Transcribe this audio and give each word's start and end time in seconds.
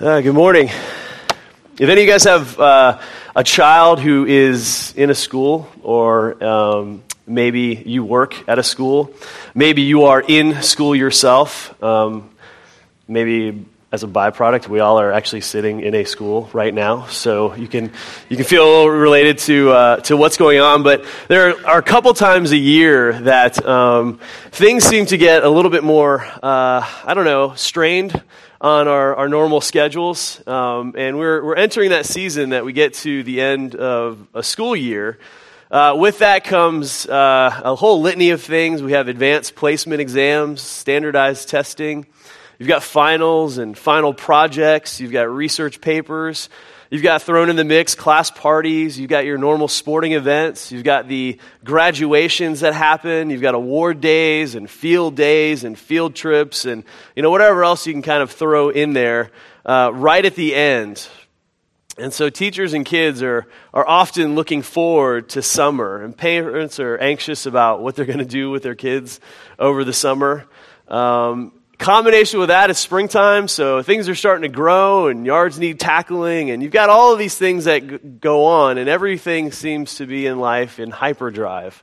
Uh, 0.00 0.22
good 0.22 0.34
morning. 0.34 0.68
If 1.78 1.82
any 1.82 1.92
of 1.92 1.98
you 1.98 2.10
guys 2.10 2.24
have 2.24 2.58
uh, 2.58 3.00
a 3.36 3.44
child 3.44 4.00
who 4.00 4.24
is 4.24 4.94
in 4.96 5.10
a 5.10 5.14
school, 5.14 5.68
or 5.82 6.42
um, 6.42 7.02
maybe 7.26 7.82
you 7.84 8.02
work 8.02 8.48
at 8.48 8.58
a 8.58 8.62
school, 8.62 9.12
maybe 9.54 9.82
you 9.82 10.04
are 10.04 10.24
in 10.26 10.62
school 10.62 10.96
yourself, 10.96 11.82
um, 11.82 12.30
maybe 13.08 13.66
as 13.92 14.02
a 14.02 14.06
byproduct, 14.06 14.68
we 14.68 14.80
all 14.80 14.98
are 14.98 15.12
actually 15.12 15.42
sitting 15.42 15.80
in 15.80 15.94
a 15.94 16.04
school 16.04 16.48
right 16.54 16.72
now, 16.72 17.06
so 17.08 17.54
you 17.54 17.68
can 17.68 17.92
you 18.30 18.36
can 18.36 18.46
feel 18.46 18.88
related 18.88 19.36
to 19.40 19.70
uh, 19.70 19.96
to 19.96 20.16
what's 20.16 20.38
going 20.38 20.60
on. 20.60 20.82
But 20.82 21.04
there 21.28 21.66
are 21.66 21.78
a 21.78 21.82
couple 21.82 22.14
times 22.14 22.52
a 22.52 22.56
year 22.56 23.20
that 23.20 23.62
um, 23.66 24.18
things 24.50 24.84
seem 24.84 25.04
to 25.06 25.18
get 25.18 25.44
a 25.44 25.50
little 25.50 25.70
bit 25.70 25.84
more 25.84 26.22
uh, 26.42 26.88
I 27.04 27.12
don't 27.12 27.26
know 27.26 27.52
strained 27.54 28.18
on 28.60 28.88
our, 28.88 29.16
our 29.16 29.28
normal 29.28 29.60
schedules. 29.60 30.46
Um, 30.46 30.94
and 30.96 31.18
we're, 31.18 31.42
we're 31.42 31.54
entering 31.56 31.90
that 31.90 32.04
season 32.04 32.50
that 32.50 32.64
we 32.64 32.72
get 32.72 32.94
to 32.94 33.22
the 33.22 33.40
end 33.40 33.74
of 33.74 34.26
a 34.34 34.42
school 34.42 34.76
year. 34.76 35.18
Uh, 35.70 35.94
with 35.96 36.18
that 36.18 36.44
comes 36.44 37.06
uh, 37.06 37.60
a 37.64 37.74
whole 37.74 38.00
litany 38.02 38.30
of 38.30 38.42
things. 38.42 38.82
We 38.82 38.92
have 38.92 39.08
advanced 39.08 39.54
placement 39.54 40.00
exams, 40.00 40.60
standardized 40.60 41.48
testing. 41.48 42.06
You've 42.58 42.68
got 42.68 42.82
finals 42.82 43.56
and 43.56 43.78
final 43.78 44.12
projects. 44.12 45.00
You've 45.00 45.12
got 45.12 45.30
research 45.30 45.80
papers. 45.80 46.50
You've 46.90 47.04
got 47.04 47.22
thrown 47.22 47.50
in 47.50 47.54
the 47.54 47.64
mix 47.64 47.94
class 47.94 48.32
parties. 48.32 48.98
You've 48.98 49.10
got 49.10 49.24
your 49.24 49.38
normal 49.38 49.68
sporting 49.68 50.10
events. 50.10 50.72
You've 50.72 50.82
got 50.82 51.06
the 51.06 51.38
graduations 51.62 52.60
that 52.60 52.74
happen. 52.74 53.30
You've 53.30 53.40
got 53.40 53.54
award 53.54 54.00
days 54.00 54.56
and 54.56 54.68
field 54.68 55.14
days 55.14 55.62
and 55.62 55.78
field 55.78 56.16
trips 56.16 56.64
and 56.64 56.82
you 57.14 57.22
know 57.22 57.30
whatever 57.30 57.62
else 57.62 57.86
you 57.86 57.92
can 57.92 58.02
kind 58.02 58.24
of 58.24 58.32
throw 58.32 58.70
in 58.70 58.92
there 58.92 59.30
uh, 59.64 59.92
right 59.94 60.24
at 60.24 60.34
the 60.34 60.52
end. 60.52 61.06
And 61.96 62.12
so 62.12 62.28
teachers 62.28 62.74
and 62.74 62.84
kids 62.84 63.22
are, 63.22 63.46
are 63.72 63.86
often 63.86 64.34
looking 64.34 64.62
forward 64.62 65.28
to 65.30 65.42
summer, 65.42 66.02
and 66.02 66.16
parents 66.16 66.80
are 66.80 66.96
anxious 66.96 67.46
about 67.46 67.82
what 67.82 67.94
they're 67.94 68.06
going 68.06 68.18
to 68.18 68.24
do 68.24 68.50
with 68.50 68.62
their 68.62 68.74
kids 68.74 69.20
over 69.58 69.84
the 69.84 69.92
summer. 69.92 70.46
Um, 70.88 71.52
Combination 71.80 72.40
with 72.40 72.50
that 72.50 72.68
is 72.68 72.76
springtime, 72.76 73.48
so 73.48 73.82
things 73.82 74.06
are 74.10 74.14
starting 74.14 74.42
to 74.42 74.54
grow 74.54 75.06
and 75.06 75.24
yards 75.24 75.58
need 75.58 75.80
tackling, 75.80 76.50
and 76.50 76.62
you've 76.62 76.72
got 76.72 76.90
all 76.90 77.14
of 77.14 77.18
these 77.18 77.38
things 77.38 77.64
that 77.64 78.20
go 78.20 78.44
on, 78.44 78.76
and 78.76 78.86
everything 78.86 79.50
seems 79.50 79.94
to 79.94 80.04
be 80.04 80.26
in 80.26 80.38
life 80.38 80.78
in 80.78 80.90
hyperdrive. 80.90 81.82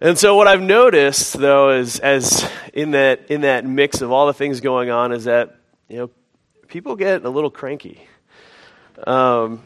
And 0.00 0.16
so, 0.16 0.36
what 0.36 0.46
I've 0.46 0.62
noticed, 0.62 1.32
though, 1.32 1.70
is 1.70 1.98
as 1.98 2.48
in 2.72 2.92
that 2.92 3.28
in 3.28 3.40
that 3.40 3.64
mix 3.64 4.02
of 4.02 4.12
all 4.12 4.28
the 4.28 4.34
things 4.34 4.60
going 4.60 4.88
on, 4.88 5.10
is 5.10 5.24
that 5.24 5.56
you 5.88 5.96
know 5.96 6.10
people 6.68 6.94
get 6.94 7.24
a 7.24 7.28
little 7.28 7.50
cranky. 7.50 8.06
Um, 9.04 9.64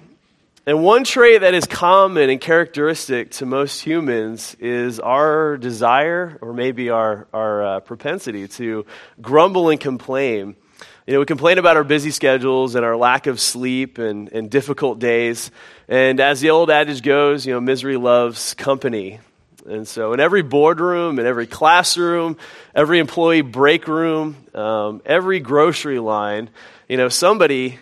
and 0.66 0.82
one 0.82 1.04
trait 1.04 1.40
that 1.40 1.54
is 1.54 1.64
common 1.64 2.28
and 2.28 2.38
characteristic 2.38 3.30
to 3.32 3.46
most 3.46 3.80
humans 3.80 4.54
is 4.60 5.00
our 5.00 5.56
desire, 5.56 6.38
or 6.42 6.52
maybe 6.52 6.90
our, 6.90 7.26
our 7.32 7.64
uh, 7.64 7.80
propensity, 7.80 8.46
to 8.46 8.84
grumble 9.22 9.70
and 9.70 9.80
complain. 9.80 10.54
You 11.06 11.14
know, 11.14 11.20
we 11.20 11.26
complain 11.26 11.56
about 11.56 11.78
our 11.78 11.84
busy 11.84 12.10
schedules 12.10 12.74
and 12.74 12.84
our 12.84 12.94
lack 12.94 13.26
of 13.26 13.40
sleep 13.40 13.96
and, 13.96 14.30
and 14.32 14.50
difficult 14.50 14.98
days. 14.98 15.50
And 15.88 16.20
as 16.20 16.42
the 16.42 16.50
old 16.50 16.70
adage 16.70 17.02
goes, 17.02 17.46
you 17.46 17.54
know, 17.54 17.60
misery 17.60 17.96
loves 17.96 18.52
company. 18.52 19.18
And 19.66 19.88
so, 19.88 20.12
in 20.12 20.20
every 20.20 20.42
boardroom, 20.42 21.18
in 21.18 21.26
every 21.26 21.46
classroom, 21.46 22.36
every 22.74 22.98
employee 22.98 23.42
break 23.42 23.88
room, 23.88 24.36
um, 24.54 25.00
every 25.06 25.40
grocery 25.40 25.98
line, 25.98 26.50
you 26.88 26.96
know, 26.96 27.08
somebody 27.08 27.78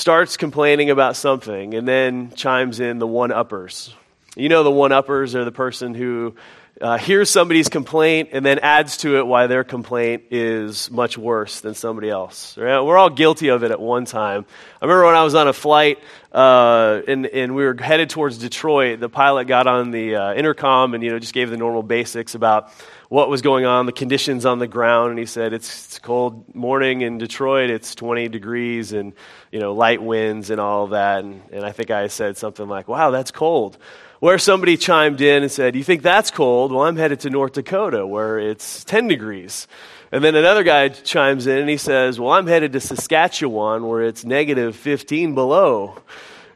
starts 0.00 0.38
complaining 0.38 0.88
about 0.88 1.14
something 1.14 1.74
and 1.74 1.86
then 1.86 2.32
chimes 2.34 2.80
in 2.80 2.98
the 2.98 3.06
one 3.06 3.30
uppers. 3.30 3.94
You 4.34 4.48
know, 4.48 4.62
the 4.62 4.70
one 4.70 4.92
uppers 4.92 5.34
are 5.34 5.44
the 5.44 5.52
person 5.52 5.94
who 5.94 6.36
uh, 6.80 6.96
hears 6.96 7.28
somebody's 7.28 7.68
complaint 7.68 8.30
and 8.32 8.44
then 8.44 8.58
adds 8.60 8.96
to 8.98 9.18
it 9.18 9.26
why 9.26 9.46
their 9.46 9.62
complaint 9.62 10.22
is 10.30 10.90
much 10.90 11.18
worse 11.18 11.60
than 11.60 11.74
somebody 11.74 12.08
else. 12.08 12.56
Right? 12.56 12.80
We're 12.80 12.96
all 12.96 13.10
guilty 13.10 13.48
of 13.48 13.62
it 13.62 13.70
at 13.70 13.78
one 13.78 14.06
time. 14.06 14.46
I 14.80 14.84
remember 14.86 15.04
when 15.04 15.16
I 15.16 15.22
was 15.22 15.34
on 15.34 15.48
a 15.48 15.52
flight 15.52 15.98
uh, 16.32 17.02
and, 17.06 17.26
and 17.26 17.54
we 17.54 17.64
were 17.64 17.76
headed 17.78 18.08
towards 18.08 18.38
Detroit, 18.38 19.00
the 19.00 19.10
pilot 19.10 19.48
got 19.48 19.66
on 19.66 19.90
the 19.90 20.16
uh, 20.16 20.32
intercom 20.32 20.94
and 20.94 21.04
you 21.04 21.10
know 21.10 21.18
just 21.18 21.34
gave 21.34 21.50
the 21.50 21.58
normal 21.58 21.82
basics 21.82 22.34
about 22.34 22.72
what 23.10 23.28
was 23.28 23.42
going 23.42 23.66
on, 23.66 23.86
the 23.86 23.92
conditions 23.92 24.46
on 24.46 24.60
the 24.60 24.68
ground, 24.68 25.10
and 25.10 25.18
he 25.18 25.26
said 25.26 25.52
it's, 25.52 25.86
it's 25.86 25.98
cold 25.98 26.54
morning 26.54 27.00
in 27.02 27.18
Detroit. 27.18 27.68
It's 27.68 27.96
20 27.96 28.28
degrees 28.28 28.92
and 28.92 29.12
you 29.50 29.58
know 29.58 29.74
light 29.74 30.00
winds 30.00 30.48
and 30.48 30.60
all 30.60 30.86
that. 30.86 31.24
And, 31.24 31.42
and 31.52 31.64
I 31.64 31.72
think 31.72 31.90
I 31.90 32.06
said 32.06 32.38
something 32.38 32.68
like, 32.68 32.86
"Wow, 32.86 33.10
that's 33.10 33.32
cold." 33.32 33.76
Where 34.20 34.38
somebody 34.38 34.76
chimed 34.76 35.20
in 35.20 35.42
and 35.42 35.50
said, 35.50 35.74
"You 35.74 35.82
think 35.82 36.02
that's 36.02 36.30
cold? 36.30 36.70
Well, 36.70 36.84
I'm 36.84 36.96
headed 36.96 37.20
to 37.20 37.30
North 37.30 37.54
Dakota 37.54 38.06
where 38.06 38.38
it's 38.38 38.84
10 38.84 39.08
degrees." 39.08 39.66
And 40.12 40.22
then 40.22 40.36
another 40.36 40.62
guy 40.62 40.88
chimes 40.88 41.46
in 41.46 41.58
and 41.58 41.68
he 41.68 41.76
says, 41.76 42.18
Well, 42.18 42.32
I'm 42.32 42.46
headed 42.46 42.72
to 42.72 42.80
Saskatchewan 42.80 43.86
where 43.86 44.02
it's 44.02 44.24
negative 44.24 44.74
15 44.74 45.34
below. 45.34 45.96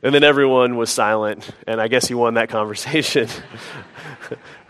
And 0.02 0.14
then 0.14 0.22
everyone 0.22 0.76
was 0.76 0.90
silent, 0.90 1.50
and 1.66 1.80
I 1.80 1.88
guess 1.88 2.06
he 2.06 2.14
won 2.14 2.34
that 2.34 2.50
conversation. 2.50 3.26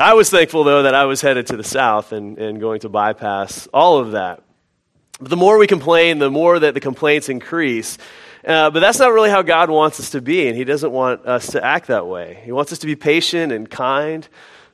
I 0.00 0.14
was 0.14 0.30
thankful, 0.30 0.64
though, 0.64 0.84
that 0.84 0.94
I 0.94 1.04
was 1.04 1.20
headed 1.20 1.48
to 1.48 1.58
the 1.58 1.62
south 1.62 2.12
and, 2.12 2.38
and 2.38 2.58
going 2.58 2.80
to 2.80 2.88
bypass 2.88 3.66
all 3.66 3.98
of 3.98 4.12
that. 4.12 4.42
But 5.20 5.28
the 5.28 5.36
more 5.36 5.58
we 5.58 5.66
complain, 5.66 6.18
the 6.18 6.30
more 6.30 6.58
that 6.58 6.72
the 6.72 6.80
complaints 6.80 7.28
increase. 7.28 7.98
Uh, 8.42 8.70
but 8.70 8.80
that's 8.80 8.98
not 8.98 9.12
really 9.12 9.28
how 9.28 9.42
God 9.42 9.68
wants 9.68 10.00
us 10.00 10.08
to 10.10 10.22
be, 10.22 10.48
and 10.48 10.56
He 10.56 10.64
doesn't 10.64 10.90
want 10.90 11.26
us 11.26 11.48
to 11.48 11.62
act 11.62 11.88
that 11.88 12.06
way. 12.06 12.40
He 12.46 12.50
wants 12.50 12.72
us 12.72 12.78
to 12.78 12.86
be 12.86 12.96
patient 12.96 13.52
and 13.52 13.68
kind, 13.68 14.26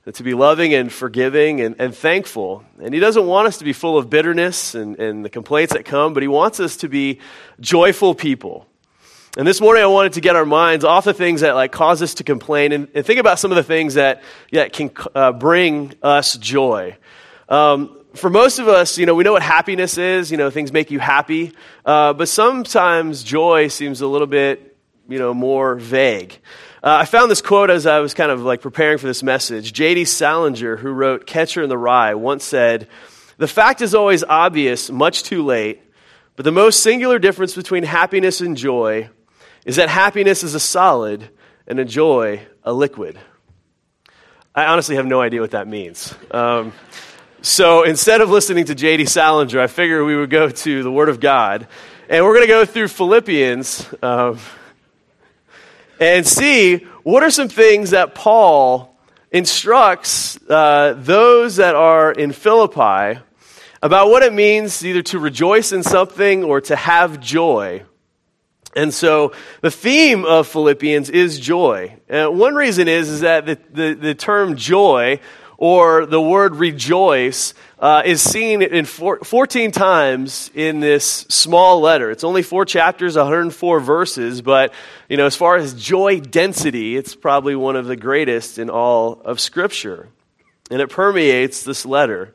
and 0.05 0.15
to 0.15 0.23
be 0.23 0.33
loving 0.33 0.75
and 0.75 0.93
forgiving 0.93 1.61
and, 1.61 1.75
and 1.81 1.93
thankful. 1.93 2.65
And 2.81 2.95
He 2.95 3.01
doesn't 3.01 3.27
want 3.27 3.49
us 3.49 3.59
to 3.59 3.65
be 3.65 3.73
full 3.73 3.99
of 3.99 4.09
bitterness 4.09 4.77
and, 4.77 4.97
and 5.01 5.25
the 5.25 5.29
complaints 5.29 5.73
that 5.73 5.85
come, 5.85 6.15
but 6.15 6.23
He 6.23 6.29
wants 6.29 6.61
us 6.61 6.77
to 6.77 6.89
be 6.89 7.19
joyful 7.59 8.15
people 8.15 8.69
and 9.37 9.47
this 9.47 9.61
morning 9.61 9.83
I 9.83 9.87
wanted 9.87 10.15
to 10.15 10.23
get 10.23 10.35
our 10.35 10.47
minds 10.47 10.83
off 10.83 11.05
the 11.05 11.13
things 11.13 11.43
that 11.43 11.55
like 11.55 11.71
cause 11.71 12.01
us 12.01 12.15
to 12.15 12.25
complain 12.25 12.73
and, 12.73 12.89
and 12.95 13.05
think 13.05 13.21
about 13.21 13.39
some 13.39 13.53
of 13.53 13.57
the 13.57 13.63
things 13.63 13.95
that, 13.95 14.23
that 14.51 14.73
can 14.73 14.91
uh, 15.15 15.33
bring 15.33 15.93
us 16.03 16.39
joy. 16.39 16.97
Um, 17.51 18.01
for 18.15 18.31
most 18.31 18.59
of 18.59 18.67
us, 18.67 18.97
you 18.97 19.05
know, 19.05 19.15
we 19.15 19.25
know 19.25 19.33
what 19.33 19.43
happiness 19.43 19.99
is. 19.99 20.31
You 20.31 20.39
know, 20.39 20.49
things 20.49 20.73
make 20.73 20.91
you 20.91 20.99
happy. 20.99 21.53
Uh, 21.85 22.15
but 22.15 22.29
sometimes 22.29 23.23
joy 23.23 23.69
seems 23.69 24.01
a 24.01 24.07
little 24.07 24.27
bit, 24.27 24.75
you 25.07 25.19
know, 25.19 25.35
more 25.35 25.75
vague. 25.75 26.39
Uh, 26.83 26.97
I 27.01 27.05
found 27.05 27.31
this 27.31 27.43
quote 27.43 27.69
as 27.69 27.85
I 27.85 27.99
was 27.99 28.15
kind 28.15 28.31
of 28.31 28.41
like 28.41 28.63
preparing 28.63 28.97
for 28.97 29.07
this 29.07 29.23
message. 29.23 29.75
J.D. 29.75 30.07
Salinger, 30.07 30.79
who 30.79 30.93
wrote 30.93 31.27
Catcher 31.27 31.63
in 31.63 31.69
the 31.69 31.77
Rye, 31.77 32.15
once 32.15 32.43
said, 32.43 32.89
The 33.37 33.49
fact 33.49 33.83
is 33.83 33.95
always 33.95 34.25
obvious 34.25 34.91
much 34.91 35.25
too 35.25 35.45
late, 35.45 35.83
but 36.37 36.45
the 36.45 36.53
most 36.53 36.83
singular 36.83 37.19
difference 37.19 37.55
between 37.55 37.83
happiness 37.83 38.41
and 38.41 38.57
joy 38.57 39.11
is 39.67 39.77
that 39.77 39.89
happiness 39.89 40.45
is 40.45 40.55
a 40.55 40.61
solid 40.61 41.29
and 41.67 41.79
a 41.81 41.85
joy 41.85 42.41
a 42.63 42.73
liquid. 42.73 43.19
I 44.55 44.67
honestly 44.67 44.97
have 44.97 45.07
no 45.07 45.21
idea 45.21 45.41
what 45.41 45.51
that 45.51 45.69
means. 45.69 46.15
Um, 46.31 46.73
so 47.43 47.83
instead 47.83 48.21
of 48.21 48.31
listening 48.31 48.65
to 48.67 48.75
J.D. 48.75 49.07
Salinger, 49.07 49.61
I 49.61 49.67
figured 49.67 50.07
we 50.07 50.17
would 50.17 50.31
go 50.31 50.49
to 50.49 50.83
the 50.83 50.91
Word 50.91 51.09
of 51.09 51.21
God. 51.21 51.67
And 52.09 52.25
we're 52.25 52.35
going 52.35 52.47
to 52.47 52.53
go 52.53 52.65
through 52.65 52.89
Philippians 52.89 53.93
um, 54.03 54.39
and 55.99 56.25
see 56.25 56.79
what 57.03 57.25
are 57.25 57.31
some 57.31 57.49
things 57.49 57.91
that 57.91 58.15
Paul 58.15 58.97
instructs 59.33 60.39
uh, 60.49 60.95
those 60.97 61.57
that 61.57 61.75
are 61.75 62.13
in 62.13 62.31
Philippi 62.31 63.21
about 63.83 64.11
what 64.11 64.23
it 64.23 64.33
means 64.33 64.85
either 64.85 65.03
to 65.03 65.19
rejoice 65.19 65.73
in 65.73 65.83
something 65.83 66.45
or 66.45 66.61
to 66.63 66.77
have 66.77 67.19
joy 67.19 67.83
and 68.77 68.93
so 68.93 69.33
the 69.63 69.71
theme 69.71 70.25
of 70.27 70.47
Philippians 70.47 71.09
is 71.09 71.41
joy. 71.41 71.97
Uh, 72.09 72.27
one 72.27 72.55
reason 72.55 72.89
is, 72.89 73.09
is 73.09 73.21
that 73.23 73.47
the, 73.47 73.59
the, 73.73 73.95
the, 73.95 74.15
term 74.15 74.55
joy 74.57 75.19
or 75.57 76.05
the 76.05 76.21
word 76.21 76.57
rejoice 76.57 77.55
uh, 77.79 78.03
is 78.05 78.21
seen 78.21 78.61
in 78.61 78.85
four, 78.85 79.21
14 79.21 79.71
times 79.71 80.51
in 80.55 80.81
this 80.81 81.07
small 81.07 81.81
letter. 81.81 82.11
It's 82.11 82.23
only 82.23 82.43
four 82.43 82.67
chapters, 82.67 83.17
104 83.17 83.81
verses, 83.81 84.43
but 84.43 84.75
you 85.09 85.17
know, 85.17 85.25
as 85.25 85.35
far 85.35 85.57
as 85.57 85.73
joy 85.73 86.21
density, 86.21 86.97
it's 86.97 87.17
probably 87.17 87.57
one 87.57 87.77
of 87.77 87.87
the 87.87 87.97
greatest 87.97 88.59
in 88.59 88.69
all 88.69 89.23
of 89.25 89.41
Scripture. 89.41 90.11
And 90.71 90.83
it 90.83 90.91
permeates 90.91 91.63
this 91.63 91.87
letter. 91.87 92.35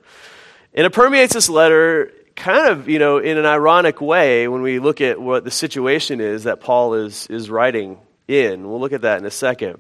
And 0.73 0.87
it 0.87 0.91
permeates 0.91 1.33
this 1.33 1.49
letter 1.49 2.11
kind 2.35 2.69
of, 2.69 2.89
you 2.89 2.99
know, 2.99 3.17
in 3.17 3.37
an 3.37 3.45
ironic 3.45 4.01
way 4.01 4.47
when 4.47 4.61
we 4.61 4.79
look 4.79 5.01
at 5.01 5.19
what 5.21 5.43
the 5.43 5.51
situation 5.51 6.21
is 6.21 6.43
that 6.43 6.59
Paul 6.59 6.93
is, 6.95 7.27
is 7.27 7.49
writing 7.49 7.97
in. 8.27 8.67
We'll 8.69 8.79
look 8.79 8.93
at 8.93 9.01
that 9.01 9.19
in 9.19 9.25
a 9.25 9.31
second. 9.31 9.79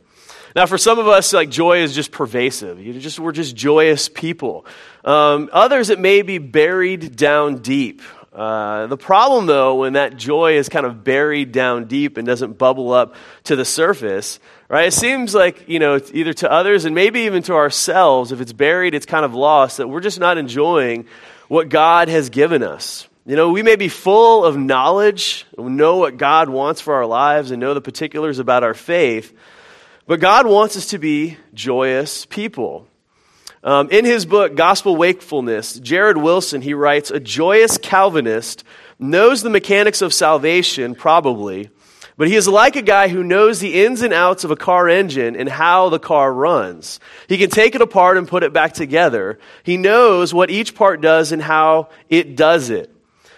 Now, 0.55 0.65
for 0.65 0.77
some 0.77 0.99
of 0.99 1.07
us, 1.07 1.31
like 1.33 1.49
joy 1.49 1.81
is 1.81 1.95
just 1.95 2.11
pervasive. 2.11 2.79
You 2.79 2.99
just, 2.99 3.19
we're 3.19 3.31
just 3.31 3.55
joyous 3.55 4.09
people. 4.09 4.65
Um, 5.05 5.49
others, 5.53 5.89
it 5.89 5.99
may 5.99 6.21
be 6.23 6.39
buried 6.39 7.15
down 7.15 7.59
deep. 7.59 8.01
Uh, 8.33 8.87
the 8.87 8.97
problem, 8.97 9.45
though, 9.45 9.75
when 9.75 9.93
that 9.93 10.15
joy 10.15 10.57
is 10.57 10.69
kind 10.69 10.85
of 10.85 11.03
buried 11.03 11.51
down 11.51 11.85
deep 11.85 12.17
and 12.17 12.25
doesn't 12.25 12.57
bubble 12.57 12.93
up 12.93 13.15
to 13.43 13.57
the 13.57 13.65
surface, 13.65 14.39
right? 14.69 14.87
It 14.87 14.93
seems 14.93 15.35
like, 15.35 15.67
you 15.67 15.79
know, 15.79 15.99
either 16.13 16.31
to 16.33 16.51
others 16.51 16.85
and 16.85 16.95
maybe 16.95 17.21
even 17.21 17.43
to 17.43 17.55
ourselves, 17.55 18.31
if 18.31 18.39
it's 18.39 18.53
buried, 18.53 18.93
it's 18.93 19.05
kind 19.05 19.25
of 19.25 19.33
lost, 19.33 19.77
that 19.77 19.87
we're 19.89 19.99
just 19.99 20.19
not 20.19 20.37
enjoying 20.37 21.07
what 21.51 21.67
God 21.67 22.07
has 22.07 22.29
given 22.29 22.63
us. 22.63 23.09
You 23.25 23.35
know, 23.35 23.51
we 23.51 23.61
may 23.61 23.75
be 23.75 23.89
full 23.89 24.45
of 24.45 24.55
knowledge, 24.55 25.45
know 25.57 25.97
what 25.97 26.15
God 26.15 26.47
wants 26.47 26.79
for 26.79 26.93
our 26.93 27.05
lives, 27.05 27.51
and 27.51 27.59
know 27.59 27.73
the 27.73 27.81
particulars 27.81 28.39
about 28.39 28.63
our 28.63 28.73
faith, 28.73 29.37
but 30.07 30.21
God 30.21 30.47
wants 30.47 30.77
us 30.77 30.85
to 30.87 30.97
be 30.97 31.37
joyous 31.53 32.25
people. 32.25 32.87
Um, 33.65 33.89
in 33.89 34.05
his 34.05 34.25
book, 34.25 34.55
Gospel 34.55 34.95
Wakefulness, 34.95 35.77
Jared 35.81 36.15
Wilson, 36.15 36.61
he 36.61 36.73
writes, 36.73 37.11
A 37.11 37.19
joyous 37.19 37.77
Calvinist 37.77 38.63
knows 38.97 39.43
the 39.43 39.49
mechanics 39.49 40.01
of 40.01 40.13
salvation, 40.13 40.95
probably, 40.95 41.69
but 42.21 42.27
he 42.27 42.35
is 42.35 42.47
like 42.47 42.75
a 42.75 42.83
guy 42.83 43.07
who 43.07 43.23
knows 43.23 43.59
the 43.59 43.83
ins 43.83 44.03
and 44.03 44.13
outs 44.13 44.43
of 44.43 44.51
a 44.51 44.55
car 44.55 44.87
engine 44.87 45.35
and 45.35 45.49
how 45.49 45.89
the 45.89 45.97
car 45.97 46.31
runs. 46.31 46.99
He 47.27 47.39
can 47.39 47.49
take 47.49 47.73
it 47.73 47.81
apart 47.81 48.15
and 48.15 48.27
put 48.27 48.43
it 48.43 48.53
back 48.53 48.73
together. 48.73 49.39
He 49.63 49.75
knows 49.75 50.31
what 50.31 50.51
each 50.51 50.75
part 50.75 51.01
does 51.01 51.31
and 51.31 51.41
how 51.41 51.89
it 52.09 52.35
does 52.35 52.69
it. 52.69 52.95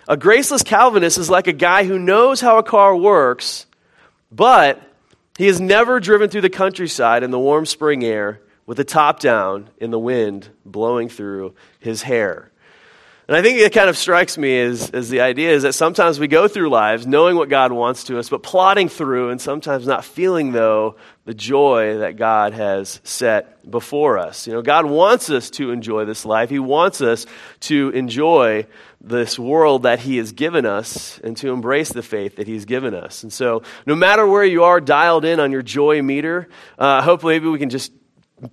A 0.10 0.18
graceless 0.18 0.64
Calvinist 0.64 1.18
is 1.18 1.30
like 1.30 1.48
a 1.48 1.54
guy 1.54 1.86
who 1.86 1.98
knows 1.98 2.42
how 2.42 2.58
a 2.58 2.64
car 2.64 2.94
works, 2.94 3.68
but 4.34 4.82
he 5.38 5.48
has 5.48 5.62
never 5.62 6.02
driven 6.02 6.30
through 6.30 6.42
the 6.42 6.50
countryside 6.50 7.24
in 7.24 7.32
the 7.32 7.40
warm 7.40 7.66
spring 7.66 8.04
air 8.04 8.42
with 8.66 8.76
the 8.76 8.84
top 8.84 9.22
down 9.22 9.70
in 9.78 9.92
the 9.92 9.98
wind 9.98 10.50
blowing 10.66 11.08
through 11.08 11.56
his 11.80 12.02
hair. 12.02 12.52
And 13.26 13.38
I 13.38 13.42
think 13.42 13.58
it 13.58 13.72
kind 13.72 13.90
of 13.90 13.98
strikes 13.98 14.38
me 14.38 14.60
as, 14.60 14.90
as 14.90 15.10
the 15.10 15.22
idea 15.22 15.52
is 15.52 15.64
that 15.64 15.72
sometimes 15.72 16.20
we 16.20 16.28
go 16.28 16.50
through 16.50 16.70
lives 16.70 17.08
knowing 17.08 17.38
what 17.38 17.48
God 17.48 17.72
wants 17.72 18.04
to 18.06 18.20
us, 18.20 18.28
but 18.28 18.44
plodding 18.44 18.90
through 18.90 19.30
and 19.30 19.40
sometimes 19.40 19.88
not 19.88 20.04
feeling, 20.04 20.52
though, 20.52 20.98
the 21.24 21.34
joy 21.34 22.00
that 22.00 22.18
God 22.18 22.52
has 22.52 23.00
set 23.06 23.70
before 23.70 24.18
us. 24.18 24.46
You 24.46 24.52
know, 24.52 24.62
God 24.62 24.86
wants 24.86 25.30
us 25.30 25.50
to 25.52 25.72
enjoy 25.72 26.04
this 26.04 26.26
life. 26.26 26.50
He 26.50 26.60
wants 26.60 27.00
us 27.00 27.26
to 27.62 27.92
enjoy 27.92 28.68
this 29.00 29.40
world 29.40 29.84
that 29.84 30.00
He 30.00 30.18
has 30.18 30.34
given 30.34 30.66
us 30.66 31.18
and 31.24 31.38
to 31.38 31.54
embrace 31.54 31.94
the 31.94 32.04
faith 32.04 32.36
that 32.36 32.48
He's 32.48 32.66
given 32.66 32.94
us. 32.94 33.24
And 33.24 33.32
so, 33.32 33.64
no 33.86 33.96
matter 33.96 34.28
where 34.28 34.44
you 34.44 34.66
are 34.66 34.82
dialed 34.82 35.24
in 35.24 35.40
on 35.40 35.54
your 35.54 35.62
joy 35.62 36.02
meter, 36.02 36.50
uh, 36.78 37.02
hopefully 37.02 37.36
maybe 37.36 37.48
we 37.48 37.60
can 37.60 37.70
just 37.70 37.94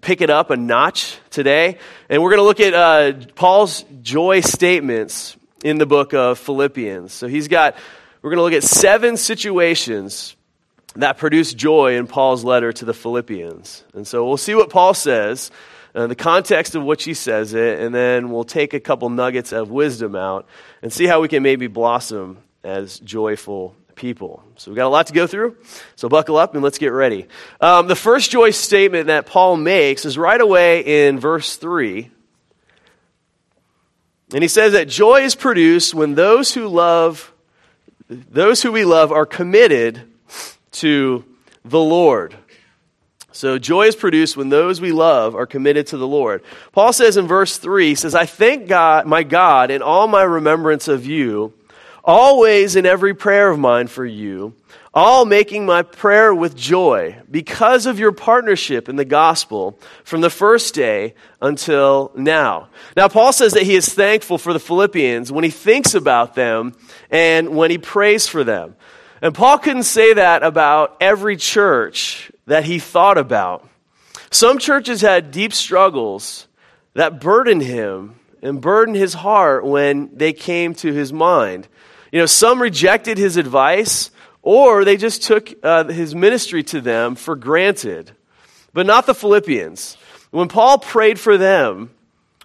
pick 0.00 0.20
it 0.20 0.30
up 0.30 0.50
a 0.50 0.56
notch 0.56 1.18
today. 1.30 1.78
And 2.08 2.22
we're 2.22 2.30
going 2.30 2.40
to 2.40 2.44
look 2.44 2.60
at 2.60 2.74
uh, 2.74 3.26
Paul's 3.34 3.84
joy 4.02 4.40
statements 4.40 5.36
in 5.64 5.78
the 5.78 5.86
book 5.86 6.14
of 6.14 6.38
Philippians. 6.38 7.12
So 7.12 7.26
he's 7.26 7.48
got, 7.48 7.76
we're 8.22 8.30
going 8.30 8.38
to 8.38 8.42
look 8.42 8.52
at 8.52 8.62
seven 8.62 9.16
situations 9.16 10.36
that 10.96 11.18
produce 11.18 11.54
joy 11.54 11.96
in 11.96 12.06
Paul's 12.06 12.44
letter 12.44 12.72
to 12.72 12.84
the 12.84 12.94
Philippians. 12.94 13.84
And 13.94 14.06
so 14.06 14.26
we'll 14.26 14.36
see 14.36 14.54
what 14.54 14.70
Paul 14.70 14.94
says, 14.94 15.50
uh, 15.94 16.06
the 16.06 16.16
context 16.16 16.74
of 16.74 16.84
which 16.84 17.04
he 17.04 17.14
says 17.14 17.54
it, 17.54 17.80
and 17.80 17.94
then 17.94 18.30
we'll 18.30 18.44
take 18.44 18.74
a 18.74 18.80
couple 18.80 19.08
nuggets 19.08 19.52
of 19.52 19.70
wisdom 19.70 20.16
out 20.16 20.46
and 20.82 20.92
see 20.92 21.06
how 21.06 21.20
we 21.20 21.28
can 21.28 21.42
maybe 21.42 21.66
blossom 21.66 22.38
as 22.64 22.98
joyful 23.00 23.74
people. 24.00 24.42
So 24.56 24.70
we've 24.70 24.76
got 24.76 24.86
a 24.86 24.88
lot 24.88 25.08
to 25.08 25.12
go 25.12 25.26
through. 25.26 25.58
So 25.94 26.08
buckle 26.08 26.38
up 26.38 26.54
and 26.54 26.64
let's 26.64 26.78
get 26.78 26.88
ready. 26.88 27.26
Um, 27.60 27.86
the 27.86 27.94
first 27.94 28.30
joy 28.30 28.50
statement 28.50 29.08
that 29.08 29.26
Paul 29.26 29.58
makes 29.58 30.06
is 30.06 30.16
right 30.16 30.40
away 30.40 31.06
in 31.06 31.20
verse 31.20 31.56
3. 31.56 32.10
And 34.32 34.42
he 34.42 34.48
says 34.48 34.72
that 34.72 34.88
joy 34.88 35.20
is 35.20 35.34
produced 35.34 35.92
when 35.92 36.14
those 36.14 36.54
who 36.54 36.66
love, 36.66 37.30
those 38.08 38.62
who 38.62 38.72
we 38.72 38.86
love 38.86 39.12
are 39.12 39.26
committed 39.26 40.00
to 40.72 41.22
the 41.62 41.80
Lord. 41.80 42.34
So 43.32 43.58
joy 43.58 43.88
is 43.88 43.96
produced 43.96 44.34
when 44.34 44.48
those 44.48 44.80
we 44.80 44.92
love 44.92 45.34
are 45.34 45.46
committed 45.46 45.88
to 45.88 45.98
the 45.98 46.06
Lord. 46.06 46.42
Paul 46.72 46.94
says 46.94 47.18
in 47.18 47.26
verse 47.26 47.58
3, 47.58 47.88
he 47.88 47.94
says, 47.94 48.14
I 48.14 48.24
thank 48.24 48.66
God, 48.66 49.06
my 49.06 49.24
God, 49.24 49.70
in 49.70 49.82
all 49.82 50.08
my 50.08 50.22
remembrance 50.22 50.88
of 50.88 51.04
you 51.04 51.52
always 52.04 52.76
in 52.76 52.86
every 52.86 53.14
prayer 53.14 53.50
of 53.50 53.58
mine 53.58 53.86
for 53.86 54.04
you, 54.04 54.54
all 54.92 55.24
making 55.24 55.66
my 55.66 55.82
prayer 55.82 56.34
with 56.34 56.56
joy 56.56 57.16
because 57.30 57.86
of 57.86 57.98
your 57.98 58.12
partnership 58.12 58.88
in 58.88 58.96
the 58.96 59.04
gospel 59.04 59.78
from 60.04 60.20
the 60.20 60.30
first 60.30 60.74
day 60.74 61.14
until 61.40 62.10
now. 62.16 62.68
Now, 62.96 63.08
Paul 63.08 63.32
says 63.32 63.52
that 63.52 63.62
he 63.62 63.76
is 63.76 63.88
thankful 63.88 64.38
for 64.38 64.52
the 64.52 64.58
Philippians 64.58 65.30
when 65.30 65.44
he 65.44 65.50
thinks 65.50 65.94
about 65.94 66.34
them 66.34 66.74
and 67.10 67.50
when 67.56 67.70
he 67.70 67.78
prays 67.78 68.26
for 68.26 68.42
them. 68.42 68.74
And 69.22 69.34
Paul 69.34 69.58
couldn't 69.58 69.84
say 69.84 70.14
that 70.14 70.42
about 70.42 70.96
every 71.00 71.36
church 71.36 72.32
that 72.46 72.64
he 72.64 72.78
thought 72.78 73.18
about. 73.18 73.68
Some 74.30 74.58
churches 74.58 75.02
had 75.02 75.30
deep 75.30 75.52
struggles 75.52 76.48
that 76.94 77.20
burdened 77.20 77.62
him 77.62 78.16
and 78.42 78.60
burdened 78.60 78.96
his 78.96 79.14
heart 79.14 79.64
when 79.64 80.10
they 80.16 80.32
came 80.32 80.74
to 80.74 80.92
his 80.92 81.12
mind. 81.12 81.68
You 82.12 82.20
know, 82.20 82.26
some 82.26 82.60
rejected 82.60 83.18
his 83.18 83.36
advice, 83.36 84.10
or 84.42 84.84
they 84.84 84.96
just 84.96 85.22
took 85.22 85.52
uh, 85.62 85.84
his 85.84 86.14
ministry 86.14 86.62
to 86.64 86.80
them 86.80 87.14
for 87.14 87.36
granted. 87.36 88.12
But 88.72 88.86
not 88.86 89.06
the 89.06 89.14
Philippians. 89.14 89.96
When 90.30 90.48
Paul 90.48 90.78
prayed 90.78 91.18
for 91.18 91.36
them, 91.36 91.90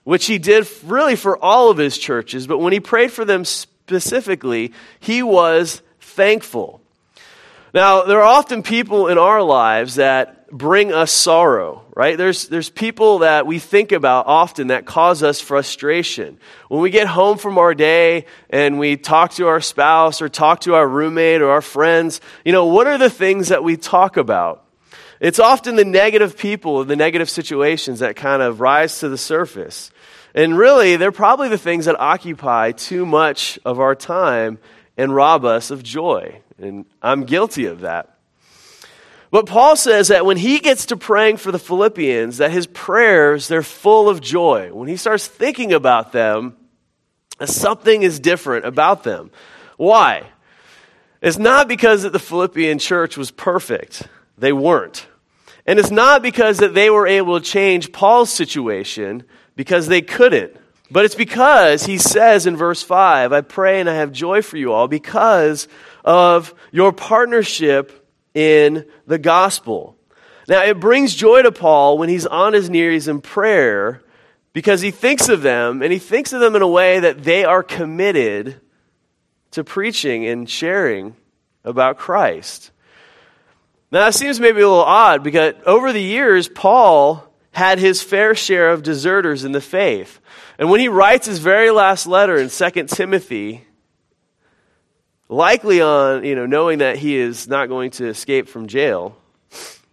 which 0.03 0.25
he 0.25 0.37
did 0.37 0.67
really 0.83 1.15
for 1.15 1.37
all 1.37 1.69
of 1.69 1.77
his 1.77 1.97
churches, 1.97 2.47
but 2.47 2.59
when 2.59 2.73
he 2.73 2.79
prayed 2.79 3.11
for 3.11 3.25
them 3.25 3.45
specifically, 3.45 4.73
he 4.99 5.23
was 5.23 5.81
thankful. 5.99 6.81
Now, 7.73 8.03
there 8.03 8.19
are 8.21 8.37
often 8.37 8.63
people 8.63 9.07
in 9.07 9.17
our 9.17 9.41
lives 9.41 9.95
that 9.95 10.34
bring 10.51 10.93
us 10.93 11.11
sorrow, 11.11 11.83
right? 11.95 12.17
There's, 12.17 12.47
there's 12.47 12.69
people 12.69 13.19
that 13.19 13.47
we 13.47 13.59
think 13.59 13.91
about 13.91 14.27
often 14.27 14.67
that 14.67 14.85
cause 14.85 15.23
us 15.23 15.41
frustration. 15.41 16.37
When 16.69 16.81
we 16.81 16.89
get 16.89 17.07
home 17.07 17.37
from 17.37 17.57
our 17.57 17.73
day 17.73 18.25
and 18.49 18.79
we 18.79 18.97
talk 18.97 19.31
to 19.33 19.47
our 19.47 19.61
spouse 19.61 20.21
or 20.21 20.29
talk 20.29 20.61
to 20.61 20.75
our 20.75 20.87
roommate 20.87 21.41
or 21.41 21.49
our 21.49 21.61
friends, 21.61 22.21
you 22.43 22.51
know, 22.51 22.65
what 22.65 22.87
are 22.87 22.97
the 22.97 23.09
things 23.09 23.49
that 23.49 23.63
we 23.63 23.77
talk 23.77 24.17
about? 24.17 24.65
It's 25.19 25.39
often 25.39 25.75
the 25.75 25.85
negative 25.85 26.37
people 26.37 26.81
and 26.81 26.89
the 26.89 26.95
negative 26.95 27.29
situations 27.29 27.99
that 27.99 28.15
kind 28.15 28.41
of 28.41 28.59
rise 28.59 28.99
to 28.99 29.09
the 29.09 29.17
surface. 29.17 29.91
And 30.33 30.57
really, 30.57 30.97
they're 30.97 31.13
probably 31.13 31.49
the 31.49 31.57
things 31.57 31.85
that 31.85 31.99
occupy 31.99 32.73
too 32.73 33.05
much 33.05 33.57
of 33.63 33.79
our 33.79 33.95
time 33.95 34.59
and 34.97 35.15
rob 35.15 35.45
us 35.45 35.71
of 35.71 35.81
joy. 35.81 36.41
And 36.57 36.85
I'm 37.01 37.23
guilty 37.23 37.65
of 37.65 37.81
that. 37.81 38.14
But 39.35 39.47
Paul 39.47 39.75
says 39.75 40.07
that 40.07 40.25
when 40.25 40.37
he 40.37 40.59
gets 40.59 40.85
to 40.85 40.95
praying 40.95 41.35
for 41.37 41.51
the 41.51 41.59
Philippians, 41.59 42.37
that 42.37 42.51
his 42.51 42.67
prayers, 42.67 43.49
they're 43.49 43.63
full 43.63 44.07
of 44.07 44.21
joy. 44.21 44.71
When 44.71 44.87
he 44.87 44.95
starts 44.95 45.27
thinking 45.27 45.73
about 45.73 46.13
them, 46.13 46.55
something 47.43 48.01
is 48.01 48.21
different 48.21 48.63
about 48.65 49.03
them. 49.03 49.31
Why? 49.75 50.23
It's 51.21 51.37
not 51.37 51.67
because 51.67 52.03
that 52.03 52.13
the 52.13 52.17
Philippian 52.17 52.79
church 52.79 53.17
was 53.17 53.29
perfect. 53.29 54.07
They 54.37 54.53
weren't. 54.53 55.05
And 55.65 55.79
it's 55.79 55.91
not 55.91 56.21
because 56.21 56.59
that 56.59 56.73
they 56.73 56.89
were 56.89 57.05
able 57.05 57.37
to 57.37 57.45
change 57.45 57.91
Paul's 57.91 58.29
situation 58.29 59.25
because 59.57 59.87
they 59.87 60.01
couldn't. 60.01 60.55
But 60.89 61.03
it's 61.03 61.13
because 61.13 61.85
he 61.85 61.97
says 61.97 62.45
in 62.45 62.55
verse 62.55 62.81
5, 62.81 63.33
I 63.33 63.41
pray 63.41 63.81
and 63.81 63.89
I 63.89 63.95
have 63.95 64.13
joy 64.13 64.41
for 64.41 64.55
you 64.55 64.71
all 64.71 64.87
because 64.87 65.67
of 66.05 66.53
your 66.71 66.93
partnership 66.93 68.04
in 68.35 68.85
the 69.07 69.17
gospel. 69.17 69.97
Now, 70.47 70.63
it 70.63 70.79
brings 70.79 71.15
joy 71.15 71.41
to 71.41 71.51
Paul 71.51 71.97
when 71.97 72.09
he's 72.09 72.27
on 72.27 72.53
his 72.53 72.69
knees 72.69 73.07
in 73.07 73.21
prayer 73.21 74.03
because 74.53 74.81
he 74.81 74.91
thinks 74.91 75.27
of 75.27 75.41
them 75.41 75.81
and 75.81 75.91
he 75.91 75.97
thinks 75.97 76.33
of 76.33 76.39
them 76.41 76.55
in 76.55 76.61
a 76.61 76.67
way 76.67 76.99
that 76.99 77.23
they 77.23 77.43
are 77.43 77.63
committed 77.63 78.61
to 79.51 79.63
preaching 79.63 80.27
and 80.27 80.47
sharing 80.47 81.15
about 81.63 81.97
Christ. 81.97 82.69
Now, 83.91 84.01
that 84.01 84.13
seems 84.13 84.39
maybe 84.39 84.61
a 84.61 84.67
little 84.67 84.83
odd 84.83 85.23
because 85.23 85.55
over 85.65 85.91
the 85.91 86.01
years, 86.01 86.47
Paul 86.47 87.23
had 87.51 87.79
his 87.79 88.03
fair 88.03 88.35
share 88.35 88.69
of 88.69 88.83
deserters 88.83 89.45
in 89.45 89.53
the 89.53 89.61
faith. 89.61 90.19
And 90.59 90.69
when 90.69 90.81
he 90.81 90.89
writes 90.89 91.25
his 91.25 91.39
very 91.39 91.71
last 91.71 92.05
letter 92.05 92.35
in 92.35 92.49
2 92.49 92.83
Timothy, 92.87 93.65
likely 95.29 95.81
on, 95.81 96.23
you 96.23 96.35
know, 96.35 96.45
knowing 96.45 96.79
that 96.79 96.97
he 96.97 97.15
is 97.15 97.47
not 97.47 97.67
going 97.69 97.91
to 97.91 98.07
escape 98.07 98.47
from 98.47 98.67
jail, 98.67 99.17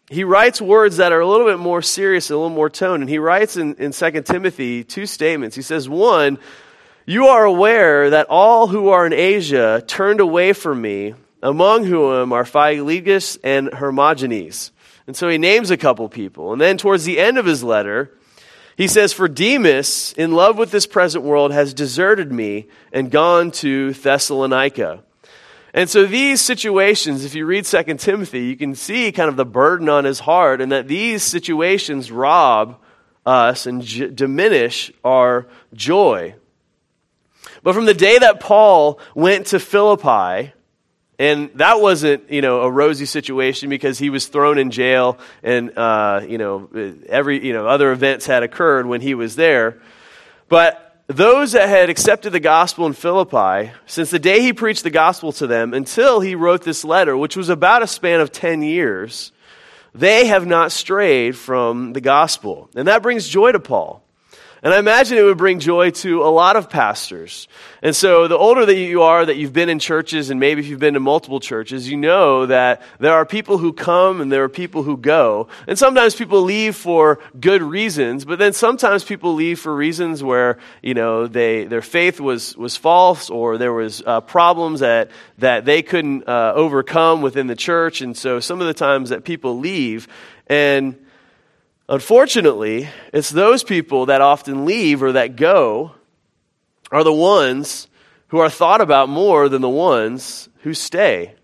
he 0.09 0.25
writes 0.25 0.61
words 0.61 0.99
that 0.99 1.13
are 1.13 1.21
a 1.21 1.27
little 1.27 1.47
bit 1.47 1.59
more 1.59 1.81
serious, 1.81 2.31
a 2.31 2.35
little 2.35 2.51
more 2.51 2.69
tone. 2.69 3.01
And 3.01 3.09
he 3.09 3.19
writes 3.19 3.57
in, 3.57 3.77
in 3.77 3.93
2 3.93 4.23
Timothy 4.23 4.85
two 4.85 5.07
statements. 5.07 5.57
He 5.57 5.63
says, 5.63 5.89
one, 5.89 6.39
you 7.07 7.29
are 7.29 7.45
aware 7.45 8.11
that 8.11 8.27
all 8.29 8.67
who 8.67 8.91
are 8.91 9.07
in 9.07 9.13
Asia 9.13 9.83
turned 9.87 10.21
away 10.21 10.53
from 10.53 10.83
me, 10.83 11.15
among 11.43 11.85
whom 11.85 12.33
are 12.33 12.45
Phygelus 12.45 13.39
and 13.43 13.69
Hermogenes. 13.73 14.71
And 15.07 15.17
so 15.17 15.29
he 15.29 15.39
names 15.39 15.71
a 15.71 15.77
couple 15.77 16.09
people. 16.09 16.53
And 16.53 16.61
then 16.61 16.77
towards 16.77 17.05
the 17.05 17.19
end 17.19 17.39
of 17.39 17.47
his 17.47 17.65
letter, 17.65 18.13
He 18.77 18.89
says, 18.89 19.13
For 19.13 19.29
Demas, 19.29 20.13
in 20.17 20.33
love 20.33 20.57
with 20.57 20.71
this 20.71 20.87
present 20.87 21.25
world, 21.25 21.53
has 21.53 21.75
deserted 21.75 22.33
me 22.33 22.69
and 22.93 23.11
gone 23.11 23.51
to 23.53 23.93
Thessalonica. 23.93 25.03
And 25.75 25.89
so 25.89 26.05
these 26.05 26.41
situations, 26.41 27.25
if 27.25 27.35
you 27.35 27.47
read 27.47 27.65
2 27.65 27.83
Timothy, 27.95 28.45
you 28.45 28.57
can 28.57 28.75
see 28.75 29.11
kind 29.11 29.29
of 29.29 29.37
the 29.37 29.47
burden 29.47 29.89
on 29.89 30.05
his 30.05 30.21
heart, 30.21 30.61
and 30.61 30.71
that 30.71 30.87
these 30.87 31.23
situations 31.23 32.11
rob 32.11 32.79
us 33.25 33.67
and 33.67 33.83
j- 33.83 34.09
diminish 34.09 34.93
our 35.03 35.47
joy. 35.73 36.35
But 37.63 37.75
from 37.75 37.87
the 37.87 37.95
day 37.95 38.19
that 38.19 38.41
Paul 38.41 38.99
went 39.15 39.47
to 39.49 39.61
Philippi, 39.61 40.53
and 41.19 41.51
that 41.55 41.81
wasn't, 41.81 42.31
you 42.31 42.43
know, 42.43 42.63
a 42.63 42.71
rosy 42.71 43.07
situation 43.07 43.71
because 43.71 43.99
he 43.99 44.11
was 44.11 44.27
thrown 44.27 44.59
in 44.59 44.71
jail 44.71 45.19
and, 45.43 45.77
uh, 45.79 46.23
you 46.27 46.37
know, 46.37 46.69
every, 47.09 47.47
you 47.47 47.53
know, 47.53 47.67
other 47.67 47.93
events 47.93 48.27
had 48.27 48.43
occurred 48.43 48.87
when 48.87 49.01
he 49.01 49.15
was 49.15 49.37
there. 49.37 49.81
But 50.49 50.92
those 51.13 51.53
that 51.53 51.69
had 51.69 51.91
accepted 51.91 52.31
the 52.31 52.41
gospel 52.41 52.87
in 52.87 52.93
Philippi, 52.93 53.73
since 53.87 54.11
the 54.11 54.19
day 54.19 54.41
he 54.41 54.53
preached 54.53 54.83
the 54.83 54.91
gospel 54.91 55.33
to 55.33 55.47
them 55.47 55.75
until 55.75 56.21
he 56.21 56.35
wrote 56.35 56.63
this 56.63 56.85
letter, 56.85 57.17
which 57.17 57.37
was 57.37 57.49
about 57.49 57.83
a 57.83 57.87
span 57.87 58.21
of 58.21 58.33
10 58.33 58.63
years, 58.63 59.33
they 59.95 60.27
have 60.27 60.47
not 60.47 60.73
strayed 60.73 61.37
from 61.37 61.93
the 61.93 62.01
gospel. 62.01 62.71
And 62.75 62.89
that 62.89 63.03
brings 63.03 63.29
joy 63.29 63.53
to 63.53 63.61
Paul. 63.61 64.02
And 64.65 64.73
I 64.73 64.79
imagine 64.79 65.19
it 65.19 65.23
would 65.23 65.39
bring 65.39 65.59
joy 65.59 65.91
to 65.91 66.23
a 66.23 66.31
lot 66.31 66.55
of 66.55 66.71
pastors. 66.71 67.49
And 67.83 67.97
so, 67.97 68.29
the 68.29 68.39
older 68.39 68.65
that 68.65 68.77
you 68.77 69.03
are, 69.03 69.27
that 69.27 69.37
you've 69.37 69.53
been 69.53 69.69
in 69.69 69.81
churches, 69.81 70.31
and 70.31 70.39
maybe 70.39 70.61
if 70.61 70.69
you've 70.69 70.79
been 70.79 70.95
to 70.95 71.01
multiple 71.01 71.41
churches, 71.41 71.89
you 71.89 71.97
know 71.97 72.47
that 72.47 72.81
there 73.01 73.13
are 73.13 73.27
people 73.27 73.59
who 73.59 73.73
come 73.73 74.21
and 74.21 74.31
there 74.31 74.45
are 74.45 74.49
people 74.49 74.85
who 74.85 74.97
go. 74.97 75.49
And 75.67 75.77
sometimes 75.77 76.15
people 76.15 76.43
leave 76.43 76.77
for 76.77 77.19
good 77.41 77.61
reasons, 77.61 78.25
but 78.25 78.39
then 78.39 78.53
sometimes 78.53 79.03
people 79.03 79.35
leave 79.35 79.59
for 79.59 79.75
reasons 79.75 80.23
where, 80.23 80.59
you 80.81 80.95
know, 80.95 81.27
they, 81.27 81.65
their 81.65 81.83
faith 81.83 82.21
was, 82.21 82.57
was 82.57 82.77
false 82.77 83.31
or 83.31 83.59
there 83.59 83.73
was 83.73 84.01
uh, 84.07 84.21
problems 84.21 84.79
that, 84.79 85.11
that 85.39 85.65
they 85.65 85.83
couldn't 85.83 86.29
uh, 86.29 86.53
overcome 86.55 87.21
within 87.21 87.49
the 87.49 87.57
church. 87.57 88.01
And 88.01 88.17
so, 88.17 88.39
some 88.39 88.61
of 88.61 88.69
the 88.69 88.75
times 88.75 89.11
that 89.11 89.25
people 89.25 89.59
leave, 89.59 90.07
and 90.47 90.97
Unfortunately, 91.93 92.89
it's 93.13 93.29
those 93.29 93.63
people 93.63 94.07
that 94.07 94.23
often 94.23 94.65
leave 94.65 95.03
or 95.03 95.13
that 95.13 95.37
go 95.37 95.93
are 96.91 97.05
the 97.05 97.13
ones 97.13 97.87
who 98.29 98.39
are 98.39 98.49
thought 98.49 98.81
about 98.81 99.11
more 99.11 99.51
than 99.51 99.61
the 99.61 99.69
ones 99.69 100.49
who 100.63 100.73
stay, 100.73 101.35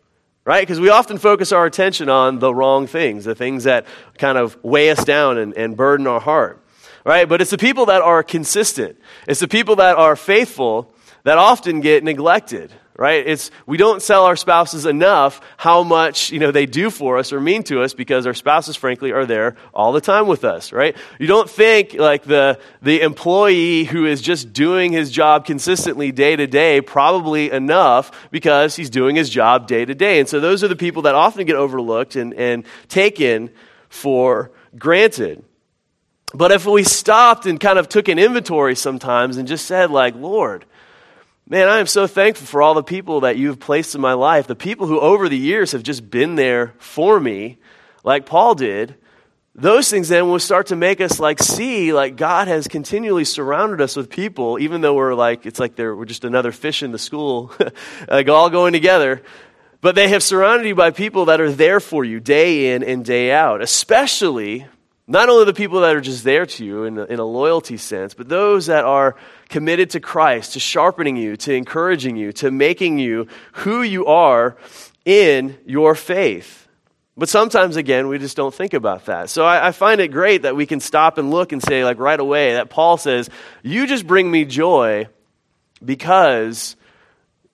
right? 0.47 0.63
Because 0.63 0.81
we 0.81 0.89
often 0.89 1.19
focus 1.19 1.53
our 1.53 1.67
attention 1.67 2.09
on 2.09 2.39
the 2.39 2.55
wrong 2.55 2.87
things, 2.87 3.27
the 3.27 3.35
things 3.35 3.65
that 3.65 3.87
kind 4.17 4.39
of 4.39 4.57
weigh 4.65 4.89
us 4.89 5.05
down 5.05 5.37
and, 5.37 5.55
and 5.55 5.77
burden 5.77 6.07
our 6.07 6.19
heart, 6.19 6.65
right? 7.05 7.29
But 7.29 7.43
it's 7.43 7.51
the 7.51 7.59
people 7.59 7.85
that 7.85 8.01
are 8.01 8.23
consistent, 8.23 8.99
it's 9.27 9.41
the 9.41 9.49
people 9.49 9.77
that 9.77 9.99
are 9.99 10.17
faithful 10.17 10.95
that 11.25 11.37
often 11.37 11.81
get 11.81 12.05
neglected, 12.05 12.73
right? 12.99 13.25
It's 13.25 13.53
we 13.65 13.77
don't 13.77 14.03
sell 14.03 14.25
our 14.25 14.35
spouses 14.35 14.85
enough 14.85 15.41
how 15.57 15.85
much, 15.85 16.33
you 16.33 16.41
know, 16.41 16.51
they 16.51 16.67
do 16.67 16.91
for 16.91 17.17
us 17.17 17.33
or 17.33 17.41
mean 17.41 17.63
to 17.63 17.81
us 17.81 17.95
because 17.95 18.27
our 18.27 18.35
spouses 18.35 18.75
frankly 18.75 19.13
are 19.13 19.25
there 19.25 19.55
all 19.73 19.93
the 19.93 20.01
time 20.01 20.27
with 20.27 20.45
us, 20.45 20.73
right? 20.73 20.97
You 21.21 21.29
don't 21.29 21.49
think 21.49 21.95
like 21.95 22.25
the 22.25 22.59
the 22.83 23.01
employee 23.01 23.85
who 23.85 24.05
is 24.05 24.21
just 24.21 24.53
doing 24.53 24.93
his 24.93 25.13
job 25.13 25.47
consistently 25.47 26.11
day 26.11 26.35
to 26.35 26.49
day 26.49 26.81
probably 26.81 27.53
enough 27.53 28.29
because 28.33 28.75
he's 28.75 28.91
doing 28.91 29.15
his 29.15 29.31
job 29.31 29.69
day 29.69 29.85
to 29.85 29.95
day. 29.95 30.19
And 30.19 30.29
so 30.29 30.41
those 30.41 30.65
are 30.65 30.69
the 30.69 30.77
people 30.77 31.03
that 31.03 31.15
often 31.15 31.47
get 31.47 31.55
overlooked 31.55 32.17
and, 32.17 32.35
and 32.35 32.65
taken 32.89 33.51
for 33.89 34.51
granted. 34.77 35.45
But 36.35 36.51
if 36.51 36.67
we 36.67 36.83
stopped 36.83 37.47
and 37.47 37.61
kind 37.61 37.79
of 37.79 37.89
took 37.89 38.09
an 38.09 38.19
inventory 38.19 38.75
sometimes 38.75 39.37
and 39.37 39.49
just 39.49 39.67
said, 39.67 39.91
like, 39.91 40.15
Lord, 40.15 40.67
Man, 41.51 41.67
I 41.67 41.79
am 41.79 41.87
so 41.87 42.07
thankful 42.07 42.47
for 42.47 42.61
all 42.61 42.75
the 42.75 42.83
people 42.83 43.21
that 43.21 43.39
you've 43.39 43.59
placed 43.59 43.95
in 43.95 44.03
my 44.03 44.13
life, 44.13 44.47
the 44.47 44.55
people 44.55 44.87
who 44.87 45.01
over 45.01 45.31
the 45.31 45.39
years 45.39 45.73
have 45.73 45.83
just 45.83 46.11
been 46.11 46.35
there 46.35 46.75
for 46.77 47.19
me, 47.19 47.57
like 48.05 48.27
Paul 48.27 48.55
did. 48.55 48.97
Those 49.55 49.89
things 49.89 50.11
then 50.11 50.29
will 50.29 50.41
start 50.41 50.67
to 50.67 50.77
make 50.77 51.01
us 51.01 51.19
like 51.19 51.43
see 51.43 51.95
like 51.95 52.17
God 52.17 52.49
has 52.49 52.69
continually 52.69 53.25
surrounded 53.25 53.81
us 53.81 53.97
with 53.97 54.11
people, 54.11 54.59
even 54.59 54.83
though 54.83 54.93
we're 54.93 55.15
like 55.15 55.47
it's 55.47 55.59
like 55.59 55.75
they're, 55.75 55.97
we're 55.97 56.05
just 56.05 56.25
another 56.25 56.53
fish 56.53 56.83
in 56.83 56.93
the 56.93 56.99
school, 56.99 57.51
like 58.09 58.29
all 58.29 58.51
going 58.51 58.75
together. 58.75 59.23
But 59.81 59.95
they 59.95 60.09
have 60.09 60.23
surrounded 60.23 60.69
you 60.69 60.75
by 60.75 60.91
people 60.91 61.25
that 61.25 61.41
are 61.41 61.51
there 61.51 61.81
for 61.81 62.05
you 62.05 62.21
day 62.21 62.75
in 62.75 62.83
and 62.83 63.03
day 63.03 63.33
out, 63.33 63.63
especially 63.63 64.67
not 65.11 65.31
only 65.31 65.47
the 65.47 65.55
people 65.55 65.81
that 65.81 65.97
are 65.97 66.03
just 66.03 66.23
there 66.23 66.45
to 66.45 66.65
you 66.65 66.85
in 66.85 66.99
a, 66.99 67.05
in 67.05 67.19
a 67.19 67.25
loyalty 67.25 67.79
sense, 67.79 68.13
but 68.13 68.29
those 68.29 68.67
that 68.67 68.85
are 68.85 69.17
committed 69.49 69.91
to 69.91 70.01
Christ, 70.01 70.53
to 70.53 70.61
sharpening 70.61 71.17
you, 71.17 71.35
to 71.39 71.55
encouraging 71.55 72.17
you, 72.17 72.31
to 72.35 72.51
making 72.51 72.99
you 72.99 73.27
who 73.53 73.81
you 73.81 74.05
are 74.05 74.59
in 75.07 75.57
your 75.65 75.95
faith. 75.95 76.69
But 77.17 77.31
sometimes, 77.31 77.77
again, 77.77 78.09
we 78.09 78.19
just 78.19 78.37
don't 78.37 78.55
think 78.55 78.75
about 78.75 79.07
that. 79.07 79.31
So 79.31 79.45
I, 79.45 79.69
I, 79.69 79.73
find 79.73 80.01
it 80.01 80.09
great 80.09 80.43
that 80.43 80.55
we 80.55 80.67
can 80.67 80.79
stop 80.79 81.19
and 81.19 81.31
look 81.31 81.53
and 81.53 81.61
say, 81.63 81.85
like 81.85 81.99
right 81.99 82.21
away, 82.21 82.53
that 82.53 82.71
Paul 82.71 82.97
says, 82.99 83.31
You 83.63 83.87
just 83.87 84.07
bring 84.07 84.31
me 84.31 84.45
joy 84.45 85.09
because 85.85 86.77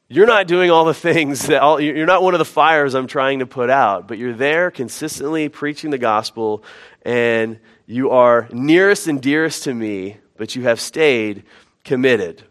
you're 0.09 0.27
not 0.27 0.47
doing 0.47 0.71
all 0.71 0.85
the 0.85 0.95
things 0.95 1.47
that 1.47 1.63
all, 1.63 1.81
you're 1.81 2.07
not 2.07 2.23
one 2.23 2.35
of 2.35 2.39
the 2.39 2.45
fires 2.45 2.95
I'm 2.95 3.07
trying 3.07 3.39
to 3.39 3.47
put 3.47 3.71
out, 3.71 4.07
but 4.07 4.19
you're 4.19 4.35
there 4.35 4.71
consistently 4.71 5.49
preaching 5.49 5.91
the 5.91 5.99
gospel 5.99 6.63
and 7.03 7.59
you 7.87 8.11
are 8.11 8.49
nearest 8.53 9.09
and 9.09 9.21
dearest 9.21 9.65
to 9.65 9.75
me, 9.75 10.19
but 10.37 10.55
you 10.55 10.63
have 10.63 10.81
stayed 10.81 11.45
committed. 11.85 12.43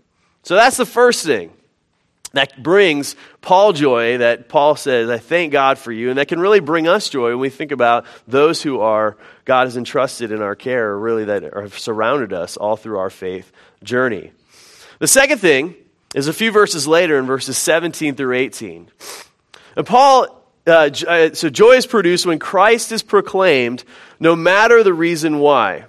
So 0.44 0.56
that's 0.56 0.78
the 0.78 0.86
first 0.86 1.26
thing 1.26 1.52
that 2.34 2.62
brings 2.62 3.16
Paul 3.42 3.74
joy 3.74 4.18
that 4.18 4.50
Paul 4.50 4.76
says, 4.76 5.10
I 5.10 5.20
thank 5.20 5.52
God 5.52 5.78
for 5.78 5.92
you. 5.92 6.10
And 6.10 6.18
that 6.18 6.28
can 6.28 6.40
really 6.40 6.60
bring 6.60 6.88
us 6.88 7.08
joy 7.08 7.30
when 7.30 7.40
we 7.40 7.50
think 7.50 7.72
about 7.72 8.06
those 8.28 8.62
who 8.62 8.80
are 8.80 9.16
God 9.46 9.66
has 9.66 9.78
entrusted 9.78 10.32
in 10.32 10.42
our 10.42 10.56
care, 10.56 10.98
really 10.98 11.26
that 11.26 11.44
have 11.44 11.78
surrounded 11.78 12.34
us 12.34 12.58
all 12.58 12.76
through 12.76 12.98
our 12.98 13.12
faith 13.12 13.52
journey. 13.84 14.32
The 14.98 15.08
second 15.08 15.38
thing 15.38 15.76
is 16.14 16.28
a 16.28 16.34
few 16.34 16.52
verses 16.52 16.88
later 16.88 17.18
in 17.18 17.26
verses 17.26 17.58
17 17.58 18.16
through 18.16 18.36
18. 18.36 18.90
And 19.76 19.86
Paul 19.86 20.44
uh, 20.66 20.90
uh, 21.08 21.34
so 21.34 21.50
joy 21.50 21.74
is 21.74 21.86
produced 21.86 22.26
when 22.26 22.40
Christ 22.40 22.92
is 22.92 23.04
proclaimed, 23.04 23.84
no 24.20 24.36
matter 24.36 24.82
the 24.84 24.94
reason 24.94 25.40
why. 25.40 25.86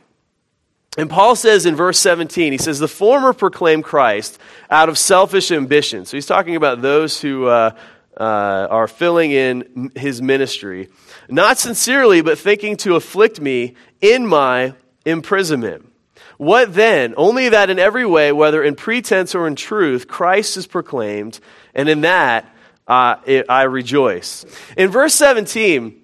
And 0.97 1.09
Paul 1.11 1.37
says 1.37 1.67
in 1.67 1.77
verse 1.77 1.99
17, 1.99 2.53
he 2.53 2.59
says, 2.59 2.79
The 2.79 2.89
former 2.89 3.33
proclaim 3.33 3.83
Christ 3.83 4.39
out 4.71 4.89
of 4.89 4.99
selfish 4.99 5.51
ambition. 5.51 6.05
So 6.05 6.17
he's 6.17 6.27
talking 6.27 6.57
about 6.57 6.83
those 6.83 7.21
who 7.21 7.47
uh, 7.47 7.71
uh, 8.17 8.23
are 8.23 8.89
filling 8.89 9.31
in 9.33 9.93
his 9.97 10.23
ministry, 10.23 10.89
not 11.29 11.59
sincerely, 11.59 12.21
but 12.21 12.39
thinking 12.39 12.77
to 12.79 12.97
afflict 12.97 13.41
me 13.41 13.75
in 14.01 14.27
my 14.27 14.75
imprisonment. 15.05 15.91
What 16.39 16.75
then? 16.75 17.15
Only 17.17 17.51
that 17.51 17.71
in 17.71 17.79
every 17.79 18.07
way, 18.07 18.33
whether 18.33 18.63
in 18.63 18.75
pretense 18.75 19.35
or 19.35 19.47
in 19.47 19.57
truth, 19.57 20.09
Christ 20.09 20.57
is 20.57 20.67
proclaimed, 20.67 21.41
and 21.75 21.89
in 21.89 22.03
that 22.03 22.49
uh, 22.87 23.17
it, 23.25 23.47
I 23.49 23.63
rejoice. 23.65 24.45
In 24.77 24.91
verse 24.91 25.15
17, 25.15 26.01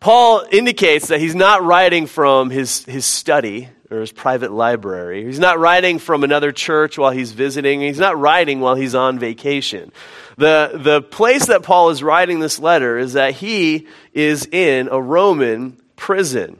Paul 0.00 0.44
indicates 0.50 1.08
that 1.08 1.20
he's 1.20 1.34
not 1.34 1.62
writing 1.62 2.06
from 2.06 2.50
his, 2.50 2.84
his 2.84 3.06
study 3.06 3.68
or 3.90 4.00
his 4.00 4.12
private 4.12 4.52
library. 4.52 5.24
He's 5.24 5.38
not 5.38 5.58
writing 5.58 5.98
from 5.98 6.24
another 6.24 6.50
church 6.50 6.98
while 6.98 7.10
he's 7.10 7.32
visiting. 7.32 7.80
He's 7.80 7.98
not 7.98 8.18
writing 8.18 8.60
while 8.60 8.74
he's 8.74 8.94
on 8.94 9.18
vacation. 9.18 9.92
The, 10.38 10.72
the 10.74 11.02
place 11.02 11.46
that 11.46 11.62
Paul 11.62 11.90
is 11.90 12.02
writing 12.02 12.40
this 12.40 12.58
letter 12.58 12.98
is 12.98 13.12
that 13.12 13.34
he 13.34 13.86
is 14.12 14.46
in 14.46 14.88
a 14.90 15.00
Roman 15.00 15.80
prison. 15.96 16.58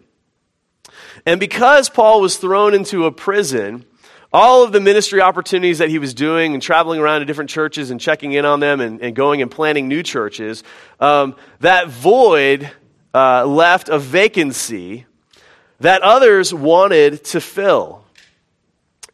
And 1.25 1.39
because 1.39 1.89
Paul 1.89 2.21
was 2.21 2.37
thrown 2.37 2.75
into 2.75 3.07
a 3.07 3.13
prison, 3.13 3.85
all 4.33 4.65
of 4.65 4.73
the 4.73 4.81
ministry 4.81 5.21
opportunities 5.21 5.79
that 5.79 5.89
he 5.89 5.99
was 5.99 6.15
doing 6.15 6.55
and 6.55 6.63
traveling 6.63 7.01
around 7.01 7.21
to 7.21 7.27
different 7.27 7.51
churches 7.51 7.91
and 7.91 8.01
checking 8.01 8.33
in 8.33 8.45
on 8.45 8.61
them 8.61 8.81
and, 8.81 9.01
and 9.01 9.15
going 9.15 9.43
and 9.43 9.51
planting 9.51 9.89
new 9.89 10.03
churches, 10.03 10.65
um, 11.01 11.37
that 11.61 11.89
void 11.89 12.71
uh, 13.15 13.45
left 13.45 13.89
a 13.89 13.99
vacancy 13.99 15.07
that 15.81 16.03
others 16.03 16.55
wanted 16.55 17.23
to 17.25 17.41
fill. 17.41 18.05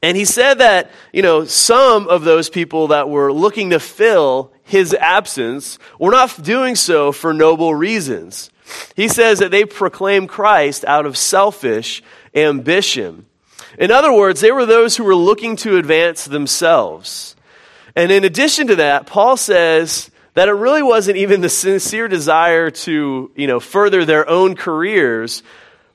And 0.00 0.16
he 0.16 0.24
said 0.24 0.58
that, 0.58 0.92
you 1.12 1.22
know, 1.22 1.44
some 1.44 2.08
of 2.08 2.22
those 2.22 2.48
people 2.48 2.88
that 2.88 3.08
were 3.08 3.32
looking 3.32 3.70
to 3.70 3.80
fill 3.80 4.52
his 4.62 4.94
absence 4.94 5.78
were 5.98 6.12
not 6.12 6.40
doing 6.42 6.76
so 6.76 7.10
for 7.10 7.34
noble 7.34 7.74
reasons. 7.74 8.50
He 8.96 9.08
says 9.08 9.38
that 9.38 9.50
they 9.50 9.64
proclaim 9.64 10.26
Christ 10.26 10.84
out 10.84 11.06
of 11.06 11.16
selfish 11.16 12.02
ambition. 12.34 13.26
In 13.78 13.90
other 13.90 14.12
words, 14.12 14.40
they 14.40 14.52
were 14.52 14.66
those 14.66 14.96
who 14.96 15.04
were 15.04 15.14
looking 15.14 15.56
to 15.56 15.76
advance 15.76 16.24
themselves. 16.24 17.36
And 17.94 18.10
in 18.12 18.24
addition 18.24 18.68
to 18.68 18.76
that, 18.76 19.06
Paul 19.06 19.36
says 19.36 20.10
that 20.34 20.48
it 20.48 20.52
really 20.52 20.82
wasn't 20.82 21.16
even 21.16 21.40
the 21.40 21.48
sincere 21.48 22.08
desire 22.08 22.70
to, 22.70 23.30
you 23.34 23.46
know, 23.46 23.60
further 23.60 24.04
their 24.04 24.28
own 24.28 24.54
careers, 24.54 25.42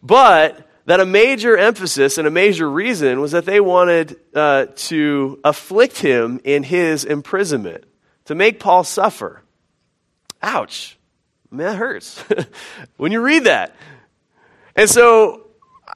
but 0.02 0.70
that 0.86 1.00
a 1.00 1.06
major 1.06 1.56
emphasis 1.56 2.18
and 2.18 2.28
a 2.28 2.32
major 2.32 2.70
reason 2.70 3.22
was 3.22 3.32
that 3.32 3.46
they 3.46 3.60
wanted 3.60 4.20
uh, 4.36 4.66
to 4.76 5.40
afflict 5.44 5.98
him 5.98 6.42
in 6.44 6.64
his 6.64 7.06
imprisonment, 7.06 7.86
to 8.26 8.36
make 8.36 8.60
Paul 8.60 8.84
suffer. 8.84 9.42
Ouch. 10.42 10.98
Man, 11.54 11.68
that 11.68 11.76
hurts 11.76 12.20
when 12.98 13.12
you 13.12 13.22
read 13.22 13.44
that. 13.44 13.76
And 14.76 14.90
so 14.90 15.46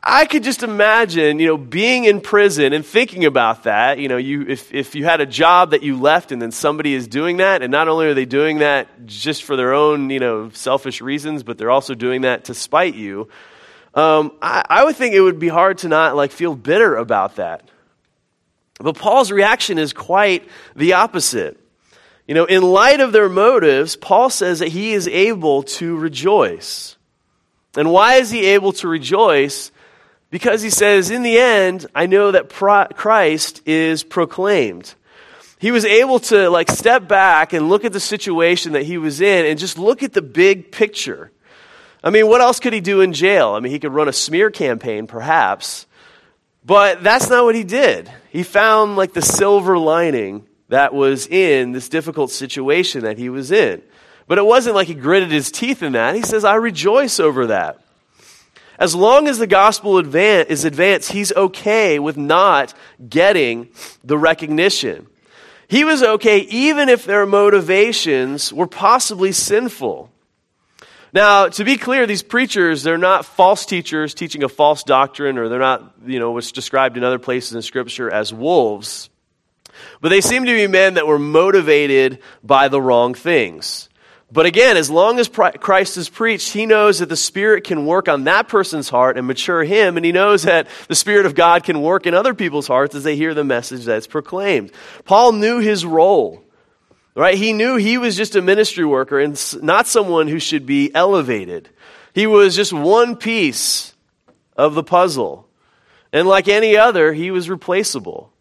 I 0.04 0.26
could 0.26 0.44
just 0.44 0.62
imagine, 0.62 1.40
you 1.40 1.48
know, 1.48 1.58
being 1.58 2.06
in 2.06 2.22
prison 2.22 2.74
and 2.74 2.86
thinking 2.86 3.26
about 3.26 3.64
that. 3.64 3.98
You 3.98 4.08
know, 4.08 4.18
you, 4.18 4.46
if, 4.48 4.72
if 4.72 4.94
you 4.94 5.04
had 5.04 5.20
a 5.20 5.26
job 5.26 5.72
that 5.72 5.82
you 5.82 6.00
left 6.00 6.32
and 6.32 6.40
then 6.40 6.52
somebody 6.52 6.94
is 6.94 7.08
doing 7.08 7.38
that, 7.38 7.64
and 7.64 7.72
not 7.72 7.88
only 7.88 8.06
are 8.06 8.14
they 8.14 8.26
doing 8.26 8.60
that 8.60 9.08
just 9.08 9.44
for 9.44 9.56
their 9.56 9.74
own, 9.74 10.12
you 10.12 10.20
know, 10.20 10.52
selfish 10.52 11.02
reasons, 11.02 11.42
but 11.42 11.58
they're 11.58 11.72
also 11.72 11.96
doing 11.96 12.22
that 12.22 12.46
to 12.46 12.54
spite 12.54 12.94
you, 12.94 13.28
um, 13.96 14.34
I, 14.44 14.64
I 14.70 14.84
would 14.84 14.96
think 14.96 15.16
it 15.16 15.22
would 15.22 15.40
be 15.40 15.48
hard 15.48 15.80
to 15.80 15.88
not, 15.88 16.16
like, 16.16 16.32
feel 16.32 16.56
bitter 16.56 16.96
about 16.96 17.38
that. 17.38 17.68
But 18.80 18.96
Paul's 18.96 19.32
reaction 19.32 19.80
is 19.80 19.92
quite 19.92 20.48
the 20.76 20.94
opposite. 20.94 21.60
You 22.28 22.36
know, 22.36 22.46
in 22.46 22.62
light 22.62 23.00
of 23.00 23.14
their 23.14 23.30
motives, 23.30 23.96
Paul 23.96 24.30
says 24.30 24.60
that 24.60 24.68
he 24.68 24.92
is 24.92 25.08
able 25.08 25.64
to 25.64 25.96
rejoice. 25.96 26.98
And 27.78 27.92
why 27.92 28.16
is 28.16 28.30
he 28.30 28.46
able 28.48 28.74
to 28.74 28.88
rejoice? 28.88 29.72
Because 30.30 30.62
he 30.62 30.70
says, 30.70 31.10
in 31.10 31.24
the 31.24 31.38
end, 31.38 31.86
I 31.96 32.06
know 32.06 32.32
that 32.32 32.50
Christ 32.50 33.62
is 33.66 34.04
proclaimed. 34.04 34.94
He 35.60 35.72
was 35.72 35.86
able 35.86 36.20
to 36.20 36.50
like 36.50 36.70
step 36.70 37.08
back 37.08 37.54
and 37.54 37.70
look 37.70 37.86
at 37.86 37.94
the 37.94 38.00
situation 38.00 38.74
that 38.74 38.84
he 38.84 38.98
was 38.98 39.22
in 39.22 39.46
and 39.46 39.58
just 39.58 39.78
look 39.78 40.04
at 40.04 40.14
the 40.14 40.22
big 40.22 40.72
picture. 40.72 41.32
I 42.04 42.10
mean, 42.10 42.28
what 42.28 42.42
else 42.42 42.60
could 42.60 42.74
he 42.74 42.82
do 42.82 43.02
in 43.02 43.14
jail? 43.14 43.52
I 43.52 43.60
mean, 43.62 43.72
he 43.72 43.80
could 43.80 43.94
run 43.94 44.08
a 44.08 44.14
smear 44.14 44.52
campaign, 44.52 45.08
perhaps. 45.08 45.88
But 46.66 47.04
that's 47.04 47.30
not 47.30 47.46
what 47.46 47.56
he 47.56 47.64
did. 47.64 48.12
He 48.30 48.44
found 48.44 48.98
like 48.98 49.14
the 49.14 49.22
silver 49.22 49.78
lining 49.78 50.47
that 50.70 50.94
was 50.94 51.28
in 51.28 51.72
this 51.72 51.90
difficult 51.90 52.32
situation 52.32 53.04
that 53.04 53.18
he 53.18 53.30
was 53.30 53.52
in. 53.52 53.82
But 54.28 54.38
it 54.38 54.46
wasn't 54.46 54.76
like 54.76 54.88
he 54.88 54.94
gritted 54.94 55.32
his 55.32 55.52
teeth 55.52 55.82
in 55.82 55.94
that. 55.94 56.16
He 56.16 56.22
says, 56.22 56.44
I 56.44 56.56
rejoice 56.56 57.20
over 57.20 57.48
that. 57.48 57.82
As 58.78 58.94
long 58.94 59.28
as 59.28 59.40
the 59.40 59.48
gospel 59.48 59.98
advance, 59.98 60.50
is 60.50 60.66
advanced, 60.66 61.12
he's 61.12 61.32
okay 61.34 61.98
with 61.98 62.18
not 62.18 62.74
getting 63.08 63.70
the 64.04 64.18
recognition. 64.18 65.08
He 65.68 65.84
was 65.84 66.04
okay 66.04 66.40
even 66.40 66.88
if 66.88 67.06
their 67.06 67.26
motivations 67.26 68.54
were 68.54 68.68
possibly 68.68 69.32
sinful. 69.32 70.12
Now, 71.14 71.48
to 71.48 71.64
be 71.64 71.78
clear, 71.78 72.06
these 72.06 72.22
preachers, 72.22 72.84
they're 72.84 72.98
not 72.98 73.26
false 73.26 73.66
teachers 73.66 74.14
teaching 74.14 74.44
a 74.44 74.50
false 74.50 74.84
doctrine, 74.84 75.38
or 75.38 75.50
they're 75.50 75.58
not, 75.58 75.96
you 76.06 76.20
know, 76.20 76.32
what's 76.32 76.52
described 76.52 76.98
in 76.98 77.04
other 77.04 77.18
places 77.18 77.54
in 77.56 77.62
Scripture 77.62 78.12
as 78.12 78.34
wolves. 78.34 79.10
But 80.02 80.10
they 80.10 80.22
seem 80.22 80.46
to 80.46 80.54
be 80.54 80.68
men 80.68 80.96
that 80.96 81.08
were 81.08 81.20
motivated 81.20 82.20
by 82.44 82.68
the 82.68 82.82
wrong 82.82 83.14
things. 83.14 83.90
But 84.30 84.46
again, 84.46 84.76
as 84.76 84.90
long 84.90 85.20
as 85.20 85.30
Christ 85.30 85.96
is 85.96 86.10
preached, 86.10 86.52
he 86.52 86.66
knows 86.66 87.00
that 87.00 87.08
the 87.08 87.16
Spirit 87.16 87.64
can 87.64 87.86
work 87.86 88.10
on 88.10 88.26
that 88.26 88.50
person's 88.50 88.90
heart 88.90 89.18
and 89.18 89.26
mature 89.26 89.64
him, 89.64 89.96
and 89.96 90.06
he 90.06 90.12
knows 90.12 90.44
that 90.44 90.68
the 90.90 90.96
Spirit 90.96 91.26
of 91.26 91.34
God 91.34 91.64
can 91.64 91.82
work 91.82 92.06
in 92.06 92.14
other 92.14 92.34
people's 92.34 92.68
hearts 92.68 92.94
as 92.94 93.06
they 93.06 93.16
hear 93.16 93.34
the 93.34 93.46
message 93.46 93.86
that's 93.86 94.06
proclaimed. 94.06 94.74
Paul 95.06 95.32
knew 95.32 95.60
his 95.60 95.86
role, 95.86 96.44
right? 97.16 97.38
He 97.38 97.54
knew 97.54 97.78
he 97.78 97.98
was 97.98 98.18
just 98.18 98.36
a 98.36 98.42
ministry 98.42 98.84
worker 98.84 99.18
and 99.18 99.42
not 99.64 99.88
someone 99.88 100.28
who 100.28 100.40
should 100.40 100.66
be 100.66 100.94
elevated. 100.94 101.70
He 102.14 102.28
was 102.28 102.54
just 102.54 102.74
one 102.74 103.16
piece 103.16 103.96
of 104.58 104.76
the 104.76 104.84
puzzle. 104.84 105.48
And 106.12 106.28
like 106.28 106.50
any 106.50 106.76
other, 106.76 107.14
he 107.14 107.32
was 107.32 107.50
replaceable. 107.50 108.34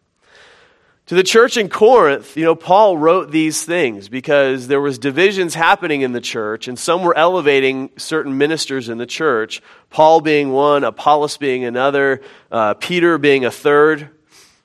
To 1.06 1.14
the 1.14 1.22
church 1.22 1.56
in 1.56 1.68
Corinth, 1.68 2.36
you 2.36 2.42
know, 2.42 2.56
Paul 2.56 2.98
wrote 2.98 3.30
these 3.30 3.64
things 3.64 4.08
because 4.08 4.66
there 4.66 4.80
was 4.80 4.98
divisions 4.98 5.54
happening 5.54 6.00
in 6.00 6.10
the 6.10 6.20
church 6.20 6.66
and 6.66 6.76
some 6.76 7.04
were 7.04 7.16
elevating 7.16 7.90
certain 7.96 8.38
ministers 8.38 8.88
in 8.88 8.98
the 8.98 9.06
church, 9.06 9.62
Paul 9.88 10.20
being 10.20 10.50
one, 10.50 10.82
Apollos 10.82 11.36
being 11.36 11.64
another, 11.64 12.22
uh, 12.50 12.74
Peter 12.74 13.18
being 13.18 13.44
a 13.44 13.52
third. 13.52 14.10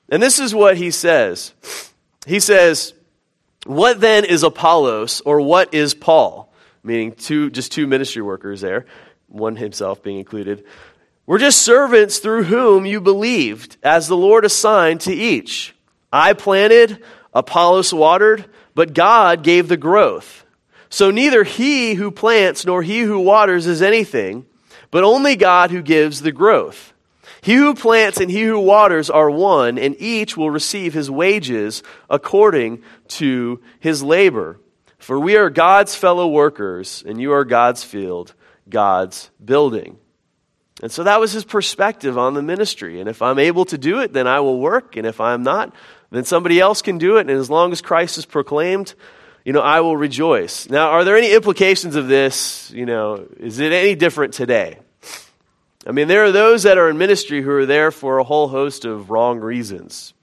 And 0.08 0.20
this 0.20 0.40
is 0.40 0.52
what 0.52 0.76
he 0.76 0.90
says. 0.90 1.52
He 2.26 2.40
says, 2.40 2.92
"What 3.64 4.00
then 4.00 4.24
is 4.24 4.42
Apollos 4.42 5.20
or 5.24 5.40
what 5.40 5.72
is 5.72 5.94
Paul?" 5.94 6.52
Meaning 6.82 7.12
two 7.12 7.50
just 7.50 7.70
two 7.70 7.86
ministry 7.86 8.20
workers 8.20 8.60
there, 8.60 8.86
one 9.28 9.54
himself 9.54 10.02
being 10.02 10.18
included. 10.18 10.64
We're 11.24 11.38
just 11.38 11.62
servants 11.62 12.18
through 12.18 12.44
whom 12.44 12.84
you 12.84 13.00
believed, 13.00 13.76
as 13.84 14.08
the 14.08 14.16
Lord 14.16 14.44
assigned 14.44 15.02
to 15.02 15.14
each. 15.14 15.72
I 16.12 16.34
planted, 16.34 17.02
Apollos 17.32 17.92
watered, 17.92 18.44
but 18.74 18.94
God 18.94 19.42
gave 19.42 19.68
the 19.68 19.76
growth. 19.76 20.44
So 20.90 21.10
neither 21.10 21.42
he 21.42 21.94
who 21.94 22.10
plants 22.10 22.66
nor 22.66 22.82
he 22.82 23.00
who 23.00 23.18
waters 23.18 23.66
is 23.66 23.80
anything, 23.80 24.44
but 24.90 25.04
only 25.04 25.36
God 25.36 25.70
who 25.70 25.80
gives 25.80 26.20
the 26.20 26.32
growth. 26.32 26.92
He 27.40 27.54
who 27.54 27.74
plants 27.74 28.20
and 28.20 28.30
he 28.30 28.42
who 28.42 28.60
waters 28.60 29.10
are 29.10 29.30
one, 29.30 29.78
and 29.78 29.96
each 29.98 30.36
will 30.36 30.50
receive 30.50 30.92
his 30.92 31.10
wages 31.10 31.82
according 32.10 32.82
to 33.08 33.60
his 33.80 34.02
labor. 34.02 34.60
For 34.98 35.18
we 35.18 35.36
are 35.36 35.50
God's 35.50 35.96
fellow 35.96 36.28
workers, 36.28 37.02
and 37.04 37.20
you 37.20 37.32
are 37.32 37.44
God's 37.44 37.82
field, 37.82 38.34
God's 38.68 39.30
building. 39.44 39.98
And 40.82 40.92
so 40.92 41.04
that 41.04 41.20
was 41.20 41.32
his 41.32 41.44
perspective 41.44 42.16
on 42.16 42.34
the 42.34 42.42
ministry. 42.42 43.00
And 43.00 43.08
if 43.08 43.22
I'm 43.22 43.38
able 43.38 43.64
to 43.66 43.78
do 43.78 44.00
it, 44.00 44.12
then 44.12 44.26
I 44.26 44.40
will 44.40 44.60
work. 44.60 44.96
And 44.96 45.06
if 45.06 45.20
I'm 45.20 45.42
not, 45.42 45.74
then 46.12 46.24
somebody 46.24 46.60
else 46.60 46.82
can 46.82 46.98
do 46.98 47.16
it, 47.16 47.22
and 47.22 47.30
as 47.30 47.50
long 47.50 47.72
as 47.72 47.80
Christ 47.80 48.18
is 48.18 48.26
proclaimed, 48.26 48.94
you 49.44 49.52
know, 49.52 49.60
I 49.60 49.80
will 49.80 49.96
rejoice. 49.96 50.68
Now, 50.68 50.90
are 50.90 51.04
there 51.04 51.16
any 51.16 51.32
implications 51.32 51.96
of 51.96 52.06
this? 52.06 52.70
You 52.70 52.86
know, 52.86 53.26
is 53.38 53.58
it 53.58 53.72
any 53.72 53.94
different 53.94 54.34
today? 54.34 54.78
I 55.84 55.90
mean, 55.90 56.06
there 56.06 56.24
are 56.24 56.30
those 56.30 56.62
that 56.62 56.78
are 56.78 56.88
in 56.88 56.96
ministry 56.96 57.42
who 57.42 57.50
are 57.50 57.66
there 57.66 57.90
for 57.90 58.18
a 58.18 58.24
whole 58.24 58.46
host 58.46 58.84
of 58.84 59.10
wrong 59.10 59.40
reasons. 59.40 60.14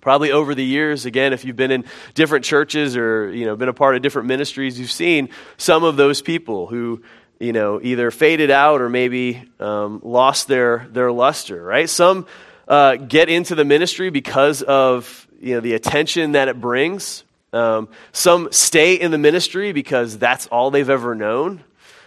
Probably 0.00 0.32
over 0.32 0.54
the 0.54 0.64
years, 0.64 1.06
again, 1.06 1.32
if 1.32 1.44
you've 1.44 1.56
been 1.56 1.70
in 1.70 1.84
different 2.14 2.44
churches 2.44 2.96
or, 2.96 3.32
you 3.32 3.44
know, 3.44 3.54
been 3.54 3.68
a 3.68 3.74
part 3.74 3.94
of 3.94 4.02
different 4.02 4.26
ministries, 4.26 4.78
you've 4.78 4.90
seen 4.90 5.28
some 5.56 5.84
of 5.84 5.96
those 5.96 6.20
people 6.22 6.66
who, 6.66 7.02
you 7.38 7.52
know, 7.52 7.80
either 7.80 8.10
faded 8.10 8.50
out 8.50 8.80
or 8.80 8.88
maybe 8.88 9.42
um, 9.60 10.00
lost 10.02 10.48
their, 10.48 10.88
their 10.90 11.12
luster, 11.12 11.62
right? 11.62 11.88
Some 11.88 12.26
uh, 12.68 12.96
get 12.96 13.28
into 13.28 13.54
the 13.54 13.64
ministry 13.64 14.10
because 14.10 14.62
of 14.62 15.26
you 15.40 15.54
know, 15.54 15.60
the 15.60 15.74
attention 15.74 16.32
that 16.32 16.48
it 16.48 16.60
brings. 16.60 17.24
Um, 17.52 17.88
some 18.12 18.52
stay 18.52 18.94
in 18.94 19.10
the 19.10 19.18
ministry 19.18 19.72
because 19.72 20.18
that's 20.18 20.46
all 20.48 20.70
they've 20.70 20.90
ever 20.90 21.14
known. 21.14 21.64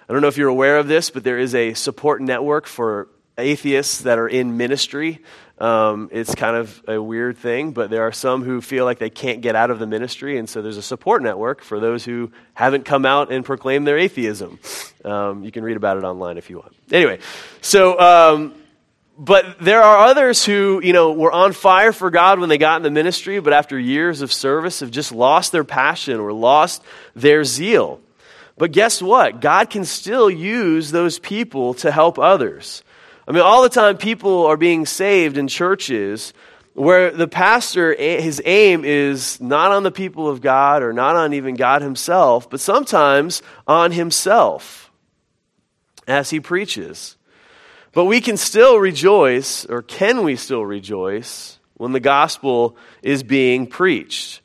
I 0.08 0.14
don't 0.14 0.22
know 0.22 0.28
if 0.28 0.38
you're 0.38 0.50
aware 0.50 0.78
of 0.78 0.88
this, 0.88 1.10
but 1.10 1.24
there 1.24 1.40
is 1.40 1.56
a 1.56 1.74
support 1.74 2.22
network 2.22 2.68
for 2.68 3.08
atheists 3.38 4.02
that 4.02 4.20
are 4.20 4.28
in 4.28 4.58
ministry. 4.58 5.20
Um, 5.58 6.10
it's 6.12 6.36
kind 6.36 6.56
of 6.56 6.84
a 6.88 7.02
weird 7.02 7.38
thing, 7.38 7.72
but 7.72 7.90
there 7.90 8.04
are 8.04 8.12
some 8.12 8.44
who 8.44 8.62
feel 8.62 8.84
like 8.84 9.00
they 9.00 9.10
can't 9.10 9.42
get 9.42 9.56
out 9.56 9.72
of 9.72 9.80
the 9.80 9.88
ministry, 9.88 10.38
and 10.38 10.50
so 10.50 10.62
there's 10.62 10.78
a 10.78 10.82
support 10.82 11.22
network 11.22 11.62
for 11.62 11.80
those 11.80 12.04
who 12.04 12.32
haven't 12.54 12.84
come 12.84 13.06
out 13.06 13.32
and 13.32 13.46
proclaimed 13.46 13.88
their 13.88 13.98
atheism. 13.98 14.60
Um, 15.06 15.44
you 15.44 15.52
can 15.52 15.64
read 15.64 15.78
about 15.78 15.98
it 15.98 16.04
online 16.04 16.38
if 16.38 16.50
you 16.50 16.58
want. 16.58 16.76
Anyway, 16.92 17.20
so 17.62 18.00
um, 18.00 18.56
but 19.22 19.60
there 19.60 19.84
are 19.84 20.08
others 20.08 20.44
who, 20.44 20.82
you 20.84 20.94
know, 20.94 21.12
were 21.12 21.32
on 21.32 21.54
fire 21.54 21.94
for 21.94 22.10
God 22.10 22.40
when 22.40 22.50
they 22.50 22.58
got 22.58 22.78
in 22.78 22.82
the 22.82 22.90
ministry, 22.90 23.40
but 23.40 23.54
after 23.54 23.78
years 23.78 24.22
of 24.22 24.34
service 24.34 24.80
have 24.80 24.90
just 24.90 25.12
lost 25.12 25.52
their 25.52 25.64
passion 25.64 26.20
or 26.20 26.34
lost 26.34 26.82
their 27.16 27.44
zeal. 27.44 28.02
But 28.58 28.72
guess 28.72 29.00
what? 29.00 29.40
God 29.40 29.70
can 29.70 29.86
still 29.86 30.28
use 30.28 30.90
those 30.90 31.20
people 31.20 31.76
to 31.76 31.92
help 31.92 32.18
others. 32.18 32.82
I 33.28 33.32
mean, 33.32 33.44
all 33.44 33.62
the 33.62 33.70
time 33.70 33.96
people 33.98 34.48
are 34.48 34.58
being 34.58 34.88
saved 34.88 35.38
in 35.38 35.48
churches 35.48 36.34
where 36.74 37.12
the 37.12 37.28
pastor, 37.28 37.94
his 37.94 38.42
aim 38.44 38.84
is 38.84 39.40
not 39.40 39.72
on 39.72 39.84
the 39.84 39.92
people 39.92 40.30
of 40.30 40.42
God 40.42 40.82
or 40.82 40.94
not 40.94 41.16
on 41.16 41.34
even 41.34 41.54
God 41.54 41.84
himself, 41.84 42.50
but 42.50 42.60
sometimes 42.60 43.44
on 43.68 43.92
himself 43.92 44.92
as 46.08 46.32
he 46.32 46.40
preaches. 46.40 47.18
But 47.94 48.06
we 48.06 48.22
can 48.22 48.38
still 48.38 48.78
rejoice, 48.78 49.66
or 49.66 49.82
can 49.82 50.24
we 50.24 50.38
still 50.38 50.66
rejoice, 50.66 51.60
when 51.76 51.92
the 51.92 52.00
gospel 52.00 52.78
is 53.04 53.22
being 53.22 53.68
preached? 53.68 54.42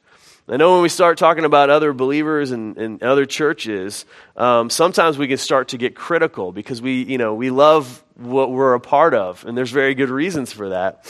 I 0.49 0.57
know 0.57 0.75
when 0.75 0.83
we 0.83 0.89
start 0.89 1.19
talking 1.19 1.45
about 1.45 1.71
other 1.71 1.93
believers 1.93 2.53
and, 2.53 2.77
and 2.77 3.03
other 3.03 3.27
churches, 3.27 4.05
um, 4.37 4.71
sometimes 4.71 5.19
we 5.19 5.27
can 5.27 5.39
start 5.39 5.69
to 5.69 5.77
get 5.77 5.97
critical 5.97 6.53
because 6.53 6.81
we, 6.81 7.03
you 7.03 7.19
know, 7.19 7.35
we 7.35 7.51
love 7.51 8.03
what 8.15 8.51
we're 8.51 8.75
a 8.75 8.81
part 8.81 9.13
of, 9.13 9.45
and 9.45 9.57
there's 9.59 9.73
very 9.73 9.95
good 9.95 10.11
reasons 10.11 10.53
for 10.53 10.69
that. 10.69 11.05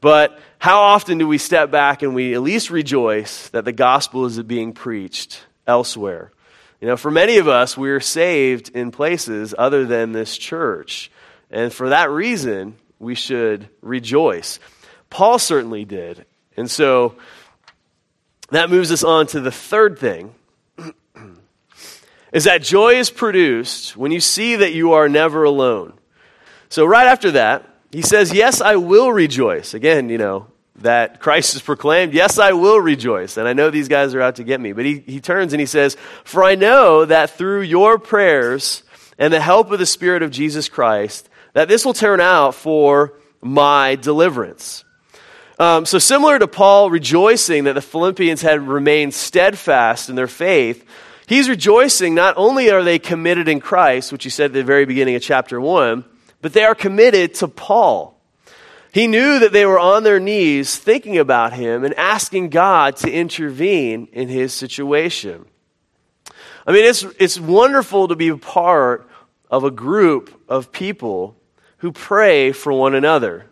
But 0.00 0.38
how 0.58 0.80
often 0.80 1.18
do 1.18 1.28
we 1.28 1.36
step 1.36 1.70
back 1.70 2.02
and 2.02 2.14
we 2.14 2.34
at 2.34 2.40
least 2.40 2.70
rejoice 2.70 3.48
that 3.50 3.64
the 3.64 3.72
gospel 3.72 4.24
is 4.24 4.42
being 4.42 4.72
preached 4.72 5.44
elsewhere? 5.66 6.32
You 6.80 6.88
know, 6.88 6.96
for 6.96 7.10
many 7.10 7.36
of 7.36 7.48
us, 7.48 7.76
we're 7.76 8.00
saved 8.00 8.70
in 8.70 8.90
places 8.90 9.54
other 9.56 9.84
than 9.84 10.12
this 10.12 10.38
church. 10.38 11.10
And 11.50 11.72
for 11.72 11.88
that 11.88 12.10
reason, 12.10 12.76
we 12.98 13.14
should 13.14 13.68
rejoice. 13.82 14.60
Paul 15.08 15.38
certainly 15.38 15.84
did. 15.84 16.24
And 16.56 16.70
so 16.70 17.16
that 18.50 18.70
moves 18.70 18.92
us 18.92 19.02
on 19.02 19.26
to 19.28 19.40
the 19.40 19.50
third 19.50 19.98
thing 19.98 20.34
is 22.32 22.44
that 22.44 22.62
joy 22.62 22.94
is 22.94 23.10
produced 23.10 23.96
when 23.96 24.12
you 24.12 24.20
see 24.20 24.56
that 24.56 24.72
you 24.72 24.92
are 24.92 25.08
never 25.08 25.44
alone. 25.44 25.94
So 26.68 26.84
right 26.84 27.06
after 27.06 27.32
that, 27.32 27.66
he 27.90 28.02
says, 28.02 28.32
"Yes, 28.32 28.60
I 28.60 28.76
will 28.76 29.10
rejoice." 29.10 29.74
Again, 29.74 30.08
you 30.10 30.18
know, 30.18 30.46
that 30.80 31.20
Christ 31.20 31.54
is 31.54 31.62
proclaimed, 31.62 32.14
yes, 32.14 32.38
I 32.38 32.52
will 32.52 32.80
rejoice. 32.80 33.36
And 33.36 33.46
I 33.46 33.52
know 33.52 33.70
these 33.70 33.88
guys 33.88 34.14
are 34.14 34.20
out 34.20 34.36
to 34.36 34.44
get 34.44 34.60
me. 34.60 34.72
But 34.72 34.84
he, 34.84 35.00
he 35.00 35.20
turns 35.20 35.52
and 35.52 35.60
he 35.60 35.66
says, 35.66 35.96
For 36.24 36.42
I 36.42 36.54
know 36.54 37.04
that 37.04 37.30
through 37.30 37.62
your 37.62 37.98
prayers 37.98 38.82
and 39.18 39.32
the 39.32 39.40
help 39.40 39.70
of 39.70 39.78
the 39.78 39.86
Spirit 39.86 40.22
of 40.22 40.30
Jesus 40.30 40.68
Christ, 40.68 41.28
that 41.52 41.68
this 41.68 41.84
will 41.84 41.94
turn 41.94 42.20
out 42.20 42.54
for 42.54 43.14
my 43.40 43.96
deliverance. 43.96 44.84
Um, 45.58 45.84
so, 45.84 45.98
similar 45.98 46.38
to 46.38 46.48
Paul 46.48 46.90
rejoicing 46.90 47.64
that 47.64 47.74
the 47.74 47.82
Philippians 47.82 48.40
had 48.40 48.66
remained 48.66 49.12
steadfast 49.12 50.08
in 50.08 50.16
their 50.16 50.26
faith, 50.26 50.86
he's 51.26 51.48
rejoicing 51.48 52.14
not 52.14 52.34
only 52.38 52.70
are 52.70 52.82
they 52.82 52.98
committed 52.98 53.46
in 53.48 53.60
Christ, 53.60 54.10
which 54.10 54.24
he 54.24 54.30
said 54.30 54.46
at 54.46 54.52
the 54.54 54.64
very 54.64 54.86
beginning 54.86 55.16
of 55.16 55.22
chapter 55.22 55.60
1, 55.60 56.04
but 56.40 56.54
they 56.54 56.64
are 56.64 56.74
committed 56.74 57.34
to 57.34 57.48
Paul. 57.48 58.18
He 58.92 59.06
knew 59.06 59.38
that 59.38 59.52
they 59.52 59.66
were 59.66 59.78
on 59.78 60.02
their 60.02 60.18
knees 60.18 60.76
thinking 60.76 61.18
about 61.18 61.52
him 61.52 61.84
and 61.84 61.94
asking 61.94 62.48
God 62.48 62.96
to 62.96 63.10
intervene 63.10 64.08
in 64.12 64.28
his 64.28 64.52
situation. 64.52 65.44
I 66.66 66.72
mean, 66.72 66.84
it's, 66.84 67.04
it's 67.18 67.38
wonderful 67.38 68.08
to 68.08 68.16
be 68.16 68.28
a 68.28 68.36
part 68.36 69.08
of 69.50 69.64
a 69.64 69.70
group 69.70 70.42
of 70.48 70.72
people 70.72 71.36
who 71.80 71.92
pray 71.92 72.52
for 72.52 72.72
one 72.72 72.94
another. 72.94 73.46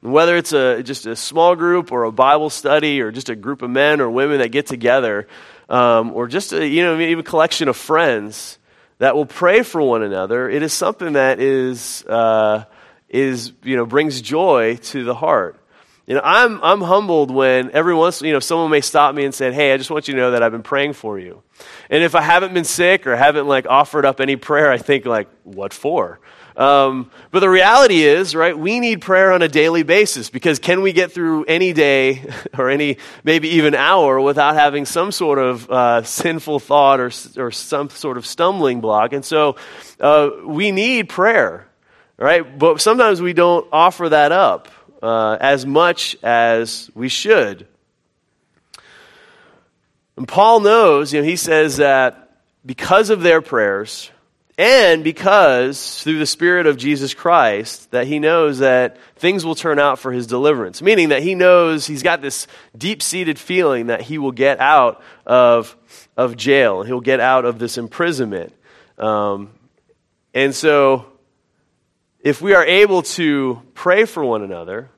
Whether 0.00 0.36
it's 0.36 0.52
a, 0.52 0.82
just 0.82 1.06
a 1.06 1.16
small 1.16 1.56
group 1.56 1.90
or 1.90 2.04
a 2.04 2.12
Bible 2.12 2.50
study 2.50 3.00
or 3.00 3.10
just 3.10 3.30
a 3.30 3.36
group 3.36 3.62
of 3.62 3.70
men 3.70 4.00
or 4.00 4.10
women 4.10 4.38
that 4.38 4.48
get 4.48 4.66
together, 4.66 5.26
um, 5.68 6.12
or 6.12 6.28
just 6.28 6.52
a, 6.52 6.66
you 6.66 6.82
know, 6.82 7.00
even 7.00 7.20
a 7.20 7.22
collection 7.22 7.68
of 7.68 7.76
friends 7.76 8.58
that 8.98 9.16
will 9.16 9.26
pray 9.26 9.62
for 9.62 9.80
one 9.80 10.02
another, 10.02 10.48
it 10.48 10.62
is 10.62 10.72
something 10.74 11.14
that 11.14 11.40
is, 11.40 12.04
uh, 12.04 12.64
is 13.08 13.52
you 13.62 13.76
know, 13.76 13.86
brings 13.86 14.20
joy 14.20 14.76
to 14.76 15.04
the 15.04 15.14
heart. 15.14 15.58
You 16.06 16.16
know, 16.16 16.20
I'm, 16.22 16.62
I'm 16.62 16.82
humbled 16.82 17.30
when 17.30 17.70
every 17.70 17.94
once, 17.94 18.20
you 18.20 18.32
know, 18.32 18.40
someone 18.40 18.70
may 18.70 18.82
stop 18.82 19.14
me 19.14 19.24
and 19.24 19.34
say, 19.34 19.50
hey, 19.52 19.72
I 19.72 19.78
just 19.78 19.90
want 19.90 20.06
you 20.06 20.14
to 20.14 20.20
know 20.20 20.30
that 20.32 20.42
I've 20.42 20.52
been 20.52 20.62
praying 20.62 20.92
for 20.92 21.18
you. 21.18 21.42
And 21.88 22.02
if 22.02 22.14
I 22.14 22.20
haven't 22.20 22.52
been 22.52 22.64
sick 22.64 23.06
or 23.06 23.16
haven't, 23.16 23.46
like, 23.46 23.66
offered 23.66 24.04
up 24.04 24.20
any 24.20 24.36
prayer, 24.36 24.70
I 24.70 24.76
think, 24.76 25.06
like, 25.06 25.28
what 25.44 25.72
for? 25.72 26.20
Um, 26.58 27.10
but 27.30 27.40
the 27.40 27.48
reality 27.48 28.02
is, 28.02 28.34
right, 28.34 28.56
we 28.56 28.80
need 28.80 29.00
prayer 29.00 29.32
on 29.32 29.40
a 29.40 29.48
daily 29.48 29.82
basis 29.82 30.28
because 30.28 30.58
can 30.58 30.82
we 30.82 30.92
get 30.92 31.10
through 31.10 31.44
any 31.46 31.72
day 31.72 32.30
or 32.58 32.68
any, 32.68 32.98
maybe 33.24 33.48
even 33.48 33.74
hour 33.74 34.20
without 34.20 34.54
having 34.54 34.84
some 34.84 35.10
sort 35.10 35.38
of 35.38 35.70
uh, 35.70 36.02
sinful 36.02 36.60
thought 36.60 37.00
or, 37.00 37.10
or 37.38 37.50
some 37.50 37.88
sort 37.88 38.18
of 38.18 38.26
stumbling 38.26 38.82
block? 38.82 39.14
And 39.14 39.24
so 39.24 39.56
uh, 39.98 40.30
we 40.44 40.70
need 40.70 41.08
prayer, 41.08 41.66
right? 42.18 42.58
But 42.58 42.80
sometimes 42.82 43.22
we 43.22 43.32
don't 43.32 43.66
offer 43.72 44.10
that 44.10 44.30
up 44.30 44.68
uh, 45.04 45.36
as 45.38 45.66
much 45.66 46.16
as 46.22 46.90
we 46.94 47.10
should. 47.10 47.66
And 50.16 50.26
Paul 50.26 50.60
knows, 50.60 51.12
you 51.12 51.20
know, 51.20 51.26
he 51.26 51.36
says 51.36 51.76
that 51.76 52.40
because 52.64 53.10
of 53.10 53.20
their 53.20 53.42
prayers, 53.42 54.10
and 54.56 55.04
because 55.04 56.02
through 56.02 56.18
the 56.20 56.26
Spirit 56.26 56.66
of 56.66 56.78
Jesus 56.78 57.12
Christ, 57.12 57.90
that 57.90 58.06
he 58.06 58.18
knows 58.18 58.60
that 58.60 58.96
things 59.16 59.44
will 59.44 59.56
turn 59.56 59.78
out 59.78 59.98
for 59.98 60.10
his 60.10 60.26
deliverance. 60.26 60.80
Meaning 60.80 61.10
that 61.10 61.22
he 61.22 61.34
knows 61.34 61.86
he's 61.86 62.04
got 62.04 62.22
this 62.22 62.46
deep 62.74 63.02
seated 63.02 63.38
feeling 63.38 63.88
that 63.88 64.00
he 64.00 64.16
will 64.16 64.32
get 64.32 64.58
out 64.58 65.02
of, 65.26 65.76
of 66.16 66.36
jail, 66.36 66.82
he'll 66.82 67.00
get 67.00 67.20
out 67.20 67.44
of 67.44 67.58
this 67.58 67.76
imprisonment. 67.76 68.54
Um, 68.96 69.50
and 70.32 70.54
so, 70.54 71.06
if 72.20 72.40
we 72.40 72.54
are 72.54 72.64
able 72.64 73.02
to 73.02 73.60
pray 73.74 74.06
for 74.06 74.24
one 74.24 74.42
another, 74.42 74.88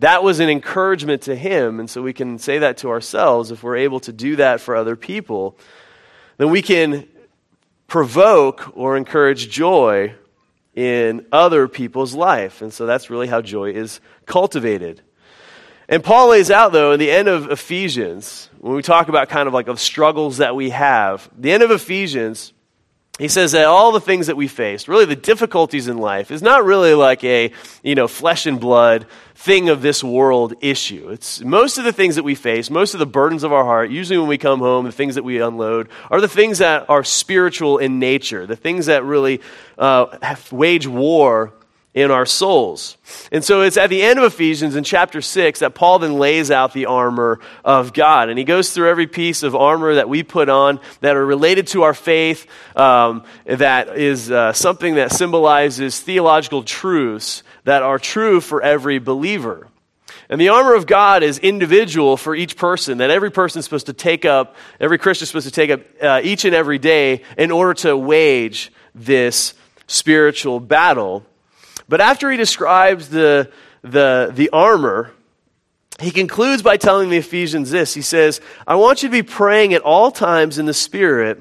that 0.00 0.22
was 0.22 0.40
an 0.40 0.48
encouragement 0.48 1.22
to 1.22 1.36
him. 1.36 1.80
And 1.80 1.88
so 1.88 2.02
we 2.02 2.12
can 2.12 2.38
say 2.38 2.58
that 2.58 2.78
to 2.78 2.90
ourselves. 2.90 3.50
If 3.50 3.62
we're 3.62 3.76
able 3.76 4.00
to 4.00 4.12
do 4.12 4.36
that 4.36 4.60
for 4.60 4.74
other 4.74 4.96
people, 4.96 5.56
then 6.36 6.50
we 6.50 6.62
can 6.62 7.08
provoke 7.86 8.76
or 8.76 8.96
encourage 8.96 9.50
joy 9.50 10.14
in 10.74 11.24
other 11.30 11.68
people's 11.68 12.14
life. 12.14 12.60
And 12.60 12.72
so 12.72 12.86
that's 12.86 13.10
really 13.10 13.28
how 13.28 13.40
joy 13.40 13.70
is 13.70 14.00
cultivated. 14.26 15.00
And 15.88 16.02
Paul 16.02 16.30
lays 16.30 16.50
out, 16.50 16.72
though, 16.72 16.92
in 16.92 16.98
the 16.98 17.10
end 17.10 17.28
of 17.28 17.50
Ephesians, 17.50 18.48
when 18.58 18.74
we 18.74 18.82
talk 18.82 19.08
about 19.08 19.28
kind 19.28 19.46
of 19.46 19.54
like 19.54 19.66
the 19.66 19.76
struggles 19.76 20.38
that 20.38 20.56
we 20.56 20.70
have, 20.70 21.28
the 21.38 21.52
end 21.52 21.62
of 21.62 21.70
Ephesians, 21.70 22.52
he 23.18 23.28
says 23.28 23.52
that 23.52 23.66
all 23.66 23.92
the 23.92 24.00
things 24.00 24.26
that 24.26 24.36
we 24.36 24.48
face, 24.48 24.88
really 24.88 25.04
the 25.04 25.14
difficulties 25.14 25.86
in 25.86 25.98
life, 25.98 26.32
is 26.32 26.42
not 26.42 26.64
really 26.64 26.94
like 26.94 27.22
a, 27.22 27.52
you 27.82 27.94
know, 27.94 28.08
flesh 28.08 28.44
and 28.46 28.58
blood 28.58 29.06
thing 29.36 29.68
of 29.68 29.82
this 29.82 30.02
world 30.02 30.54
issue. 30.60 31.10
It's 31.10 31.40
most 31.40 31.78
of 31.78 31.84
the 31.84 31.92
things 31.92 32.16
that 32.16 32.24
we 32.24 32.34
face, 32.34 32.70
most 32.70 32.92
of 32.92 32.98
the 32.98 33.06
burdens 33.06 33.44
of 33.44 33.52
our 33.52 33.64
heart, 33.64 33.90
usually 33.90 34.18
when 34.18 34.26
we 34.26 34.38
come 34.38 34.58
home, 34.58 34.84
the 34.84 34.90
things 34.90 35.14
that 35.14 35.22
we 35.22 35.40
unload, 35.40 35.90
are 36.10 36.20
the 36.20 36.28
things 36.28 36.58
that 36.58 36.90
are 36.90 37.04
spiritual 37.04 37.78
in 37.78 38.00
nature, 38.00 38.46
the 38.46 38.56
things 38.56 38.86
that 38.86 39.04
really 39.04 39.40
uh, 39.78 40.36
wage 40.50 40.88
war 40.88 41.52
in 41.94 42.10
our 42.10 42.26
souls. 42.26 42.98
And 43.30 43.44
so 43.44 43.62
it's 43.62 43.76
at 43.76 43.88
the 43.88 44.02
end 44.02 44.18
of 44.18 44.24
Ephesians 44.24 44.74
in 44.74 44.82
chapter 44.82 45.22
6 45.22 45.60
that 45.60 45.76
Paul 45.76 46.00
then 46.00 46.14
lays 46.14 46.50
out 46.50 46.72
the 46.72 46.86
armor 46.86 47.38
of 47.64 47.92
God. 47.92 48.28
And 48.28 48.36
he 48.36 48.44
goes 48.44 48.72
through 48.72 48.90
every 48.90 49.06
piece 49.06 49.44
of 49.44 49.54
armor 49.54 49.94
that 49.94 50.08
we 50.08 50.24
put 50.24 50.48
on 50.48 50.80
that 51.00 51.14
are 51.14 51.24
related 51.24 51.68
to 51.68 51.84
our 51.84 51.94
faith, 51.94 52.48
um, 52.74 53.22
that 53.46 53.96
is 53.96 54.28
uh, 54.28 54.52
something 54.52 54.96
that 54.96 55.12
symbolizes 55.12 56.00
theological 56.00 56.64
truths 56.64 57.44
that 57.62 57.82
are 57.82 58.00
true 58.00 58.40
for 58.40 58.60
every 58.60 58.98
believer. 58.98 59.68
And 60.28 60.40
the 60.40 60.48
armor 60.48 60.74
of 60.74 60.86
God 60.86 61.22
is 61.22 61.38
individual 61.38 62.16
for 62.16 62.34
each 62.34 62.56
person, 62.56 62.98
that 62.98 63.10
every 63.10 63.30
person 63.30 63.60
is 63.60 63.66
supposed 63.66 63.86
to 63.86 63.92
take 63.92 64.24
up, 64.24 64.56
every 64.80 64.98
Christian 64.98 65.24
is 65.24 65.28
supposed 65.28 65.46
to 65.46 65.52
take 65.52 65.70
up 65.70 65.80
uh, 66.02 66.20
each 66.24 66.44
and 66.44 66.54
every 66.54 66.78
day 66.78 67.22
in 67.38 67.52
order 67.52 67.74
to 67.82 67.96
wage 67.96 68.72
this 68.94 69.54
spiritual 69.86 70.58
battle 70.58 71.24
but 71.88 72.00
after 72.00 72.30
he 72.30 72.36
describes 72.36 73.08
the, 73.08 73.50
the, 73.82 74.32
the 74.34 74.50
armor, 74.50 75.12
he 76.00 76.10
concludes 76.10 76.62
by 76.62 76.76
telling 76.76 77.10
the 77.10 77.18
Ephesians 77.18 77.70
this. 77.70 77.94
He 77.94 78.02
says, 78.02 78.40
I 78.66 78.76
want 78.76 79.02
you 79.02 79.08
to 79.08 79.12
be 79.12 79.22
praying 79.22 79.74
at 79.74 79.82
all 79.82 80.10
times 80.10 80.58
in 80.58 80.66
the 80.66 80.74
Spirit 80.74 81.40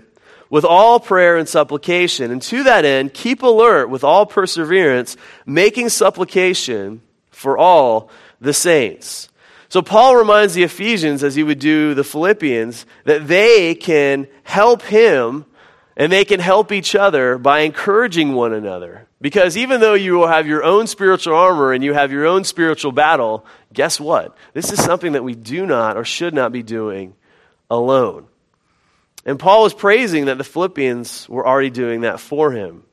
with 0.50 0.66
all 0.66 1.00
prayer 1.00 1.38
and 1.38 1.50
supplication. 1.50 2.30
And 2.30 2.42
to 2.44 2.64
that 2.64 2.86
end, 2.86 3.14
keep 3.14 3.42
alert 3.42 3.90
with 3.90 4.04
all 4.04 4.28
perseverance, 4.28 5.18
making 5.46 5.90
supplication 5.90 7.02
for 7.32 7.58
all 7.58 8.12
the 8.40 8.54
saints. 8.54 9.30
So 9.70 9.82
Paul 9.82 10.16
reminds 10.16 10.54
the 10.54 10.62
Ephesians, 10.62 11.24
as 11.24 11.34
he 11.34 11.42
would 11.42 11.58
do 11.58 11.96
the 11.96 12.04
Philippians, 12.04 12.86
that 13.06 13.28
they 13.28 13.74
can 13.74 14.28
help 14.44 14.84
him 14.84 15.46
and 15.98 16.12
they 16.12 16.26
can 16.26 16.40
help 16.40 16.72
each 16.72 16.94
other 16.94 17.40
by 17.40 17.62
encouraging 17.62 18.34
one 18.34 18.54
another. 18.54 19.08
Because 19.24 19.56
even 19.56 19.80
though 19.80 19.94
you 19.94 20.16
will 20.16 20.28
have 20.28 20.48
your 20.48 20.66
own 20.66 20.86
spiritual 20.86 21.34
armor 21.34 21.72
and 21.72 21.82
you 21.82 21.94
have 21.94 22.12
your 22.12 22.26
own 22.26 22.44
spiritual 22.44 22.92
battle, 22.92 23.46
guess 23.72 23.98
what? 23.98 24.36
This 24.52 24.74
is 24.74 24.84
something 24.84 25.14
that 25.14 25.24
we 25.24 25.34
do 25.34 25.66
not 25.66 25.96
or 25.96 26.04
should 26.04 26.34
not 26.34 26.52
be 26.52 26.62
doing 26.62 27.16
alone. 27.72 28.28
And 29.26 29.40
Paul 29.40 29.64
was 29.64 29.74
praising 29.74 30.26
that 30.26 30.38
the 30.38 30.44
Philippians 30.44 31.30
were 31.30 31.48
already 31.48 31.70
doing 31.70 32.02
that 32.02 32.20
for 32.20 32.52
him. 32.52 32.84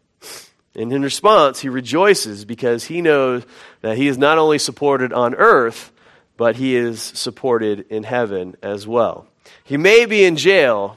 And 0.76 0.92
in 0.92 1.02
response, 1.02 1.58
he 1.58 1.68
rejoices 1.68 2.44
because 2.44 2.84
he 2.84 3.02
knows 3.02 3.44
that 3.80 3.96
he 3.96 4.06
is 4.06 4.16
not 4.16 4.38
only 4.38 4.60
supported 4.60 5.12
on 5.12 5.34
earth, 5.34 5.90
but 6.36 6.54
he 6.54 6.76
is 6.76 7.02
supported 7.02 7.86
in 7.90 8.04
heaven 8.04 8.54
as 8.62 8.86
well. 8.86 9.26
He 9.64 9.76
may 9.76 10.06
be 10.06 10.22
in 10.22 10.36
jail, 10.36 10.96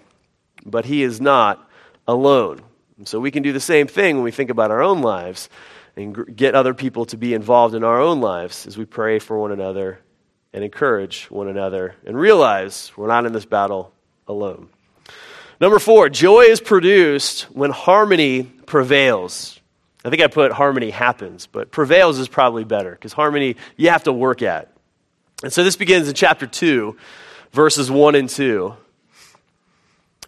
but 0.63 0.85
he 0.85 1.01
is 1.01 1.19
not 1.19 1.67
alone. 2.07 2.61
And 3.03 3.07
so 3.09 3.19
we 3.19 3.31
can 3.31 3.43
do 3.43 3.51
the 3.51 3.59
same 3.59 3.87
thing 3.87 4.15
when 4.15 4.23
we 4.23 4.31
think 4.31 4.49
about 4.49 4.71
our 4.71 4.81
own 4.81 5.01
lives 5.01 5.49
and 5.97 6.33
get 6.37 6.55
other 6.55 6.73
people 6.73 7.03
to 7.07 7.17
be 7.17 7.33
involved 7.33 7.75
in 7.75 7.83
our 7.83 7.99
own 7.99 8.21
lives 8.21 8.65
as 8.65 8.77
we 8.77 8.85
pray 8.85 9.19
for 9.19 9.37
one 9.37 9.51
another 9.51 9.99
and 10.53 10.63
encourage 10.63 11.25
one 11.25 11.49
another 11.49 11.95
and 12.05 12.17
realize 12.17 12.93
we're 12.95 13.09
not 13.09 13.25
in 13.25 13.33
this 13.33 13.43
battle 13.43 13.91
alone. 14.25 14.69
Number 15.59 15.79
four, 15.79 16.07
joy 16.07 16.43
is 16.43 16.61
produced 16.61 17.41
when 17.51 17.71
harmony 17.71 18.43
prevails. 18.43 19.59
I 20.05 20.09
think 20.09 20.21
I 20.21 20.27
put 20.27 20.53
harmony 20.53 20.89
happens, 20.89 21.45
but 21.45 21.71
prevails 21.71 22.19
is 22.19 22.29
probably 22.29 22.63
better 22.63 22.91
because 22.91 23.11
harmony 23.11 23.57
you 23.75 23.89
have 23.89 24.03
to 24.03 24.13
work 24.13 24.41
at. 24.41 24.71
And 25.43 25.51
so 25.51 25.65
this 25.65 25.75
begins 25.75 26.07
in 26.07 26.13
chapter 26.13 26.47
2, 26.47 26.95
verses 27.51 27.91
1 27.91 28.15
and 28.15 28.29
2. 28.29 28.77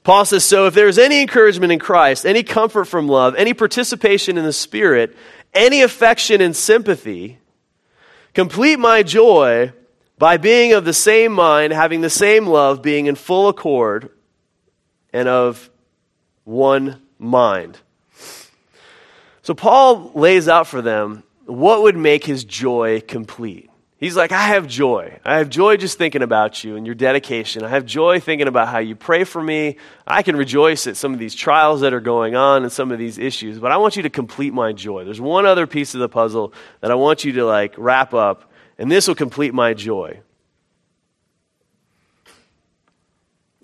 Paul 0.06 0.24
says, 0.24 0.46
So 0.46 0.68
if 0.68 0.76
there 0.76 0.88
is 0.88 1.00
any 1.00 1.20
encouragement 1.20 1.74
in 1.74 1.80
Christ, 1.80 2.26
any 2.26 2.44
comfort 2.44 2.86
from 2.86 3.08
love, 3.08 3.36
any 3.36 3.56
participation 3.56 4.38
in 4.38 4.46
the 4.46 4.54
Spirit, 4.54 5.18
any 5.54 5.82
affection 5.82 6.42
and 6.42 6.56
sympathy, 6.56 7.40
complete 8.36 8.78
my 8.78 9.02
joy 9.02 9.74
by 10.20 10.38
being 10.38 10.74
of 10.74 10.86
the 10.86 10.94
same 10.94 11.34
mind, 11.34 11.74
having 11.74 12.02
the 12.02 12.10
same 12.10 12.46
love, 12.46 12.84
being 12.84 13.08
in 13.08 13.16
full 13.16 13.50
accord, 13.50 14.12
and 15.12 15.28
of 15.28 15.72
one 16.44 17.02
mind. 17.18 17.80
So 19.42 19.56
Paul 19.56 20.12
lays 20.14 20.48
out 20.48 20.68
for 20.68 20.84
them 20.84 21.24
what 21.46 21.82
would 21.82 21.98
make 21.98 22.26
his 22.26 22.44
joy 22.44 23.02
complete. 23.02 23.72
He's 24.06 24.16
like, 24.16 24.32
I 24.32 24.50
have 24.50 24.68
joy. 24.68 25.18
I 25.26 25.40
have 25.40 25.50
joy 25.50 25.78
just 25.78 25.98
thinking 25.98 26.22
about 26.22 26.64
you 26.64 26.76
and 26.76 26.86
your 26.86 26.94
dedication. 26.94 27.64
I 27.64 27.70
have 27.70 27.88
joy 27.88 28.20
thinking 28.20 28.48
about 28.48 28.68
how 28.68 28.78
you 28.78 28.96
pray 28.96 29.24
for 29.24 29.42
me. 29.42 29.78
I 30.06 30.22
can 30.22 30.36
rejoice 30.36 30.86
at 30.86 30.96
some 30.96 31.12
of 31.12 31.18
these 31.18 31.34
trials 31.34 31.82
that 31.82 31.92
are 31.92 32.00
going 32.00 32.36
on 32.36 32.62
and 32.62 32.72
some 32.72 32.92
of 32.92 33.00
these 33.00 33.18
issues, 33.18 33.58
but 33.58 33.72
I 33.72 33.78
want 33.78 33.96
you 33.96 34.04
to 34.04 34.12
complete 34.12 34.54
my 34.54 34.74
joy. 34.74 35.06
There's 35.06 35.20
one 35.20 35.48
other 35.48 35.66
piece 35.66 35.96
of 35.96 36.02
the 36.02 36.08
puzzle 36.08 36.54
that 36.82 36.92
I 36.92 36.94
want 36.94 37.24
you 37.24 37.32
to 37.32 37.46
like 37.46 37.74
wrap 37.80 38.14
up, 38.14 38.52
and 38.78 38.92
this 38.92 39.08
will 39.08 39.16
complete 39.16 39.56
my 39.56 39.74
joy. 39.74 40.20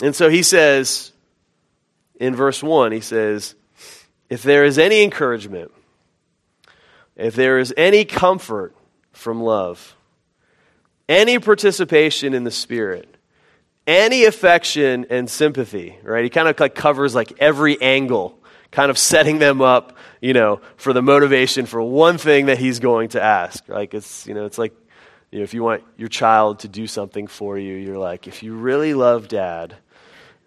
And 0.01 0.15
so 0.15 0.27
he 0.27 0.41
says 0.41 1.11
in 2.19 2.35
verse 2.35 2.63
1, 2.63 2.93
he 2.93 3.01
says, 3.01 3.53
If 4.27 4.41
there 4.41 4.63
is 4.63 4.79
any 4.79 5.03
encouragement, 5.03 5.71
if 7.15 7.35
there 7.35 7.59
is 7.59 7.71
any 7.77 8.05
comfort 8.05 8.75
from 9.11 9.43
love, 9.43 9.95
any 11.11 11.39
participation 11.39 12.33
in 12.33 12.45
the 12.45 12.51
Spirit, 12.51 13.17
any 13.85 14.23
affection 14.23 15.05
and 15.09 15.29
sympathy, 15.29 15.97
right? 16.03 16.23
He 16.23 16.29
kind 16.29 16.47
of 16.47 16.57
like 16.57 16.73
covers 16.73 17.13
like 17.13 17.33
every 17.39 17.79
angle, 17.81 18.39
kind 18.71 18.89
of 18.89 18.97
setting 18.97 19.37
them 19.37 19.61
up, 19.61 19.97
you 20.21 20.31
know, 20.31 20.61
for 20.77 20.93
the 20.93 21.01
motivation 21.01 21.65
for 21.65 21.81
one 21.81 22.17
thing 22.17 22.45
that 22.45 22.57
he's 22.57 22.79
going 22.79 23.09
to 23.09 23.21
ask. 23.21 23.67
Like 23.67 23.93
it's, 23.93 24.25
you 24.25 24.33
know, 24.33 24.45
it's 24.45 24.57
like, 24.57 24.73
you 25.31 25.39
know, 25.39 25.43
if 25.43 25.53
you 25.53 25.63
want 25.63 25.83
your 25.97 26.07
child 26.07 26.59
to 26.59 26.69
do 26.69 26.87
something 26.87 27.27
for 27.27 27.57
you, 27.57 27.75
you're 27.75 27.97
like, 27.97 28.27
if 28.27 28.41
you 28.41 28.55
really 28.55 28.93
love 28.93 29.27
dad, 29.27 29.75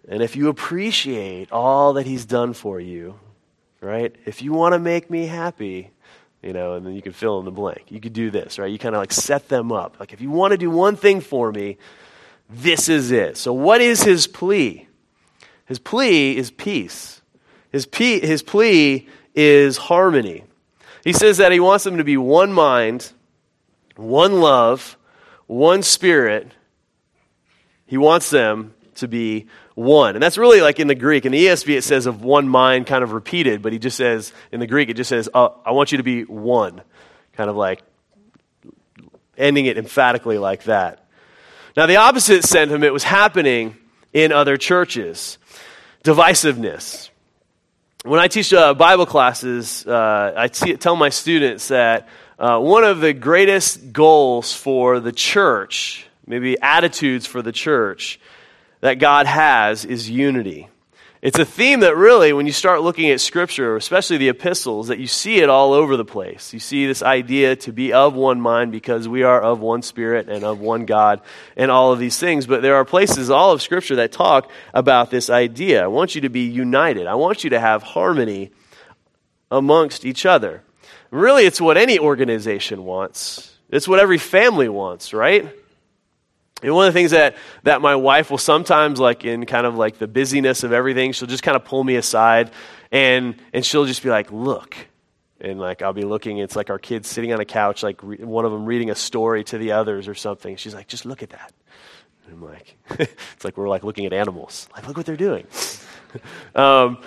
and 0.07 0.23
if 0.23 0.35
you 0.35 0.49
appreciate 0.49 1.51
all 1.51 1.93
that 1.93 2.07
he's 2.07 2.25
done 2.25 2.53
for 2.53 2.79
you, 2.79 3.19
right? 3.81 4.15
If 4.25 4.41
you 4.41 4.53
want 4.53 4.73
to 4.73 4.79
make 4.79 5.11
me 5.11 5.27
happy, 5.27 5.91
you 6.45 6.53
know, 6.53 6.75
and 6.75 6.85
then 6.85 6.93
you 6.93 7.01
can 7.01 7.11
fill 7.11 7.39
in 7.39 7.45
the 7.45 7.51
blank. 7.51 7.85
You 7.89 7.99
could 7.99 8.13
do 8.13 8.29
this, 8.29 8.59
right? 8.59 8.71
You 8.71 8.77
kind 8.77 8.93
of 8.93 9.01
like 9.01 9.11
set 9.11 9.49
them 9.49 9.71
up. 9.71 9.99
Like, 9.99 10.13
if 10.13 10.21
you 10.21 10.29
want 10.29 10.51
to 10.51 10.57
do 10.57 10.69
one 10.69 10.95
thing 10.95 11.19
for 11.19 11.51
me, 11.51 11.77
this 12.49 12.87
is 12.87 13.11
it. 13.11 13.35
So, 13.35 13.51
what 13.51 13.81
is 13.81 14.03
his 14.03 14.27
plea? 14.27 14.87
His 15.65 15.79
plea 15.79 16.37
is 16.37 16.51
peace. 16.51 17.21
His, 17.71 17.87
pe- 17.87 18.19
his 18.19 18.43
plea 18.43 19.07
is 19.33 19.77
harmony. 19.77 20.43
He 21.03 21.13
says 21.13 21.37
that 21.37 21.51
he 21.51 21.59
wants 21.59 21.83
them 21.83 21.97
to 21.97 22.03
be 22.03 22.15
one 22.15 22.53
mind, 22.53 23.11
one 23.95 24.39
love, 24.39 24.97
one 25.47 25.81
spirit. 25.81 26.51
He 27.87 27.97
wants 27.97 28.29
them 28.29 28.74
to 28.95 29.07
be 29.07 29.47
one. 29.75 30.15
And 30.15 30.23
that's 30.23 30.37
really 30.37 30.61
like 30.61 30.79
in 30.79 30.87
the 30.87 30.95
Greek. 30.95 31.25
In 31.25 31.31
the 31.31 31.45
ESV, 31.45 31.77
it 31.77 31.83
says 31.83 32.05
of 32.05 32.23
one 32.23 32.47
mind 32.47 32.87
kind 32.87 33.03
of 33.03 33.11
repeated, 33.11 33.61
but 33.61 33.73
he 33.73 33.79
just 33.79 33.97
says, 33.97 34.33
in 34.51 34.59
the 34.59 34.67
Greek, 34.67 34.89
it 34.89 34.95
just 34.95 35.09
says, 35.09 35.29
uh, 35.33 35.49
I 35.65 35.71
want 35.71 35.91
you 35.91 35.97
to 35.97 36.03
be 36.03 36.23
one. 36.23 36.81
Kind 37.33 37.49
of 37.49 37.55
like 37.55 37.81
ending 39.37 39.65
it 39.65 39.77
emphatically 39.77 40.37
like 40.37 40.63
that. 40.63 41.05
Now, 41.75 41.85
the 41.87 41.97
opposite 41.97 42.43
sentiment 42.43 42.93
was 42.93 43.03
happening 43.03 43.75
in 44.13 44.31
other 44.31 44.57
churches 44.57 45.37
divisiveness. 46.03 47.09
When 48.03 48.19
I 48.19 48.27
teach 48.27 48.53
uh, 48.53 48.75
Bible 48.75 49.07
classes, 49.07 49.85
uh, 49.87 50.33
I 50.37 50.47
t- 50.47 50.77
tell 50.77 50.95
my 50.95 51.09
students 51.09 51.69
that 51.69 52.07
uh, 52.37 52.59
one 52.59 52.83
of 52.83 52.99
the 52.99 53.11
greatest 53.11 53.91
goals 53.91 54.53
for 54.53 54.99
the 54.99 55.11
church, 55.11 56.05
maybe 56.27 56.61
attitudes 56.61 57.25
for 57.25 57.41
the 57.41 57.51
church, 57.51 58.19
that 58.81 58.95
God 58.95 59.25
has 59.25 59.85
is 59.85 60.09
unity. 60.09 60.69
It's 61.25 61.39
a 61.39 61.45
theme 61.45 61.79
that 61.79 61.97
really, 61.97 62.33
when 62.33 62.45
you 62.45 62.51
start 62.51 62.83
looking 62.83 63.09
at 63.09 63.19
Scripture, 63.19 63.75
especially 63.75 64.17
the 64.17 64.29
epistles, 64.29 64.89
that 64.89 64.99
you 64.99 65.07
see 65.07 65.37
it 65.37 65.49
all 65.49 65.73
over 65.73 65.97
the 65.97 66.05
place. 66.05 66.53
You 66.53 66.59
see 66.59 66.85
this 66.85 67.01
idea 67.01 67.55
to 67.55 67.73
be 67.73 67.93
of 67.93 68.13
one 68.13 68.39
mind 68.39 68.71
because 68.71 69.07
we 69.07 69.23
are 69.23 69.41
of 69.41 69.59
one 69.59 69.81
Spirit 69.81 70.29
and 70.29 70.43
of 70.43 70.59
one 70.59 70.85
God 70.85 71.21
and 71.57 71.71
all 71.71 71.91
of 71.91 71.97
these 71.97 72.19
things. 72.19 72.45
But 72.45 72.61
there 72.61 72.75
are 72.75 72.85
places, 72.85 73.31
all 73.31 73.51
of 73.51 73.63
Scripture, 73.63 73.95
that 73.95 74.11
talk 74.11 74.51
about 74.71 75.09
this 75.09 75.31
idea. 75.31 75.83
I 75.83 75.87
want 75.87 76.13
you 76.13 76.21
to 76.21 76.29
be 76.29 76.41
united, 76.41 77.07
I 77.07 77.15
want 77.15 77.43
you 77.43 77.49
to 77.49 77.59
have 77.59 77.81
harmony 77.81 78.51
amongst 79.49 80.05
each 80.05 80.27
other. 80.27 80.61
Really, 81.09 81.45
it's 81.45 81.59
what 81.59 81.75
any 81.75 81.97
organization 81.97 82.83
wants, 82.83 83.57
it's 83.71 83.87
what 83.87 83.97
every 83.97 84.19
family 84.19 84.69
wants, 84.69 85.11
right? 85.11 85.49
And 86.65 86.73
one 86.73 86.87
of 86.87 86.93
the 86.95 86.97
things 86.97 87.11
that, 87.11 87.35
that 87.61 87.79
my 87.79 87.95
wife 87.95 88.31
will 88.31 88.39
sometimes, 88.39 88.99
like 88.99 89.23
in 89.23 89.45
kind 89.45 89.67
of 89.67 89.75
like 89.75 89.99
the 89.99 90.07
busyness 90.07 90.63
of 90.63 90.73
everything, 90.73 91.11
she'll 91.11 91.27
just 91.27 91.43
kind 91.43 91.55
of 91.55 91.63
pull 91.63 91.83
me 91.83 91.95
aside 91.95 92.49
and, 92.91 93.35
and 93.53 93.63
she'll 93.63 93.85
just 93.85 94.01
be 94.01 94.09
like, 94.09 94.31
look. 94.31 94.75
And 95.39 95.59
like 95.59 95.83
I'll 95.83 95.93
be 95.93 96.01
looking, 96.01 96.39
it's 96.39 96.55
like 96.55 96.71
our 96.71 96.79
kids 96.79 97.07
sitting 97.07 97.31
on 97.31 97.39
a 97.39 97.45
couch, 97.45 97.83
like 97.83 98.01
re- 98.01 98.17
one 98.17 98.45
of 98.45 98.51
them 98.51 98.65
reading 98.65 98.89
a 98.89 98.95
story 98.95 99.43
to 99.43 99.59
the 99.59 99.73
others 99.73 100.07
or 100.07 100.15
something. 100.15 100.55
She's 100.55 100.73
like, 100.73 100.87
just 100.87 101.05
look 101.05 101.21
at 101.21 101.29
that. 101.29 101.53
And 102.25 102.33
I'm 102.33 102.41
like, 102.43 102.77
it's 102.99 103.45
like 103.45 103.57
we're 103.57 103.69
like 103.69 103.83
looking 103.83 104.07
at 104.07 104.13
animals. 104.13 104.67
Like, 104.73 104.87
look 104.87 104.97
what 104.97 105.05
they're 105.05 105.15
doing. 105.15 105.45
um, 106.55 106.97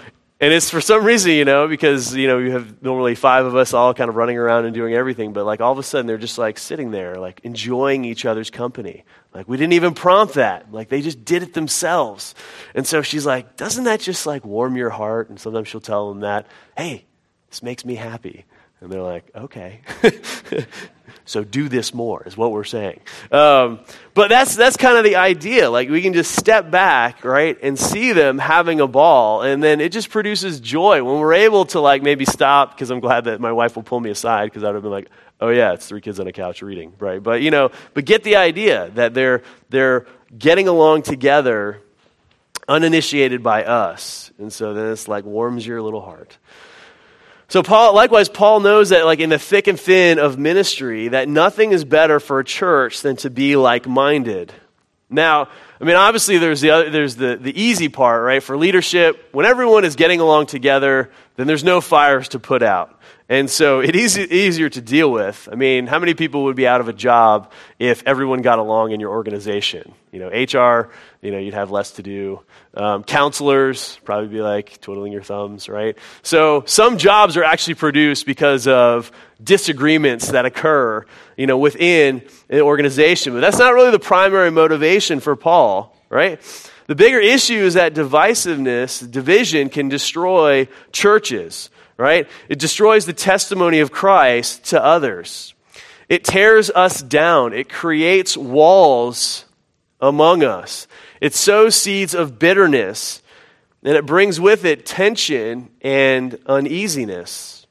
and 0.41 0.53
it's 0.53 0.71
for 0.71 0.81
some 0.81 1.05
reason, 1.05 1.33
you 1.33 1.45
know, 1.45 1.67
because, 1.67 2.15
you 2.15 2.29
know, 2.29 2.39
you 2.39 2.53
have 2.53 2.81
normally 2.81 3.17
five 3.17 3.45
of 3.45 3.57
us 3.57 3.75
all 3.75 3.93
kind 3.93 4.09
of 4.09 4.15
running 4.15 4.39
around 4.39 4.67
and 4.67 4.75
doing 4.75 4.95
everything, 4.95 5.33
but 5.33 5.45
like 5.45 5.61
all 5.61 5.73
of 5.73 5.79
a 5.79 5.83
sudden 5.83 6.07
they're 6.07 6.17
just 6.17 6.39
like 6.39 6.59
sitting 6.59 6.93
there, 6.93 7.17
like 7.17 7.41
enjoying 7.43 8.05
each 8.05 8.25
other's 8.25 8.49
company. 8.49 9.05
Like 9.35 9.49
we 9.49 9.57
didn't 9.57 9.73
even 9.73 9.95
prompt 9.95 10.35
that. 10.35 10.73
Like 10.73 10.91
they 10.91 11.03
just 11.03 11.25
did 11.25 11.43
it 11.43 11.55
themselves. 11.55 12.37
And 12.75 12.87
so 12.87 13.03
she's 13.03 13.27
like, 13.27 13.57
doesn't 13.57 13.85
that 13.85 13.99
just 13.99 14.27
like 14.27 14.45
warm 14.45 14.77
your 14.77 14.91
heart? 14.91 15.29
And 15.29 15.41
sometimes 15.41 15.67
she'll 15.67 15.81
tell 15.81 16.09
them 16.09 16.21
that, 16.21 16.47
hey, 16.77 17.05
this 17.51 17.63
makes 17.63 17.85
me 17.85 17.97
happy. 17.97 18.45
And 18.81 18.93
they're 18.93 19.03
like, 19.03 19.29
okay. 19.35 19.81
so 21.29 21.45
do 21.45 21.69
this 21.69 21.93
more, 21.93 22.23
is 22.25 22.37
what 22.39 22.53
we're 22.53 22.65
saying. 22.65 23.01
Um, 23.31 23.81
but 24.15 24.29
that's, 24.29 24.57
that's 24.57 24.79
kind 24.79 24.97
of 24.97 25.05
the 25.05 25.17
idea. 25.17 25.69
Like 25.71 25.91
we 25.91 26.01
can 26.01 26.15
just 26.15 26.35
step 26.35 26.71
back, 26.71 27.23
right, 27.23 27.59
and 27.63 27.79
see 27.79 28.13
them 28.13 28.39
having 28.39 28.81
a 28.81 28.87
ball. 28.87 29.43
And 29.43 29.63
then 29.63 29.81
it 29.83 29.93
just 29.93 30.09
produces 30.09 30.59
joy 30.59 31.05
when 31.05 31.21
we're 31.21 31.35
able 31.35 31.67
to, 31.67 31.81
like, 31.81 32.03
maybe 32.03 32.25
stop, 32.25 32.75
because 32.75 32.91
I'm 32.91 33.01
glad 33.01 33.25
that 33.25 33.41
my 33.41 33.53
wife 33.53 33.77
will 33.77 33.83
pull 33.83 34.01
me 34.01 34.09
aside, 34.09 34.47
because 34.47 34.65
I 34.65 34.69
would 34.69 34.77
have 34.77 34.83
been 34.83 34.91
like, 34.91 35.11
oh, 35.39 35.51
yeah, 35.51 35.75
it's 35.75 35.87
three 35.87 36.01
kids 36.01 36.19
on 36.19 36.27
a 36.27 36.33
couch 36.33 36.63
reading, 36.63 36.95
right? 36.99 37.23
But, 37.23 37.43
you 37.43 37.51
know, 37.51 37.71
but 37.93 38.07
get 38.07 38.25
the 38.25 38.37
idea 38.37 38.91
that 38.95 39.13
they're, 39.13 39.43
they're 39.69 40.07
getting 40.37 40.67
along 40.67 41.03
together 41.03 41.83
uninitiated 42.67 43.43
by 43.43 43.65
us. 43.65 44.33
And 44.39 44.53
so 44.53 44.73
then 44.73 44.93
it's 44.93 45.09
like 45.09 45.25
warms 45.25 45.67
your 45.67 45.83
little 45.83 46.01
heart. 46.01 46.39
So 47.49 47.63
Paul, 47.63 47.95
likewise, 47.95 48.29
Paul 48.29 48.61
knows 48.61 48.91
that 48.91 49.07
like 49.07 49.21
in 49.21 49.31
the 49.31 49.39
thick 49.39 49.69
and 49.69 49.81
thin 49.81 50.19
of 50.19 50.39
ministry, 50.39 51.09
that 51.09 51.29
nothing 51.29 51.73
is 51.73 51.85
better 51.85 52.21
for 52.21 52.41
a 52.41 52.45
church 52.45 53.01
than 53.01 53.17
to 53.17 53.31
be 53.31 53.57
like-minded. 53.57 54.53
Now, 55.09 55.49
I 55.81 55.85
mean, 55.85 55.97
obviously 55.97 56.37
there's 56.37 56.61
the, 56.61 56.71
other, 56.71 56.91
there's 56.91 57.17
the, 57.17 57.37
the 57.37 57.59
easy 57.59 57.89
part, 57.89 58.23
right? 58.23 58.43
For 58.43 58.59
leadership, 58.59 59.31
when 59.33 59.47
everyone 59.47 59.87
is 59.87 59.97
getting 59.97 60.21
along 60.21 60.47
together, 60.47 61.11
then 61.37 61.47
there's 61.47 61.65
no 61.65 61.81
fires 61.81 62.29
to 62.31 62.39
put 62.39 62.63
out. 62.63 62.98
And 63.31 63.51
so 63.51 63.81
it 63.81 63.95
is 63.95 64.19
easier 64.19 64.71
to 64.71 64.81
deal 64.81 65.13
with. 65.13 65.51
I 65.53 65.55
mean, 65.55 65.87
how 65.87 65.99
many 65.99 66.15
people 66.15 66.45
would 66.45 66.57
be 66.57 66.67
out 66.67 66.81
of 66.81 66.89
a 66.89 66.95
job 66.95 67.53
if 67.79 68.03
everyone 68.07 68.41
got 68.41 68.59
along 68.59 68.93
in 68.93 69.01
your 69.01 69.11
organization? 69.11 69.93
You 70.13 70.21
know, 70.21 70.29
HR, 70.29 70.89
you 71.21 71.31
know, 71.31 71.39
you'd 71.39 71.53
have 71.53 71.71
less 71.71 71.91
to 71.93 72.03
do. 72.03 72.41
Um, 72.73 73.05
counselors, 73.05 73.99
probably 74.05 74.29
be 74.29 74.41
like 74.41 74.81
twiddling 74.81 75.13
your 75.13 75.23
thumbs, 75.23 75.69
right? 75.69 75.99
So 76.23 76.65
some 76.67 76.97
jobs 76.97 77.37
are 77.37 77.45
actually 77.45 77.75
produced 77.75 78.25
because 78.25 78.67
of 78.67 79.13
disagreements 79.45 80.29
that 80.29 80.47
occur, 80.47 81.05
you 81.37 81.47
know, 81.47 81.59
within 81.59 82.23
an 82.49 82.61
organization. 82.61 83.35
But 83.35 83.41
that's 83.41 83.59
not 83.59 83.75
really 83.75 83.91
the 83.91 83.99
primary 83.99 84.51
motivation 84.51 85.21
for 85.21 85.37
Paul, 85.37 85.95
right? 86.09 86.41
The 86.87 86.95
bigger 86.95 87.21
issue 87.21 87.59
is 87.59 87.75
that 87.75 87.93
divisiveness, 87.93 89.09
division, 89.11 89.69
can 89.69 89.91
destroy 89.91 90.67
churches 90.93 91.69
right? 91.99 92.29
It 92.49 92.59
destroys 92.59 93.05
the 93.05 93.13
testimony 93.13 93.81
of 93.81 93.91
Christ 93.91 94.65
to 94.67 94.83
others. 94.83 95.53
It 96.09 96.25
tears 96.25 96.71
us 96.71 97.03
down. 97.03 97.53
It 97.53 97.69
creates 97.69 98.37
walls 98.37 99.45
among 100.01 100.43
us. 100.43 100.87
It 101.21 101.35
sows 101.35 101.75
seeds 101.75 102.15
of 102.15 102.39
bitterness, 102.39 103.21
and 103.83 103.97
it 103.97 104.07
brings 104.07 104.41
with 104.41 104.65
it 104.65 104.87
tension 104.87 105.71
and 105.83 106.39
uneasiness. 106.47 107.67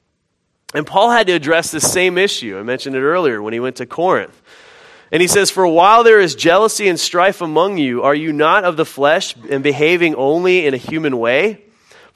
And 0.73 0.85
Paul 0.85 1.11
had 1.11 1.27
to 1.27 1.33
address 1.33 1.71
the 1.71 1.79
same 1.79 2.17
issue. 2.17 2.57
I 2.59 2.63
mentioned 2.63 2.95
it 2.95 3.01
earlier 3.01 3.41
when 3.41 3.53
he 3.53 3.59
went 3.59 3.77
to 3.77 3.85
Corinth. 3.85 4.39
And 5.11 5.21
he 5.21 5.27
says, 5.27 5.49
For 5.49 5.65
while 5.65 6.03
there 6.03 6.19
is 6.19 6.35
jealousy 6.35 6.89
and 6.89 6.99
strife 6.99 7.39
among 7.41 7.77
you, 7.77 8.03
are 8.03 8.13
you 8.13 8.33
not 8.33 8.65
of 8.65 8.75
the 8.75 8.85
flesh 8.85 9.33
and 9.49 9.63
behaving 9.63 10.15
only 10.15 10.65
in 10.65 10.73
a 10.73 10.77
human 10.77 11.17
way? 11.17 11.63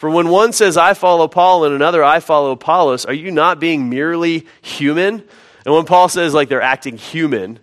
For 0.02 0.10
when 0.10 0.30
one 0.30 0.52
says, 0.52 0.78
I 0.78 0.96
follow 0.96 1.28
Paul, 1.28 1.64
and 1.64 1.76
another, 1.76 2.04
I 2.04 2.22
follow 2.22 2.50
Apollos, 2.50 3.06
are 3.06 3.14
you 3.14 3.30
not 3.30 3.60
being 3.60 3.88
merely 3.88 4.48
human? 4.64 5.24
And 5.64 5.76
when 5.76 5.86
Paul 5.86 6.10
says, 6.10 6.34
like, 6.34 6.50
they're 6.50 6.60
acting 6.60 6.98
human, 6.98 7.60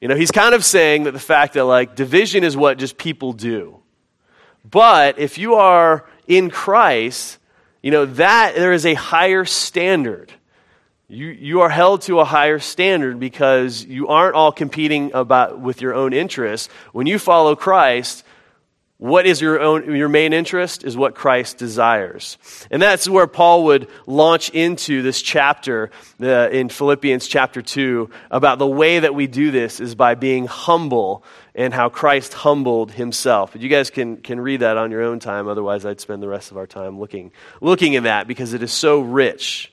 you 0.00 0.08
know, 0.08 0.16
he's 0.16 0.30
kind 0.30 0.54
of 0.54 0.64
saying 0.64 1.02
that 1.02 1.12
the 1.12 1.18
fact 1.18 1.52
that, 1.52 1.64
like, 1.64 1.94
division 1.94 2.42
is 2.42 2.56
what 2.56 2.78
just 2.78 2.96
people 2.96 3.34
do. 3.34 3.82
But 4.64 5.18
if 5.18 5.36
you 5.36 5.56
are 5.56 6.06
in 6.26 6.48
Christ, 6.48 7.36
you 7.82 7.90
know, 7.90 8.06
that 8.06 8.54
there 8.54 8.72
is 8.72 8.86
a 8.86 8.94
higher 8.94 9.44
standard. 9.44 10.32
You, 11.06 11.26
you 11.26 11.60
are 11.60 11.68
held 11.68 12.00
to 12.02 12.20
a 12.20 12.24
higher 12.24 12.60
standard 12.60 13.20
because 13.20 13.84
you 13.84 14.08
aren't 14.08 14.36
all 14.36 14.52
competing 14.52 15.12
about 15.12 15.60
with 15.60 15.82
your 15.82 15.92
own 15.92 16.14
interests. 16.14 16.70
When 16.92 17.06
you 17.06 17.18
follow 17.18 17.54
Christ, 17.54 18.24
what 18.98 19.26
is 19.26 19.40
your 19.40 19.60
own 19.60 19.94
your 19.94 20.08
main 20.08 20.32
interest 20.32 20.82
is 20.82 20.96
what 20.96 21.14
Christ 21.14 21.56
desires. 21.56 22.36
And 22.70 22.82
that's 22.82 23.08
where 23.08 23.28
Paul 23.28 23.64
would 23.64 23.88
launch 24.06 24.50
into 24.50 25.02
this 25.02 25.22
chapter 25.22 25.90
uh, 26.20 26.48
in 26.50 26.68
Philippians 26.68 27.28
chapter 27.28 27.62
2 27.62 28.10
about 28.30 28.58
the 28.58 28.66
way 28.66 28.98
that 28.98 29.14
we 29.14 29.28
do 29.28 29.52
this 29.52 29.78
is 29.78 29.94
by 29.94 30.16
being 30.16 30.46
humble 30.46 31.22
and 31.54 31.72
how 31.72 31.88
Christ 31.88 32.34
humbled 32.34 32.90
himself. 32.90 33.52
But 33.52 33.60
you 33.60 33.68
guys 33.68 33.90
can, 33.90 34.16
can 34.16 34.40
read 34.40 34.60
that 34.60 34.76
on 34.76 34.90
your 34.90 35.02
own 35.02 35.20
time, 35.20 35.46
otherwise 35.46 35.86
I'd 35.86 36.00
spend 36.00 36.20
the 36.20 36.28
rest 36.28 36.50
of 36.50 36.56
our 36.56 36.66
time 36.66 36.98
looking 36.98 37.30
looking 37.60 37.94
at 37.94 38.02
that 38.02 38.26
because 38.26 38.52
it 38.52 38.64
is 38.64 38.72
so 38.72 39.00
rich. 39.00 39.72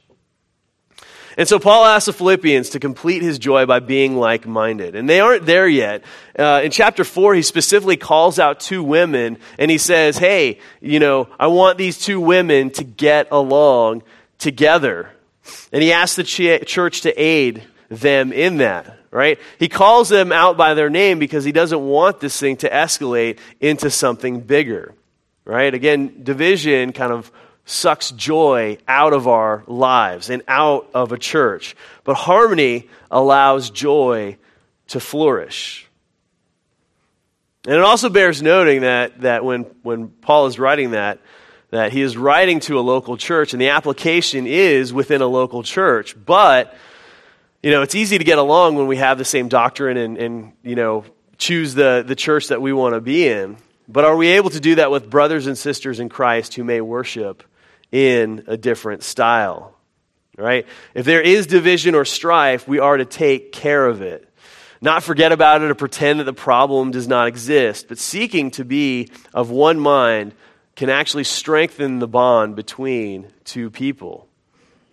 And 1.37 1.47
so 1.47 1.59
Paul 1.59 1.85
asks 1.85 2.05
the 2.05 2.13
Philippians 2.13 2.69
to 2.69 2.79
complete 2.79 3.21
his 3.21 3.39
joy 3.39 3.65
by 3.65 3.79
being 3.79 4.15
like 4.15 4.47
minded. 4.47 4.95
And 4.95 5.09
they 5.09 5.19
aren't 5.19 5.45
there 5.45 5.67
yet. 5.67 6.03
Uh, 6.37 6.61
in 6.63 6.71
chapter 6.71 7.03
4, 7.03 7.35
he 7.35 7.41
specifically 7.41 7.97
calls 7.97 8.39
out 8.39 8.61
two 8.61 8.83
women 8.83 9.37
and 9.59 9.69
he 9.69 9.77
says, 9.77 10.17
Hey, 10.17 10.59
you 10.79 10.99
know, 10.99 11.27
I 11.37 11.47
want 11.47 11.77
these 11.77 11.97
two 11.97 12.21
women 12.21 12.69
to 12.71 12.83
get 12.83 13.27
along 13.31 14.03
together. 14.37 15.09
And 15.71 15.83
he 15.83 15.91
asks 15.91 16.15
the 16.15 16.23
ch- 16.23 16.65
church 16.65 17.01
to 17.01 17.13
aid 17.21 17.63
them 17.89 18.31
in 18.31 18.57
that, 18.57 18.97
right? 19.11 19.39
He 19.59 19.67
calls 19.67 20.09
them 20.09 20.31
out 20.31 20.57
by 20.57 20.73
their 20.73 20.89
name 20.89 21.19
because 21.19 21.43
he 21.43 21.51
doesn't 21.51 21.85
want 21.85 22.19
this 22.19 22.39
thing 22.39 22.57
to 22.57 22.69
escalate 22.69 23.39
into 23.59 23.89
something 23.89 24.41
bigger, 24.41 24.93
right? 25.43 25.73
Again, 25.73 26.23
division 26.23 26.93
kind 26.93 27.11
of 27.11 27.31
sucks 27.65 28.11
joy 28.11 28.77
out 28.87 29.13
of 29.13 29.27
our 29.27 29.63
lives 29.67 30.29
and 30.29 30.43
out 30.47 30.89
of 30.93 31.11
a 31.11 31.17
church. 31.17 31.75
But 32.03 32.15
harmony 32.15 32.87
allows 33.09 33.71
joy 33.71 34.37
to 34.87 34.99
flourish. 34.99 35.87
And 37.65 37.73
it 37.73 37.81
also 37.81 38.09
bears 38.09 38.43
noting 38.43 38.81
that, 38.81 39.21
that 39.21 39.43
when, 39.43 39.63
when 39.81 40.09
Paul 40.09 40.45
is 40.45 40.59
writing 40.59 40.91
that, 40.91 41.19
that 41.71 41.91
he 41.91 42.01
is 42.01 42.15
writing 42.15 42.59
to 42.61 42.79
a 42.79 42.81
local 42.81 43.17
church, 43.17 43.53
and 43.53 43.61
the 43.61 43.69
application 43.69 44.45
is 44.45 44.93
within 44.93 45.21
a 45.21 45.27
local 45.27 45.63
church. 45.63 46.15
But, 46.23 46.75
you 47.63 47.71
know, 47.71 47.81
it's 47.81 47.95
easy 47.95 48.19
to 48.19 48.23
get 48.23 48.37
along 48.37 48.75
when 48.75 48.85
we 48.85 48.97
have 48.97 49.17
the 49.17 49.25
same 49.25 49.47
doctrine 49.47 49.97
and, 49.97 50.17
and 50.19 50.53
you 50.61 50.75
know, 50.75 51.05
choose 51.39 51.73
the, 51.73 52.03
the 52.05 52.15
church 52.15 52.49
that 52.49 52.61
we 52.61 52.71
want 52.71 52.93
to 52.93 53.01
be 53.01 53.27
in. 53.27 53.57
But 53.87 54.05
are 54.05 54.15
we 54.15 54.27
able 54.29 54.51
to 54.51 54.59
do 54.59 54.75
that 54.75 54.91
with 54.91 55.09
brothers 55.09 55.47
and 55.47 55.57
sisters 55.57 55.99
in 55.99 56.09
Christ 56.09 56.53
who 56.53 56.63
may 56.63 56.81
worship 56.81 57.43
in 57.95 58.43
a 58.47 58.57
different 58.57 59.03
style. 59.03 59.73
Right? 60.37 60.67
If 60.93 61.05
there 61.05 61.21
is 61.21 61.47
division 61.47 61.95
or 61.95 62.03
strife, 62.03 62.67
we 62.67 62.79
are 62.79 62.97
to 62.97 63.05
take 63.05 63.53
care 63.53 63.87
of 63.87 64.01
it. 64.01 64.29
Not 64.81 65.01
forget 65.01 65.31
about 65.31 65.61
it 65.61 65.71
or 65.71 65.75
pretend 65.75 66.19
that 66.19 66.25
the 66.25 66.33
problem 66.33 66.91
does 66.91 67.07
not 67.07 67.29
exist, 67.29 67.87
but 67.87 67.97
seeking 67.97 68.51
to 68.51 68.65
be 68.65 69.09
of 69.33 69.49
one 69.49 69.79
mind 69.79 70.33
can 70.75 70.89
actually 70.89 71.23
strengthen 71.23 71.99
the 71.99 72.07
bond 72.07 72.57
between 72.57 73.31
two 73.45 73.69
people. 73.69 74.27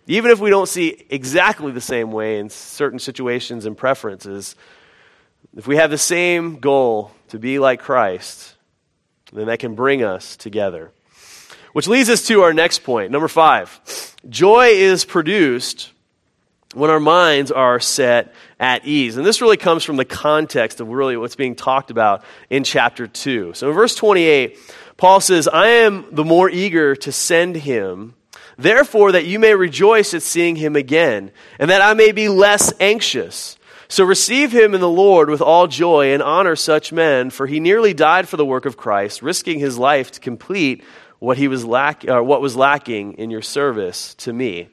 Even 0.07 0.31
if 0.31 0.39
we 0.39 0.49
don't 0.49 0.69
see 0.69 1.05
exactly 1.09 1.73
the 1.73 1.81
same 1.81 2.13
way 2.13 2.39
in 2.39 2.49
certain 2.49 2.99
situations 2.99 3.65
and 3.65 3.77
preferences, 3.77 4.55
if 5.57 5.67
we 5.67 5.75
have 5.75 5.91
the 5.91 5.97
same 5.97 6.59
goal 6.59 7.11
to 7.29 7.37
be 7.37 7.59
like 7.59 7.81
Christ, 7.81 8.55
then 9.33 9.47
that 9.47 9.59
can 9.59 9.75
bring 9.75 10.05
us 10.05 10.37
together. 10.37 10.93
Which 11.73 11.87
leads 11.87 12.09
us 12.09 12.27
to 12.27 12.43
our 12.43 12.53
next 12.53 12.83
point, 12.83 13.11
number 13.11 13.27
five. 13.27 14.15
Joy 14.29 14.67
is 14.67 15.05
produced 15.05 15.91
when 16.73 16.89
our 16.89 16.99
minds 16.99 17.51
are 17.51 17.79
set 17.79 18.33
at 18.59 18.85
ease. 18.85 19.17
And 19.17 19.25
this 19.25 19.41
really 19.41 19.57
comes 19.57 19.83
from 19.83 19.97
the 19.97 20.05
context 20.05 20.79
of 20.79 20.87
really 20.87 21.17
what's 21.17 21.35
being 21.35 21.55
talked 21.55 21.91
about 21.91 22.23
in 22.49 22.63
chapter 22.63 23.07
2. 23.07 23.53
So 23.53 23.69
in 23.69 23.75
verse 23.75 23.95
28, 23.95 24.57
Paul 24.97 25.19
says, 25.19 25.47
I 25.47 25.67
am 25.67 26.05
the 26.11 26.23
more 26.23 26.49
eager 26.49 26.95
to 26.97 27.11
send 27.11 27.55
him, 27.55 28.13
therefore, 28.57 29.11
that 29.11 29.25
you 29.25 29.39
may 29.39 29.55
rejoice 29.55 30.13
at 30.13 30.21
seeing 30.21 30.55
him 30.55 30.75
again, 30.75 31.31
and 31.59 31.69
that 31.69 31.81
I 31.81 31.93
may 31.93 32.11
be 32.11 32.29
less 32.29 32.71
anxious. 32.79 33.57
So 33.87 34.03
receive 34.03 34.51
him 34.51 34.73
in 34.73 34.81
the 34.81 34.89
Lord 34.89 35.29
with 35.29 35.41
all 35.41 35.67
joy 35.67 36.13
and 36.13 36.23
honor 36.23 36.55
such 36.55 36.91
men, 36.91 37.29
for 37.29 37.45
he 37.45 37.59
nearly 37.59 37.93
died 37.93 38.27
for 38.27 38.37
the 38.37 38.45
work 38.45 38.65
of 38.65 38.77
Christ, 38.77 39.21
risking 39.21 39.59
his 39.59 39.77
life 39.77 40.11
to 40.11 40.19
complete 40.19 40.83
what, 41.23 41.37
he 41.37 41.47
was 41.47 41.63
lack, 41.63 42.03
or 42.05 42.21
what 42.21 42.41
was 42.41 42.57
lacking 42.57 43.13
in 43.13 43.31
your 43.31 43.41
service 43.41 44.13
to 44.15 44.33
me. 44.33 44.67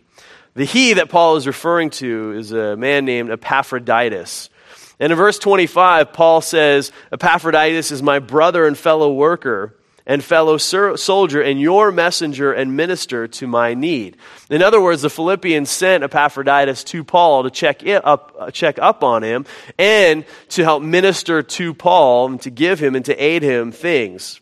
The 0.55 0.65
he 0.65 0.95
that 0.95 1.09
Paul 1.09 1.37
is 1.37 1.47
referring 1.47 1.91
to 1.91 2.33
is 2.33 2.51
a 2.51 2.77
man 2.77 3.05
named 3.05 3.31
Epaphroditus. 3.31 4.51
And 4.99 5.13
in 5.13 5.17
verse 5.17 5.39
25, 5.39 6.13
Paul 6.13 6.41
says, 6.41 6.91
Epaphroditus 7.13 7.93
is 7.93 8.03
my 8.03 8.19
brother 8.19 8.67
and 8.67 8.77
fellow 8.77 9.13
worker 9.13 9.77
and 10.05 10.25
fellow 10.25 10.57
soldier 10.57 11.41
and 11.41 11.61
your 11.61 11.93
messenger 11.93 12.53
and 12.53 12.77
minister 12.77 13.29
to 13.29 13.47
my 13.47 13.75
need. 13.75 14.17
In 14.51 14.61
other 14.61 14.81
words, 14.81 15.03
the 15.03 15.11
Philippians 15.11 15.71
sent 15.71 16.03
Epaphroditus 16.03 16.83
to 16.83 17.05
Paul 17.05 17.45
to 17.45 17.51
check, 17.51 17.87
up, 17.87 18.35
uh, 18.37 18.51
check 18.51 18.81
up 18.81 19.05
on 19.05 19.23
him 19.23 19.47
and 19.79 20.25
to 20.49 20.65
help 20.65 20.83
minister 20.83 21.45
to 21.45 21.75
Paul 21.75 22.27
and 22.27 22.41
to 22.43 22.51
give 22.51 22.81
him 22.81 22.97
and 22.97 23.05
to 23.05 23.17
aid 23.17 23.45
him 23.45 23.71
things. 23.71 24.41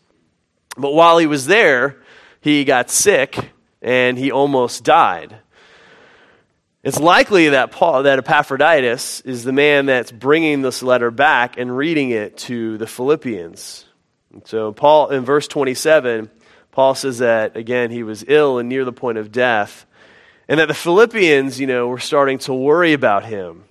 But 0.79 0.93
while 0.93 1.17
he 1.17 1.27
was 1.27 1.45
there, 1.45 1.98
he 2.41 2.63
got 2.63 2.89
sick 2.89 3.51
and 3.81 4.17
he 4.17 4.31
almost 4.31 4.83
died. 4.83 5.37
It's 6.81 6.99
likely 6.99 7.49
that 7.49 7.71
Paul, 7.71 8.03
that 8.03 8.19
Epaphroditus 8.19 9.21
is 9.21 9.43
the 9.43 9.51
man 9.51 9.85
that's 9.85 10.11
bringing 10.11 10.61
this 10.61 10.81
letter 10.81 11.11
back 11.11 11.57
and 11.57 11.75
reading 11.75 12.11
it 12.11 12.37
to 12.39 12.77
the 12.77 12.87
Philippians. 12.87 13.85
And 14.31 14.47
so, 14.47 14.71
Paul, 14.71 15.09
in 15.09 15.25
verse 15.25 15.47
27, 15.47 16.29
Paul 16.71 16.95
says 16.95 17.17
that, 17.17 17.57
again, 17.57 17.91
he 17.91 18.03
was 18.03 18.23
ill 18.27 18.59
and 18.59 18.69
near 18.69 18.85
the 18.85 18.93
point 18.93 19.17
of 19.17 19.31
death, 19.31 19.85
and 20.47 20.59
that 20.59 20.67
the 20.67 20.73
Philippians, 20.73 21.59
you 21.59 21.67
know, 21.67 21.87
were 21.87 21.99
starting 21.99 22.37
to 22.39 22.53
worry 22.53 22.93
about 22.93 23.25
him. 23.25 23.65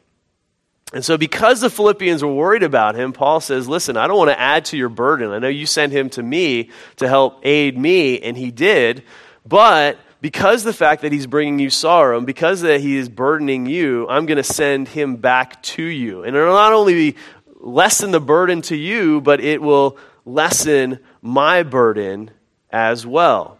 And 0.92 1.04
so, 1.04 1.18
because 1.18 1.60
the 1.60 1.68
Philippians 1.68 2.22
were 2.22 2.32
worried 2.32 2.62
about 2.62 2.94
him, 2.94 3.12
Paul 3.12 3.40
says, 3.40 3.68
Listen, 3.68 3.98
I 3.98 4.06
don't 4.06 4.16
want 4.16 4.30
to 4.30 4.40
add 4.40 4.64
to 4.66 4.76
your 4.76 4.88
burden. 4.88 5.30
I 5.32 5.38
know 5.38 5.48
you 5.48 5.66
sent 5.66 5.92
him 5.92 6.08
to 6.10 6.22
me 6.22 6.70
to 6.96 7.06
help 7.06 7.40
aid 7.42 7.76
me, 7.76 8.20
and 8.20 8.36
he 8.38 8.50
did. 8.50 9.02
But 9.46 9.98
because 10.22 10.64
the 10.64 10.72
fact 10.72 11.02
that 11.02 11.12
he's 11.12 11.26
bringing 11.26 11.58
you 11.58 11.68
sorrow, 11.68 12.16
and 12.16 12.26
because 12.26 12.62
that 12.62 12.80
he 12.80 12.96
is 12.96 13.10
burdening 13.10 13.66
you, 13.66 14.08
I'm 14.08 14.24
going 14.24 14.38
to 14.38 14.42
send 14.42 14.88
him 14.88 15.16
back 15.16 15.62
to 15.64 15.82
you. 15.82 16.24
And 16.24 16.34
it'll 16.34 16.54
not 16.54 16.72
only 16.72 17.16
lessen 17.60 18.10
the 18.10 18.20
burden 18.20 18.62
to 18.62 18.76
you, 18.76 19.20
but 19.20 19.40
it 19.40 19.60
will 19.60 19.98
lessen 20.24 21.00
my 21.20 21.64
burden 21.64 22.30
as 22.70 23.06
well. 23.06 23.58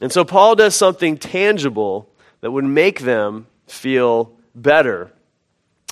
And 0.00 0.10
so, 0.10 0.24
Paul 0.24 0.56
does 0.56 0.74
something 0.74 1.18
tangible 1.18 2.08
that 2.40 2.50
would 2.50 2.64
make 2.64 3.00
them 3.00 3.46
feel 3.66 4.32
better. 4.54 5.10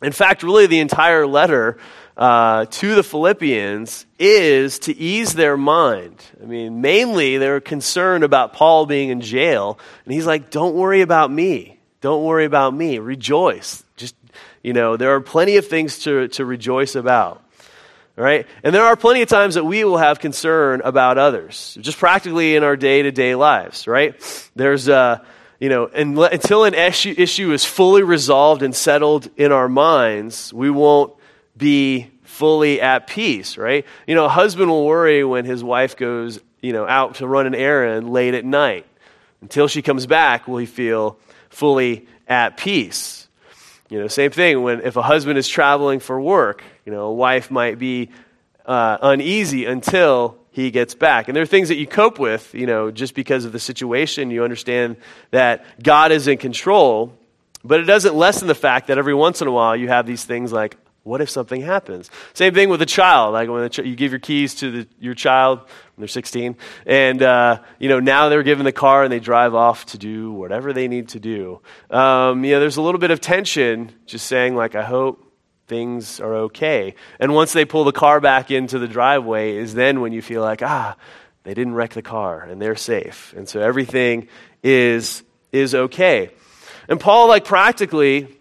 In 0.02 0.12
fact, 0.12 0.42
really, 0.42 0.66
the 0.66 0.80
entire 0.80 1.26
letter 1.26 1.78
uh, 2.16 2.66
to 2.66 2.94
the 2.94 3.02
Philippians 3.02 4.06
is 4.18 4.78
to 4.80 4.96
ease 4.96 5.34
their 5.34 5.56
mind. 5.56 6.22
I 6.42 6.46
mean, 6.46 6.80
mainly 6.80 7.38
they're 7.38 7.60
concerned 7.60 8.24
about 8.24 8.52
Paul 8.52 8.86
being 8.86 9.10
in 9.10 9.20
jail, 9.20 9.78
and 10.04 10.14
he's 10.14 10.26
like, 10.26 10.50
Don't 10.50 10.74
worry 10.74 11.02
about 11.02 11.30
me. 11.30 11.78
Don't 12.00 12.24
worry 12.24 12.46
about 12.46 12.74
me. 12.74 12.98
Rejoice. 12.98 13.84
Just, 13.96 14.14
you 14.62 14.72
know, 14.72 14.96
there 14.96 15.14
are 15.14 15.20
plenty 15.20 15.56
of 15.56 15.66
things 15.66 16.00
to, 16.00 16.28
to 16.28 16.44
rejoice 16.44 16.94
about. 16.94 17.42
Right? 18.16 18.46
And 18.62 18.74
there 18.74 18.84
are 18.84 18.96
plenty 18.96 19.22
of 19.22 19.28
times 19.28 19.54
that 19.54 19.64
we 19.64 19.82
will 19.84 19.96
have 19.96 20.18
concern 20.18 20.82
about 20.84 21.16
others, 21.16 21.78
just 21.80 21.98
practically 21.98 22.54
in 22.54 22.62
our 22.64 22.76
day 22.76 23.02
to 23.02 23.12
day 23.12 23.34
lives, 23.34 23.86
right? 23.86 24.14
There's, 24.54 24.90
uh, 24.90 25.24
you 25.60 25.68
know, 25.68 25.86
until 25.86 26.64
an 26.64 26.72
issue, 26.72 27.14
issue 27.16 27.52
is 27.52 27.66
fully 27.66 28.02
resolved 28.02 28.62
and 28.62 28.74
settled 28.74 29.28
in 29.36 29.52
our 29.52 29.68
minds, 29.68 30.54
we 30.54 30.70
won't 30.70 31.12
be 31.54 32.10
fully 32.22 32.80
at 32.80 33.06
peace, 33.06 33.58
right? 33.58 33.84
You 34.06 34.14
know, 34.14 34.24
a 34.24 34.30
husband 34.30 34.70
will 34.70 34.86
worry 34.86 35.22
when 35.22 35.44
his 35.44 35.62
wife 35.62 35.98
goes, 35.98 36.40
you 36.62 36.72
know, 36.72 36.86
out 36.86 37.16
to 37.16 37.26
run 37.26 37.46
an 37.46 37.54
errand 37.54 38.08
late 38.10 38.32
at 38.32 38.44
night. 38.44 38.86
Until 39.42 39.68
she 39.68 39.82
comes 39.82 40.06
back, 40.06 40.48
will 40.48 40.56
he 40.56 40.66
feel 40.66 41.18
fully 41.50 42.08
at 42.26 42.56
peace? 42.56 43.28
You 43.90 43.98
know, 43.98 44.08
same 44.08 44.30
thing 44.30 44.62
when 44.62 44.80
if 44.80 44.96
a 44.96 45.02
husband 45.02 45.38
is 45.38 45.46
traveling 45.46 46.00
for 46.00 46.18
work, 46.18 46.62
you 46.86 46.92
know, 46.92 47.06
a 47.06 47.12
wife 47.12 47.50
might 47.50 47.78
be 47.78 48.08
uh, 48.64 48.96
uneasy 49.02 49.66
until 49.66 50.38
he 50.50 50.70
gets 50.70 50.94
back. 50.94 51.28
And 51.28 51.36
there 51.36 51.42
are 51.42 51.46
things 51.46 51.68
that 51.68 51.76
you 51.76 51.86
cope 51.86 52.18
with, 52.18 52.54
you 52.54 52.66
know, 52.66 52.90
just 52.90 53.14
because 53.14 53.44
of 53.44 53.52
the 53.52 53.60
situation. 53.60 54.30
You 54.30 54.44
understand 54.44 54.96
that 55.30 55.64
God 55.82 56.12
is 56.12 56.26
in 56.26 56.38
control, 56.38 57.16
but 57.64 57.80
it 57.80 57.84
doesn't 57.84 58.14
lessen 58.14 58.48
the 58.48 58.54
fact 58.54 58.88
that 58.88 58.98
every 58.98 59.14
once 59.14 59.40
in 59.40 59.48
a 59.48 59.52
while 59.52 59.76
you 59.76 59.88
have 59.88 60.06
these 60.06 60.24
things 60.24 60.52
like, 60.52 60.76
what 61.02 61.20
if 61.20 61.30
something 61.30 61.62
happens? 61.62 62.10
Same 62.34 62.52
thing 62.52 62.68
with 62.68 62.82
a 62.82 62.86
child. 62.86 63.32
Like 63.32 63.48
when 63.48 63.68
ch- 63.70 63.78
you 63.78 63.96
give 63.96 64.12
your 64.12 64.18
keys 64.18 64.56
to 64.56 64.70
the, 64.70 64.88
your 64.98 65.14
child 65.14 65.60
when 65.60 65.68
they're 65.98 66.08
16, 66.08 66.56
and 66.84 67.22
uh, 67.22 67.60
you 67.78 67.88
know 67.88 68.00
now 68.00 68.28
they're 68.28 68.42
given 68.42 68.64
the 68.64 68.72
car 68.72 69.02
and 69.02 69.12
they 69.12 69.18
drive 69.18 69.54
off 69.54 69.86
to 69.86 69.98
do 69.98 70.30
whatever 70.30 70.72
they 70.74 70.88
need 70.88 71.08
to 71.10 71.20
do. 71.20 71.60
Um, 71.90 72.44
you 72.44 72.52
know, 72.52 72.60
there's 72.60 72.76
a 72.76 72.82
little 72.82 73.00
bit 73.00 73.10
of 73.10 73.20
tension, 73.20 73.92
just 74.04 74.26
saying 74.26 74.54
like, 74.54 74.74
I 74.74 74.82
hope 74.82 75.29
things 75.70 76.20
are 76.20 76.34
okay. 76.34 76.96
And 77.20 77.32
once 77.32 77.52
they 77.54 77.64
pull 77.64 77.84
the 77.84 77.92
car 77.92 78.20
back 78.20 78.50
into 78.50 78.78
the 78.78 78.88
driveway, 78.88 79.56
is 79.56 79.72
then 79.72 80.00
when 80.00 80.12
you 80.12 80.20
feel 80.20 80.42
like, 80.42 80.62
ah, 80.62 80.96
they 81.44 81.54
didn't 81.54 81.74
wreck 81.74 81.94
the 81.94 82.02
car 82.02 82.42
and 82.42 82.60
they're 82.60 82.76
safe. 82.76 83.32
And 83.36 83.48
so 83.48 83.60
everything 83.60 84.28
is, 84.64 85.22
is 85.52 85.74
okay. 85.74 86.30
And 86.88 86.98
Paul, 86.98 87.28
like 87.28 87.44
practically, 87.44 88.36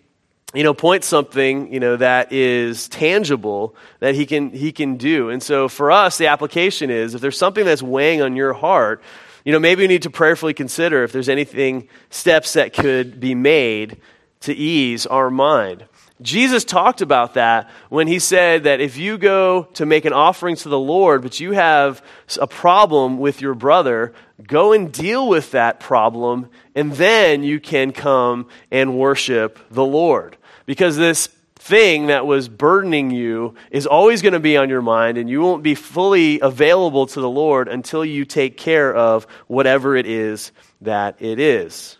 you 0.55 0.63
know, 0.63 0.73
points 0.73 1.05
something, 1.05 1.71
you 1.71 1.79
know, 1.79 1.97
that 1.97 2.33
is 2.33 2.89
tangible 2.89 3.75
that 3.99 4.15
he 4.15 4.25
can, 4.25 4.49
he 4.49 4.71
can 4.71 4.97
do. 4.97 5.29
And 5.29 5.41
so 5.41 5.69
for 5.69 5.91
us, 5.91 6.17
the 6.17 6.27
application 6.27 6.89
is 6.89 7.13
if 7.13 7.21
there's 7.21 7.37
something 7.37 7.63
that's 7.63 7.83
weighing 7.83 8.23
on 8.23 8.35
your 8.35 8.53
heart, 8.53 9.03
you 9.45 9.51
know, 9.51 9.59
maybe 9.59 9.83
you 9.83 9.87
need 9.87 10.01
to 10.01 10.09
prayerfully 10.09 10.55
consider 10.55 11.03
if 11.03 11.11
there's 11.11 11.29
anything, 11.29 11.87
steps 12.09 12.53
that 12.53 12.73
could 12.73 13.19
be 13.19 13.35
made 13.35 14.01
to 14.41 14.53
ease 14.53 15.05
our 15.05 15.29
mind. 15.29 15.85
Jesus 16.21 16.65
talked 16.65 17.01
about 17.01 17.35
that 17.35 17.69
when 17.87 18.07
he 18.07 18.19
said 18.19 18.63
that 18.65 18.81
if 18.81 18.97
you 18.97 19.17
go 19.17 19.63
to 19.75 19.85
make 19.85 20.03
an 20.03 20.11
offering 20.11 20.57
to 20.57 20.69
the 20.69 20.79
Lord, 20.79 21.21
but 21.21 21.39
you 21.39 21.53
have 21.53 22.03
a 22.39 22.47
problem 22.47 23.19
with 23.19 23.39
your 23.39 23.53
brother, 23.53 24.13
go 24.45 24.73
and 24.73 24.91
deal 24.91 25.29
with 25.29 25.51
that 25.51 25.79
problem, 25.79 26.49
and 26.75 26.91
then 26.93 27.43
you 27.43 27.61
can 27.61 27.93
come 27.93 28.47
and 28.69 28.97
worship 28.97 29.59
the 29.71 29.85
Lord. 29.85 30.35
Because 30.65 30.97
this 30.97 31.27
thing 31.55 32.07
that 32.07 32.25
was 32.25 32.49
burdening 32.49 33.11
you 33.11 33.55
is 33.71 33.85
always 33.85 34.21
going 34.21 34.33
to 34.33 34.39
be 34.39 34.57
on 34.57 34.69
your 34.69 34.81
mind, 34.81 35.17
and 35.17 35.29
you 35.29 35.39
won't 35.39 35.63
be 35.63 35.75
fully 35.75 36.39
available 36.41 37.05
to 37.05 37.21
the 37.21 37.29
Lord 37.29 37.69
until 37.69 38.03
you 38.03 38.25
take 38.25 38.57
care 38.57 38.93
of 38.93 39.25
whatever 39.47 39.95
it 39.95 40.05
is 40.05 40.51
that 40.81 41.15
it 41.19 41.39
is. 41.39 41.97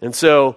And 0.00 0.14
so, 0.14 0.56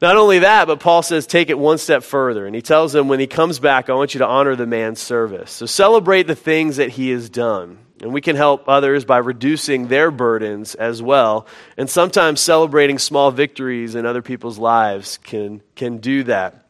not 0.00 0.16
only 0.16 0.40
that, 0.40 0.66
but 0.66 0.80
Paul 0.80 1.02
says, 1.02 1.26
take 1.26 1.50
it 1.50 1.58
one 1.58 1.78
step 1.78 2.02
further. 2.04 2.46
And 2.46 2.54
he 2.54 2.62
tells 2.62 2.92
them, 2.92 3.08
when 3.08 3.20
he 3.20 3.26
comes 3.26 3.58
back, 3.58 3.90
I 3.90 3.94
want 3.94 4.14
you 4.14 4.18
to 4.18 4.26
honor 4.26 4.54
the 4.54 4.66
man's 4.66 5.00
service. 5.00 5.50
So 5.50 5.66
celebrate 5.66 6.28
the 6.28 6.36
things 6.36 6.76
that 6.76 6.90
he 6.90 7.10
has 7.10 7.28
done. 7.28 7.78
And 8.00 8.12
we 8.12 8.20
can 8.20 8.36
help 8.36 8.68
others 8.68 9.04
by 9.04 9.18
reducing 9.18 9.88
their 9.88 10.12
burdens 10.12 10.76
as 10.76 11.02
well. 11.02 11.48
And 11.76 11.90
sometimes 11.90 12.40
celebrating 12.40 12.98
small 12.98 13.32
victories 13.32 13.96
in 13.96 14.06
other 14.06 14.22
people's 14.22 14.56
lives 14.56 15.18
can, 15.18 15.62
can 15.74 15.98
do 15.98 16.22
that. 16.24 16.64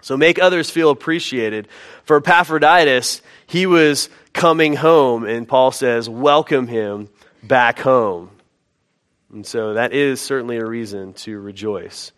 So 0.00 0.16
make 0.16 0.38
others 0.38 0.70
feel 0.70 0.88
appreciated. 0.88 1.68
For 2.04 2.16
Epaphroditus, 2.18 3.20
he 3.46 3.66
was 3.66 4.08
coming 4.32 4.74
home, 4.74 5.24
and 5.24 5.46
Paul 5.46 5.72
says, 5.72 6.08
welcome 6.08 6.68
him 6.68 7.08
back 7.42 7.78
home. 7.78 8.30
And 9.32 9.44
so 9.44 9.74
that 9.74 9.92
is 9.92 10.20
certainly 10.20 10.56
a 10.56 10.64
reason 10.64 11.12
to 11.14 11.38
rejoice. 11.38 12.12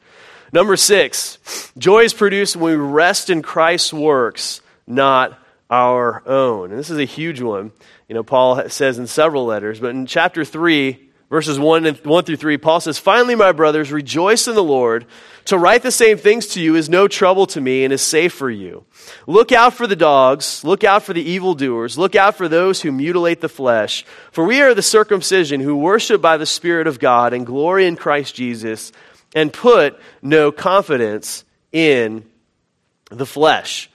Number 0.52 0.76
six, 0.76 1.72
joy 1.76 2.04
is 2.04 2.14
produced 2.14 2.56
when 2.56 2.72
we 2.72 2.76
rest 2.76 3.30
in 3.30 3.42
Christ's 3.42 3.92
works, 3.92 4.60
not 4.86 5.38
our 5.70 6.22
own. 6.26 6.70
And 6.70 6.78
this 6.78 6.90
is 6.90 6.98
a 6.98 7.04
huge 7.04 7.40
one. 7.40 7.72
You 8.08 8.14
know, 8.14 8.22
Paul 8.22 8.68
says 8.70 8.98
in 8.98 9.06
several 9.06 9.44
letters, 9.44 9.80
but 9.80 9.90
in 9.90 10.06
chapter 10.06 10.44
3, 10.44 11.08
verses 11.28 11.58
1, 11.58 11.84
and 11.84 11.96
1 11.98 12.24
through 12.24 12.36
3, 12.36 12.56
Paul 12.56 12.80
says, 12.80 12.98
Finally, 12.98 13.34
my 13.34 13.52
brothers, 13.52 13.92
rejoice 13.92 14.48
in 14.48 14.54
the 14.54 14.64
Lord. 14.64 15.04
To 15.46 15.58
write 15.58 15.82
the 15.82 15.90
same 15.90 16.18
things 16.18 16.46
to 16.48 16.60
you 16.60 16.74
is 16.74 16.88
no 16.88 17.08
trouble 17.08 17.46
to 17.48 17.60
me 17.60 17.84
and 17.84 17.92
is 17.92 18.02
safe 18.02 18.32
for 18.32 18.50
you. 18.50 18.84
Look 19.26 19.52
out 19.52 19.74
for 19.74 19.86
the 19.86 19.96
dogs, 19.96 20.64
look 20.64 20.84
out 20.84 21.02
for 21.02 21.12
the 21.12 21.22
evildoers, 21.22 21.98
look 21.98 22.14
out 22.14 22.36
for 22.36 22.48
those 22.48 22.80
who 22.80 22.92
mutilate 22.92 23.40
the 23.40 23.48
flesh. 23.48 24.04
For 24.30 24.44
we 24.44 24.60
are 24.60 24.74
the 24.74 24.82
circumcision 24.82 25.60
who 25.60 25.76
worship 25.76 26.20
by 26.20 26.36
the 26.36 26.46
Spirit 26.46 26.86
of 26.86 26.98
God 26.98 27.32
and 27.32 27.46
glory 27.46 27.86
in 27.86 27.96
Christ 27.96 28.34
Jesus 28.34 28.92
and 29.34 29.52
put 29.52 29.98
no 30.22 30.50
confidence 30.52 31.44
in 31.72 32.24
the 33.10 33.26
flesh. 33.26 33.90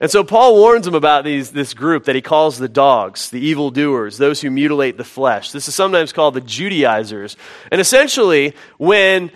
And 0.00 0.10
so 0.10 0.22
Paul 0.22 0.54
warns 0.54 0.84
them 0.84 0.94
about 0.94 1.24
these, 1.24 1.50
this 1.50 1.74
group 1.74 2.04
that 2.04 2.14
he 2.14 2.22
calls 2.22 2.58
the 2.58 2.68
dogs, 2.68 3.30
the 3.30 3.40
evildoers, 3.40 4.16
those 4.16 4.40
who 4.40 4.50
mutilate 4.50 4.96
the 4.96 5.04
flesh. 5.04 5.50
This 5.50 5.66
is 5.66 5.74
sometimes 5.74 6.12
called 6.12 6.34
the 6.34 6.40
Judaizers. 6.40 7.36
And 7.72 7.80
essentially, 7.80 8.54
when 8.78 9.32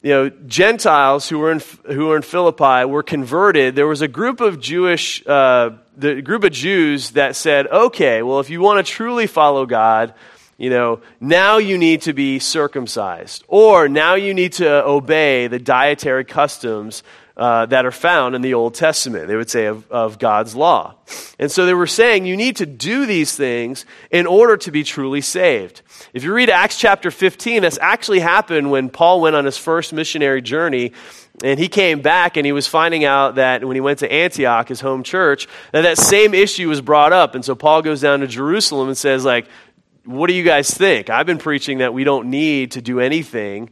you 0.00 0.10
know, 0.10 0.30
Gentiles 0.46 1.28
who 1.28 1.38
were 1.38 1.52
in, 1.52 1.60
who 1.86 2.06
were 2.06 2.16
in 2.16 2.22
Philippi 2.22 2.86
were 2.86 3.02
converted, 3.02 3.76
there 3.76 3.86
was 3.86 4.00
a 4.00 4.08
group 4.08 4.40
of 4.40 4.60
Jewish, 4.60 5.26
uh, 5.26 5.70
the 5.96 6.22
group 6.22 6.44
of 6.44 6.52
Jews 6.52 7.10
that 7.10 7.36
said, 7.36 7.66
okay, 7.66 8.22
well, 8.22 8.40
if 8.40 8.48
you 8.48 8.62
want 8.62 8.84
to 8.84 8.90
truly 8.90 9.26
follow 9.26 9.66
God, 9.66 10.14
you 10.58 10.70
know, 10.70 11.00
now 11.20 11.58
you 11.58 11.78
need 11.78 12.02
to 12.02 12.12
be 12.12 12.40
circumcised, 12.40 13.44
or 13.46 13.88
now 13.88 14.16
you 14.16 14.34
need 14.34 14.54
to 14.54 14.84
obey 14.84 15.46
the 15.46 15.60
dietary 15.60 16.24
customs 16.24 17.04
uh, 17.36 17.66
that 17.66 17.86
are 17.86 17.92
found 17.92 18.34
in 18.34 18.42
the 18.42 18.54
Old 18.54 18.74
Testament, 18.74 19.28
they 19.28 19.36
would 19.36 19.48
say, 19.48 19.66
of, 19.66 19.88
of 19.92 20.18
God's 20.18 20.56
law. 20.56 20.96
And 21.38 21.50
so 21.50 21.64
they 21.64 21.74
were 21.74 21.86
saying 21.86 22.26
you 22.26 22.36
need 22.36 22.56
to 22.56 22.66
do 22.66 23.06
these 23.06 23.36
things 23.36 23.86
in 24.10 24.26
order 24.26 24.56
to 24.56 24.72
be 24.72 24.82
truly 24.82 25.20
saved. 25.20 25.82
If 26.12 26.24
you 26.24 26.34
read 26.34 26.50
Acts 26.50 26.76
chapter 26.76 27.12
15, 27.12 27.62
this 27.62 27.78
actually 27.80 28.18
happened 28.18 28.72
when 28.72 28.90
Paul 28.90 29.20
went 29.20 29.36
on 29.36 29.44
his 29.44 29.56
first 29.56 29.92
missionary 29.92 30.42
journey. 30.42 30.92
And 31.44 31.60
he 31.60 31.68
came 31.68 32.02
back 32.02 32.36
and 32.36 32.44
he 32.44 32.50
was 32.50 32.66
finding 32.66 33.04
out 33.04 33.36
that 33.36 33.64
when 33.64 33.76
he 33.76 33.80
went 33.80 34.00
to 34.00 34.12
Antioch, 34.12 34.68
his 34.68 34.80
home 34.80 35.04
church, 35.04 35.46
that 35.70 35.82
that 35.82 35.96
same 35.96 36.34
issue 36.34 36.68
was 36.68 36.80
brought 36.80 37.12
up. 37.12 37.36
And 37.36 37.44
so 37.44 37.54
Paul 37.54 37.82
goes 37.82 38.00
down 38.00 38.20
to 38.20 38.26
Jerusalem 38.26 38.88
and 38.88 38.98
says, 38.98 39.24
like, 39.24 39.46
what 40.08 40.28
do 40.28 40.32
you 40.32 40.42
guys 40.42 40.70
think? 40.70 41.10
I've 41.10 41.26
been 41.26 41.36
preaching 41.36 41.78
that 41.78 41.92
we 41.92 42.02
don't 42.02 42.30
need 42.30 42.72
to 42.72 42.80
do 42.80 42.98
anything 42.98 43.68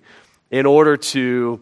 in 0.51 0.67
order 0.67 0.99
to 0.99 1.61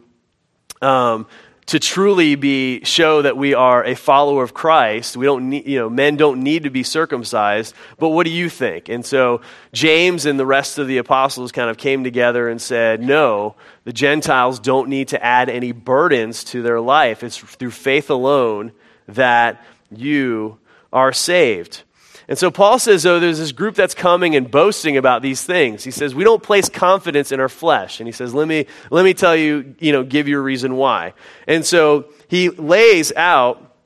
um, 0.83 1.29
to 1.67 1.79
truly 1.79 2.35
be 2.35 2.83
show 2.83 3.23
that 3.23 3.37
we 3.37 3.55
are 3.55 3.85
a 3.85 3.95
follower 3.95 4.43
of 4.43 4.53
Christ. 4.53 5.17
We 5.17 5.27
don't 5.27 5.49
need, 5.49 5.69
you 5.69 5.79
know, 5.79 5.89
men 5.89 6.17
don't 6.17 6.43
need 6.43 6.65
to 6.65 6.71
be 6.71 6.83
circumcised. 6.83 7.73
But 7.99 8.09
what 8.09 8.25
do 8.25 8.33
you 8.33 8.51
think? 8.51 8.89
And 8.89 9.07
so 9.07 9.43
James 9.73 10.27
and 10.27 10.41
the 10.41 10.45
rest 10.45 10.79
of 10.79 10.89
the 10.89 10.99
apostles 10.99 11.53
kind 11.53 11.71
of 11.71 11.79
came 11.79 12.03
together 12.03 12.49
and 12.49 12.61
said, 12.61 13.01
no, 13.01 13.55
the 13.85 13.93
Gentiles 13.93 14.59
don't 14.59 14.89
need 14.89 15.09
to 15.09 15.25
add 15.25 15.49
any 15.49 15.71
burdens 15.71 16.43
to 16.45 16.63
their 16.63 16.81
life. 16.81 17.23
It's 17.23 17.39
through 17.39 17.71
faith 17.71 18.11
alone 18.11 18.73
that 19.07 19.65
you 19.91 20.59
are 20.93 21.13
saved. 21.13 21.85
And 22.27 22.39
so 22.39 22.51
Paul 22.51 22.79
says, 22.79 23.05
oh, 23.05 23.21
there's 23.21 23.39
this 23.39 23.53
group 23.53 23.75
that's 23.75 23.95
coming 23.95 24.35
and 24.35 24.51
boasting 24.51 24.97
about 24.97 25.21
these 25.21 25.45
things. 25.45 25.85
He 25.85 25.91
says, 25.91 26.15
we 26.15 26.25
don't 26.25 26.43
place 26.43 26.69
confidence 26.69 27.33
in 27.33 27.41
our 27.41 27.51
flesh. 27.51 28.01
And 28.01 28.09
he 28.09 28.13
says, 28.13 28.35
let 28.35 28.49
me, 28.49 28.67
let 28.91 29.05
me 29.05 29.13
tell 29.13 29.37
you, 29.37 29.75
you 29.79 29.93
know, 29.93 30.03
give 30.03 30.27
you 30.27 30.39
a 30.39 30.43
reason 30.43 30.77
why. 30.77 31.13
And 31.47 31.65
so 31.67 32.07
he 32.29 32.49
lays 32.49 33.13
out 33.15 33.77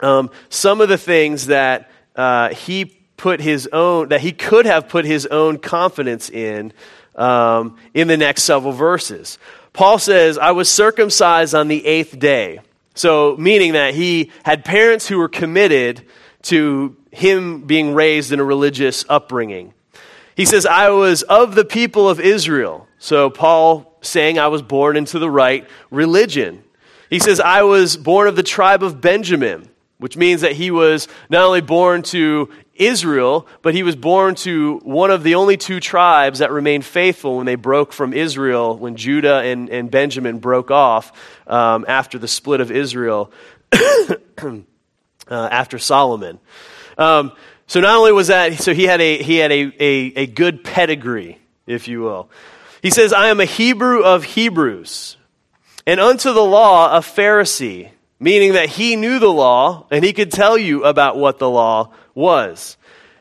um, 0.00 0.30
some 0.50 0.80
of 0.80 0.88
the 0.88 0.98
things 0.98 1.46
that 1.46 1.90
uh, 2.14 2.50
he 2.50 2.84
put 3.16 3.40
his 3.40 3.68
own, 3.72 4.08
that 4.08 4.20
he 4.20 4.32
could 4.32 4.66
have 4.66 4.88
put 4.88 5.04
his 5.04 5.26
own 5.26 5.58
confidence 5.58 6.28
in 6.28 6.72
um, 7.14 7.76
in 7.94 8.08
the 8.08 8.16
next 8.16 8.44
several 8.44 8.72
verses. 8.72 9.38
Paul 9.72 9.98
says, 9.98 10.38
I 10.38 10.50
was 10.50 10.68
circumcised 10.68 11.54
on 11.54 11.68
the 11.68 11.84
eighth 11.86 12.18
day. 12.18 12.60
So, 12.94 13.36
meaning 13.38 13.72
that 13.72 13.94
he 13.94 14.30
had 14.44 14.64
parents 14.64 15.06
who 15.06 15.18
were 15.18 15.28
committed 15.28 16.04
to 16.42 16.96
him 17.10 17.62
being 17.62 17.94
raised 17.94 18.32
in 18.32 18.40
a 18.40 18.44
religious 18.44 19.04
upbringing. 19.08 19.74
He 20.34 20.44
says, 20.44 20.66
I 20.66 20.90
was 20.90 21.22
of 21.22 21.54
the 21.54 21.64
people 21.64 22.08
of 22.08 22.18
Israel. 22.18 22.88
So, 22.98 23.30
Paul 23.30 23.98
saying, 24.00 24.38
I 24.38 24.48
was 24.48 24.62
born 24.62 24.96
into 24.96 25.18
the 25.18 25.30
right 25.30 25.66
religion. 25.90 26.64
He 27.10 27.18
says, 27.18 27.40
I 27.40 27.62
was 27.62 27.96
born 27.96 28.28
of 28.28 28.36
the 28.36 28.42
tribe 28.42 28.82
of 28.82 29.00
Benjamin, 29.00 29.68
which 29.98 30.16
means 30.16 30.40
that 30.40 30.52
he 30.52 30.70
was 30.70 31.08
not 31.28 31.44
only 31.44 31.60
born 31.60 32.02
to 32.04 32.48
Israel, 32.74 33.46
but 33.60 33.74
he 33.74 33.82
was 33.82 33.94
born 33.94 34.34
to 34.36 34.78
one 34.78 35.10
of 35.10 35.22
the 35.22 35.34
only 35.34 35.56
two 35.56 35.78
tribes 35.78 36.38
that 36.38 36.50
remained 36.50 36.84
faithful 36.84 37.36
when 37.36 37.46
they 37.46 37.54
broke 37.54 37.92
from 37.92 38.14
Israel, 38.14 38.76
when 38.76 38.96
Judah 38.96 39.40
and, 39.42 39.68
and 39.68 39.90
Benjamin 39.90 40.38
broke 40.38 40.70
off 40.70 41.12
um, 41.46 41.84
after 41.86 42.18
the 42.18 42.28
split 42.28 42.60
of 42.60 42.70
Israel 42.70 43.30
uh, 45.32 45.48
after 45.50 45.78
Solomon. 45.78 46.38
Um, 46.98 47.32
so 47.66 47.80
not 47.80 47.96
only 47.96 48.12
was 48.12 48.28
that, 48.28 48.54
so 48.54 48.74
he 48.74 48.84
had 48.84 49.00
a 49.00 49.22
he 49.22 49.36
had 49.36 49.50
a, 49.50 49.72
a, 49.82 50.12
a 50.16 50.26
good 50.26 50.62
pedigree, 50.62 51.38
if 51.66 51.88
you 51.88 52.02
will. 52.02 52.30
He 52.82 52.90
says, 52.90 53.12
"I 53.12 53.28
am 53.28 53.40
a 53.40 53.46
Hebrew 53.46 54.02
of 54.02 54.24
Hebrews." 54.24 55.16
and 55.86 56.00
unto 56.00 56.32
the 56.32 56.44
law 56.44 56.96
a 56.96 57.00
Pharisee, 57.00 57.90
meaning 58.20 58.52
that 58.52 58.68
he 58.68 58.96
knew 58.96 59.18
the 59.18 59.32
law 59.32 59.86
and 59.90 60.04
he 60.04 60.12
could 60.12 60.30
tell 60.30 60.56
you 60.56 60.84
about 60.84 61.16
what 61.16 61.38
the 61.38 61.50
law 61.50 61.92
was. 62.14 62.76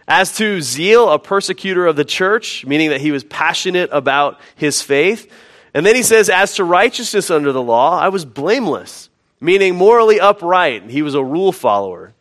As 0.07 0.35
to 0.37 0.61
zeal, 0.61 1.09
a 1.09 1.19
persecutor 1.19 1.87
of 1.87 1.95
the 1.95 2.05
church, 2.05 2.65
meaning 2.65 2.89
that 2.89 3.01
he 3.01 3.11
was 3.11 3.23
passionate 3.23 3.89
about 3.93 4.39
his 4.55 4.81
faith. 4.81 5.31
And 5.73 5.85
then 5.85 5.95
he 5.95 6.03
says, 6.03 6.29
as 6.29 6.55
to 6.55 6.63
righteousness 6.63 7.31
under 7.31 7.51
the 7.51 7.61
law, 7.61 7.97
I 7.97 8.09
was 8.09 8.25
blameless, 8.25 9.09
meaning 9.41 9.75
morally 9.75 10.21
upright. 10.21 10.89
He 10.89 11.01
was 11.01 11.15
a 11.15 11.23
rule 11.23 11.51
follower. 11.51 12.13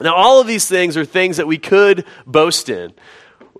Now, 0.00 0.14
all 0.14 0.40
of 0.40 0.46
these 0.46 0.66
things 0.66 0.96
are 0.96 1.04
things 1.04 1.36
that 1.36 1.46
we 1.46 1.58
could 1.58 2.06
boast 2.24 2.68
in. 2.68 2.94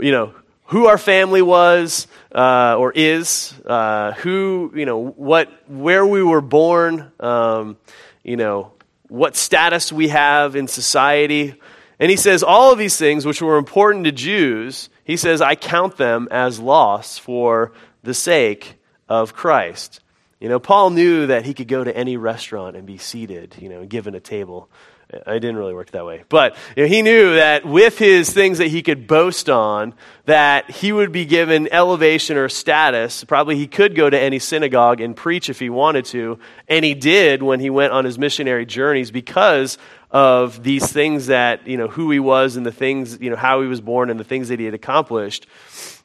You 0.00 0.12
know, 0.12 0.34
who 0.66 0.86
our 0.86 0.98
family 0.98 1.42
was 1.42 2.06
uh, 2.32 2.76
or 2.78 2.92
is, 2.92 3.52
uh, 3.66 4.12
who, 4.12 4.72
you 4.74 4.86
know, 4.86 4.98
what, 4.98 5.50
where 5.68 6.06
we 6.06 6.22
were 6.22 6.40
born, 6.40 7.10
um, 7.18 7.76
you 8.22 8.36
know, 8.36 8.72
what 9.08 9.34
status 9.34 9.92
we 9.92 10.08
have 10.08 10.54
in 10.54 10.68
society. 10.68 11.54
And 11.98 12.10
he 12.10 12.16
says, 12.16 12.42
all 12.42 12.70
of 12.70 12.78
these 12.78 12.96
things, 12.96 13.26
which 13.26 13.42
were 13.42 13.56
important 13.56 14.04
to 14.04 14.12
Jews, 14.12 14.90
he 15.04 15.16
says, 15.16 15.40
I 15.40 15.56
count 15.56 15.96
them 15.96 16.28
as 16.30 16.60
loss 16.60 17.18
for 17.18 17.72
the 18.02 18.14
sake 18.14 18.78
of 19.08 19.34
Christ. 19.34 20.00
You 20.40 20.48
know, 20.48 20.60
Paul 20.60 20.90
knew 20.90 21.26
that 21.26 21.44
he 21.44 21.52
could 21.52 21.68
go 21.68 21.82
to 21.82 21.96
any 21.96 22.16
restaurant 22.16 22.76
and 22.76 22.86
be 22.86 22.96
seated, 22.98 23.56
you 23.60 23.68
know, 23.68 23.84
given 23.84 24.14
a 24.14 24.20
table. 24.20 24.70
Uh, 25.12 25.18
I 25.26 25.34
didn't 25.34 25.56
really 25.56 25.74
work 25.74 25.90
that 25.90 26.06
way. 26.06 26.22
But 26.28 26.56
you 26.76 26.84
know, 26.84 26.88
he 26.88 27.02
knew 27.02 27.34
that 27.34 27.64
with 27.66 27.98
his 27.98 28.32
things 28.32 28.58
that 28.58 28.68
he 28.68 28.82
could 28.82 29.08
boast 29.08 29.50
on, 29.50 29.94
that 30.26 30.70
he 30.70 30.92
would 30.92 31.10
be 31.10 31.24
given 31.24 31.68
elevation 31.72 32.36
or 32.36 32.48
status. 32.48 33.24
Probably 33.24 33.56
he 33.56 33.66
could 33.66 33.96
go 33.96 34.08
to 34.08 34.18
any 34.18 34.38
synagogue 34.38 35.00
and 35.00 35.16
preach 35.16 35.50
if 35.50 35.58
he 35.58 35.70
wanted 35.70 36.04
to. 36.06 36.38
And 36.68 36.84
he 36.84 36.94
did 36.94 37.42
when 37.42 37.58
he 37.58 37.70
went 37.70 37.92
on 37.92 38.04
his 38.04 38.16
missionary 38.16 38.64
journeys 38.64 39.10
because 39.10 39.76
of 40.10 40.62
these 40.62 40.90
things 40.90 41.26
that, 41.26 41.66
you 41.66 41.76
know, 41.76 41.88
who 41.88 42.12
he 42.12 42.20
was 42.20 42.56
and 42.56 42.64
the 42.64 42.72
things, 42.72 43.18
you 43.20 43.28
know, 43.28 43.36
how 43.36 43.60
he 43.60 43.66
was 43.66 43.80
born 43.80 44.08
and 44.08 44.20
the 44.20 44.24
things 44.24 44.48
that 44.48 44.58
he 44.58 44.66
had 44.66 44.74
accomplished. 44.74 45.46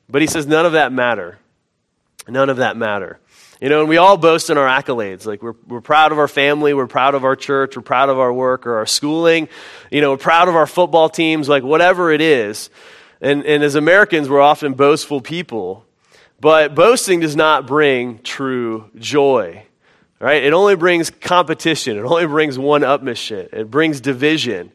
But 0.09 0.21
he 0.21 0.27
says 0.27 0.47
none 0.47 0.65
of 0.65 0.71
that 0.73 0.91
matter. 0.91 1.38
None 2.27 2.49
of 2.49 2.57
that 2.57 2.77
matter. 2.77 3.19
You 3.62 3.70
know, 3.70 3.82
and 3.82 3.89
we 3.89 3.97
all 3.97 4.18
boast 4.18 4.49
in 4.49 4.58
our 4.58 4.68
accolades. 4.68 5.26
Like, 5.26 5.41
we're, 5.41 5.56
we're 5.68 5.82
proud 5.82 6.12
of 6.12 6.20
our 6.20 6.28
family, 6.28 6.74
we're 6.74 6.88
proud 6.88 7.16
of 7.16 7.24
our 7.24 7.36
church, 7.36 7.76
we're 7.76 7.84
proud 7.84 8.10
of 8.10 8.20
our 8.20 8.34
work 8.34 8.66
or 8.66 8.76
our 8.78 8.86
schooling. 8.86 9.47
You 9.91 10.01
know, 10.01 10.12
we're 10.12 10.18
proud 10.18 10.47
of 10.47 10.56
our 10.56 10.68
football 10.68 11.10
teams, 11.10 11.47
like, 11.47 11.64
whatever 11.64 12.12
it 12.12 12.22
is. 12.22 12.70
And, 13.22 13.45
and 13.45 13.64
as 13.64 13.76
Americans, 13.76 14.30
we're 14.30 14.41
often 14.41 14.74
boastful 14.74 15.22
people. 15.22 15.86
But 16.39 16.76
boasting 16.76 17.22
does 17.22 17.38
not 17.38 17.68
bring 17.68 18.20
true 18.20 18.89
joy, 18.97 19.66
right? 20.20 20.43
It 20.43 20.51
only 20.51 20.76
brings 20.76 21.10
competition, 21.10 21.97
it 21.97 22.04
only 22.04 22.28
brings 22.28 22.60
one 22.60 22.82
upmanship, 22.82 23.54
it 23.54 23.72
brings 23.72 24.01
division. 24.01 24.74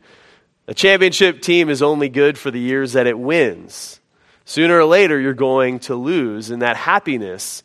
A 0.67 0.73
championship 0.73 1.43
team 1.43 1.69
is 1.69 1.83
only 1.83 2.09
good 2.09 2.39
for 2.39 2.51
the 2.51 2.59
years 2.59 2.95
that 2.95 3.07
it 3.07 3.19
wins. 3.19 4.01
Sooner 4.47 4.79
or 4.79 4.87
later, 4.87 5.21
you're 5.21 5.35
going 5.35 5.81
to 5.81 5.95
lose, 5.95 6.51
and 6.51 6.63
that 6.63 6.77
happiness 6.77 7.63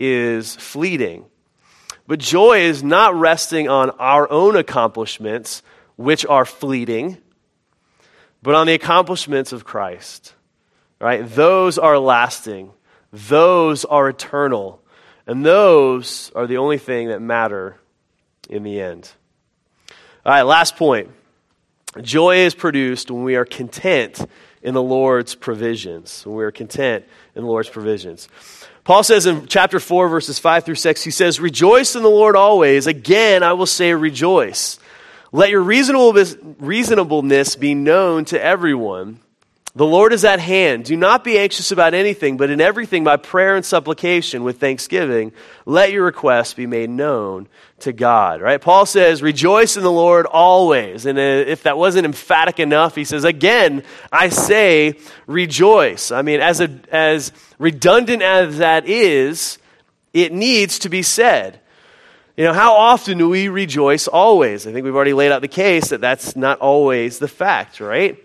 is 0.00 0.56
fleeting. 0.56 1.26
But 2.08 2.18
joy 2.18 2.62
is 2.62 2.82
not 2.82 3.14
resting 3.14 3.68
on 3.68 3.90
our 3.90 4.28
own 4.32 4.56
accomplishments, 4.56 5.62
which 5.94 6.26
are 6.26 6.44
fleeting, 6.44 7.18
but 8.42 8.56
on 8.56 8.66
the 8.66 8.74
accomplishments 8.74 9.52
of 9.52 9.64
Christ. 9.64 10.34
Right? 11.00 11.26
Those 11.26 11.78
are 11.78 11.98
lasting. 11.98 12.72
Those 13.12 13.84
are 13.84 14.08
eternal. 14.08 14.82
And 15.26 15.46
those 15.46 16.32
are 16.34 16.46
the 16.46 16.56
only 16.56 16.78
thing 16.78 17.08
that 17.08 17.20
matter 17.20 17.78
in 18.48 18.64
the 18.64 18.80
end. 18.80 19.10
All 20.26 20.32
right, 20.32 20.42
last 20.42 20.76
point. 20.76 21.10
Joy 22.00 22.38
is 22.38 22.54
produced 22.54 23.10
when 23.10 23.24
we 23.24 23.36
are 23.36 23.44
content 23.44 24.24
in 24.62 24.74
the 24.74 24.82
Lord's 24.82 25.34
provisions. 25.34 26.26
When 26.26 26.36
we 26.36 26.44
are 26.44 26.50
content 26.50 27.04
in 27.34 27.42
the 27.42 27.48
Lord's 27.48 27.68
provisions. 27.68 28.28
Paul 28.90 29.04
says 29.04 29.24
in 29.26 29.46
chapter 29.46 29.78
4, 29.78 30.08
verses 30.08 30.40
5 30.40 30.64
through 30.64 30.74
6, 30.74 31.04
he 31.04 31.12
says, 31.12 31.38
Rejoice 31.38 31.94
in 31.94 32.02
the 32.02 32.10
Lord 32.10 32.34
always. 32.34 32.88
Again, 32.88 33.44
I 33.44 33.52
will 33.52 33.66
say 33.66 33.94
rejoice. 33.94 34.80
Let 35.30 35.50
your 35.50 35.62
reasonableness 35.62 37.54
be 37.54 37.74
known 37.76 38.24
to 38.24 38.42
everyone. 38.42 39.20
The 39.76 39.86
Lord 39.86 40.12
is 40.12 40.24
at 40.24 40.40
hand. 40.40 40.86
Do 40.86 40.96
not 40.96 41.22
be 41.22 41.38
anxious 41.38 41.70
about 41.70 41.94
anything, 41.94 42.36
but 42.36 42.50
in 42.50 42.60
everything, 42.60 43.04
by 43.04 43.16
prayer 43.16 43.54
and 43.54 43.64
supplication 43.64 44.42
with 44.42 44.58
thanksgiving, 44.58 45.30
let 45.66 45.92
your 45.92 46.04
requests 46.04 46.54
be 46.54 46.66
made 46.66 46.90
known 46.90 47.46
to 47.80 47.92
God. 47.92 48.40
Right? 48.40 48.60
Paul 48.60 48.86
says, 48.86 49.22
Rejoice 49.22 49.76
in 49.76 49.84
the 49.84 49.92
Lord 49.92 50.26
always. 50.26 51.06
And 51.06 51.16
uh, 51.16 51.22
if 51.22 51.62
that 51.62 51.78
wasn't 51.78 52.06
emphatic 52.06 52.58
enough, 52.58 52.96
he 52.96 53.04
says, 53.04 53.22
Again, 53.22 53.84
I 54.10 54.30
say 54.30 54.98
rejoice. 55.28 56.10
I 56.10 56.22
mean, 56.22 56.40
as, 56.40 56.60
a, 56.60 56.68
as 56.90 57.30
redundant 57.60 58.22
as 58.22 58.58
that 58.58 58.88
is, 58.88 59.58
it 60.12 60.32
needs 60.32 60.80
to 60.80 60.88
be 60.88 61.02
said. 61.02 61.60
You 62.36 62.44
know, 62.44 62.52
how 62.54 62.74
often 62.74 63.18
do 63.18 63.28
we 63.28 63.48
rejoice 63.48 64.08
always? 64.08 64.66
I 64.66 64.72
think 64.72 64.84
we've 64.84 64.96
already 64.96 65.12
laid 65.12 65.30
out 65.30 65.42
the 65.42 65.48
case 65.48 65.90
that 65.90 66.00
that's 66.00 66.34
not 66.34 66.58
always 66.58 67.18
the 67.18 67.28
fact, 67.28 67.78
right? 67.78 68.18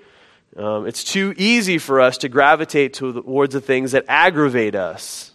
Um, 0.56 0.88
it's 0.88 1.04
too 1.04 1.34
easy 1.38 1.78
for 1.78 2.00
us 2.00 2.20
to 2.20 2.30
gravitate 2.30 2.94
towards 2.94 3.54
the 3.54 3.60
things 3.60 3.92
that 3.92 4.06
aggravate 4.08 4.74
us 4.74 5.32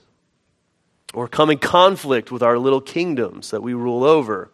or 1.13 1.29
come 1.29 1.51
in 1.51 1.59
conflict 1.59 2.33
with 2.33 2.43
our 2.43 2.59
little 2.59 2.81
kingdoms 2.81 3.51
that 3.51 3.63
we 3.63 3.75
rule 3.75 4.03
over. 4.03 4.51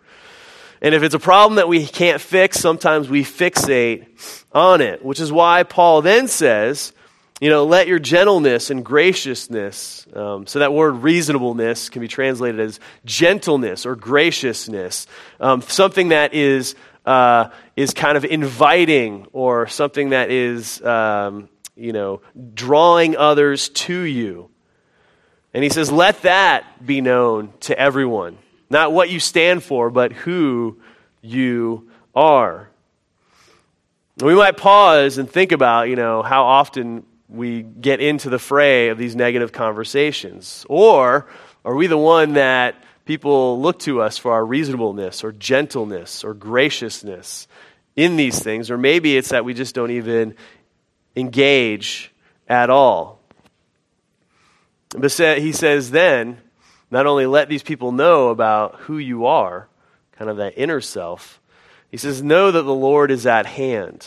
And 0.82 0.92
if 0.92 1.04
it's 1.04 1.14
a 1.14 1.20
problem 1.20 1.56
that 1.56 1.68
we 1.68 1.86
can't 1.86 2.20
fix, 2.20 2.58
sometimes 2.58 3.08
we 3.08 3.22
fixate 3.22 4.06
on 4.52 4.80
it, 4.80 5.04
which 5.04 5.20
is 5.20 5.30
why 5.30 5.62
Paul 5.62 6.02
then 6.02 6.26
says, 6.26 6.92
you 7.40 7.50
know, 7.50 7.66
let 7.66 7.86
your 7.86 7.98
gentleness 7.98 8.70
and 8.70 8.84
graciousness, 8.84 10.06
um, 10.14 10.46
so 10.46 10.60
that 10.60 10.72
word 10.72 11.02
reasonableness 11.02 11.90
can 11.90 12.00
be 12.00 12.08
translated 12.08 12.60
as 12.60 12.80
gentleness 13.04 13.84
or 13.84 13.94
graciousness, 13.94 15.06
um, 15.38 15.60
something 15.62 16.08
that 16.08 16.32
is 16.32 16.74
uh, 17.04 17.50
is 17.76 17.94
kind 17.94 18.16
of 18.16 18.24
inviting 18.24 19.26
or 19.32 19.68
something 19.68 20.10
that 20.10 20.30
is, 20.30 20.82
um, 20.82 21.48
you 21.76 21.92
know, 21.92 22.20
drawing 22.54 23.16
others 23.16 23.68
to 23.68 23.96
you. 24.00 24.50
And 25.54 25.62
he 25.62 25.70
says, 25.70 25.90
let 25.92 26.22
that 26.22 26.84
be 26.84 27.00
known 27.00 27.52
to 27.60 27.78
everyone. 27.78 28.38
Not 28.68 28.92
what 28.92 29.08
you 29.08 29.20
stand 29.20 29.62
for, 29.62 29.88
but 29.88 30.12
who 30.12 30.80
you 31.22 31.88
are. 32.14 32.68
We 34.20 34.34
might 34.34 34.56
pause 34.56 35.18
and 35.18 35.30
think 35.30 35.52
about, 35.52 35.88
you 35.88 35.96
know, 35.96 36.22
how 36.22 36.44
often 36.44 37.05
we 37.28 37.62
get 37.62 38.00
into 38.00 38.30
the 38.30 38.38
fray 38.38 38.88
of 38.88 38.98
these 38.98 39.16
negative 39.16 39.52
conversations. 39.52 40.64
Or 40.68 41.26
are 41.64 41.74
we 41.74 41.86
the 41.86 41.98
one 41.98 42.34
that 42.34 42.76
people 43.04 43.60
look 43.60 43.78
to 43.80 44.02
us 44.02 44.18
for 44.18 44.32
our 44.32 44.44
reasonableness 44.44 45.24
or 45.24 45.32
gentleness 45.32 46.24
or 46.24 46.34
graciousness 46.34 47.48
in 47.94 48.16
these 48.16 48.40
things, 48.40 48.70
or 48.70 48.76
maybe 48.76 49.16
it's 49.16 49.30
that 49.30 49.44
we 49.44 49.54
just 49.54 49.74
don't 49.74 49.90
even 49.90 50.34
engage 51.16 52.12
at 52.46 52.68
all. 52.68 53.20
But 54.90 55.12
he 55.12 55.52
says 55.52 55.90
then, 55.90 56.38
not 56.90 57.06
only 57.06 57.26
let 57.26 57.48
these 57.48 57.62
people 57.62 57.92
know 57.92 58.28
about 58.28 58.76
who 58.80 58.98
you 58.98 59.26
are, 59.26 59.68
kind 60.12 60.30
of 60.30 60.36
that 60.36 60.54
inner 60.56 60.80
self, 60.80 61.40
he 61.90 61.96
says, 61.96 62.22
know 62.22 62.50
that 62.50 62.62
the 62.62 62.74
Lord 62.74 63.10
is 63.10 63.26
at 63.26 63.46
hand. 63.46 64.06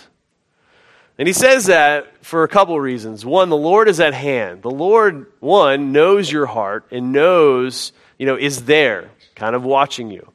And 1.19 1.27
he 1.27 1.33
says 1.33 1.67
that 1.67 2.25
for 2.25 2.43
a 2.43 2.47
couple 2.47 2.75
of 2.75 2.81
reasons. 2.81 3.23
One, 3.23 3.49
the 3.49 3.57
Lord 3.57 3.87
is 3.89 3.99
at 3.99 4.15
hand. 4.15 4.63
The 4.63 4.71
Lord, 4.71 5.27
one, 5.39 5.91
knows 5.91 6.31
your 6.31 6.47
heart 6.47 6.85
and 6.89 7.11
knows 7.11 7.91
you 8.19 8.25
know, 8.25 8.35
is 8.35 8.65
there, 8.65 9.09
kind 9.33 9.55
of 9.55 9.63
watching 9.63 10.11
you. 10.11 10.31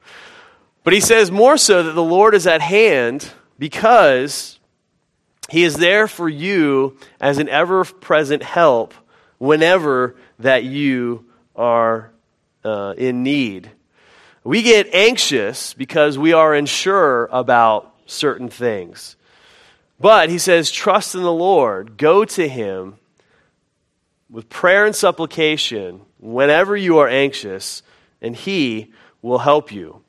But 0.83 0.95
he 0.95 1.01
says 1.01 1.31
more 1.31 1.57
so 1.57 1.85
that 1.85 1.93
the 1.93 2.03
Lord 2.03 2.35
is 2.35 2.47
at 2.47 2.61
hand 2.61 3.31
because 3.59 4.59
he 5.51 5.63
is 5.63 5.77
there 5.77 6.09
for 6.09 6.29
you 6.29 6.97
as 7.21 7.39
an 7.39 7.49
ever 7.49 7.85
present 7.85 8.43
help 8.43 8.95
whenever 9.39 10.17
that 10.39 10.65
you 10.65 11.27
are 11.55 12.11
uh, 12.65 12.95
in 12.97 13.23
need. 13.23 13.71
We 14.43 14.63
get 14.63 14.93
anxious 14.95 15.75
because 15.75 16.19
we 16.19 16.33
are 16.33 16.55
unsure 16.55 17.27
about 17.31 17.95
certain 18.07 18.49
things. 18.49 19.17
But 20.01 20.29
he 20.29 20.39
says, 20.39 20.71
trust 20.71 21.15
in 21.15 21.23
the 21.23 21.33
Lord, 21.33 21.97
go 21.97 22.25
to 22.25 22.49
him 22.49 22.99
with 24.31 24.49
prayer 24.49 24.85
and 24.85 24.97
supplication 24.97 26.01
whenever 26.19 26.77
you 26.77 26.99
are 26.99 27.09
anxious, 27.09 27.83
and 28.21 28.35
He 28.35 28.93
will 29.23 29.39
help 29.39 29.71
you. 29.71 30.03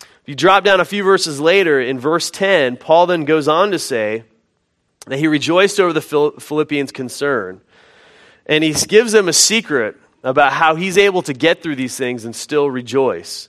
If 0.00 0.28
you 0.28 0.34
drop 0.34 0.64
down 0.64 0.80
a 0.80 0.84
few 0.84 1.02
verses 1.02 1.40
later, 1.40 1.80
in 1.80 1.98
verse 1.98 2.30
10, 2.30 2.76
Paul 2.76 3.06
then 3.06 3.24
goes 3.24 3.48
on 3.48 3.70
to 3.70 3.78
say 3.78 4.24
that 5.06 5.18
he 5.18 5.26
rejoiced 5.28 5.78
over 5.78 5.92
the 5.92 6.00
Philippians' 6.00 6.92
concern. 6.92 7.60
And 8.46 8.64
he 8.64 8.72
gives 8.72 9.12
them 9.12 9.28
a 9.28 9.34
secret 9.34 9.96
about 10.22 10.52
how 10.52 10.76
he's 10.76 10.96
able 10.96 11.22
to 11.22 11.34
get 11.34 11.62
through 11.62 11.76
these 11.76 11.96
things 11.96 12.24
and 12.24 12.34
still 12.34 12.70
rejoice. 12.70 13.48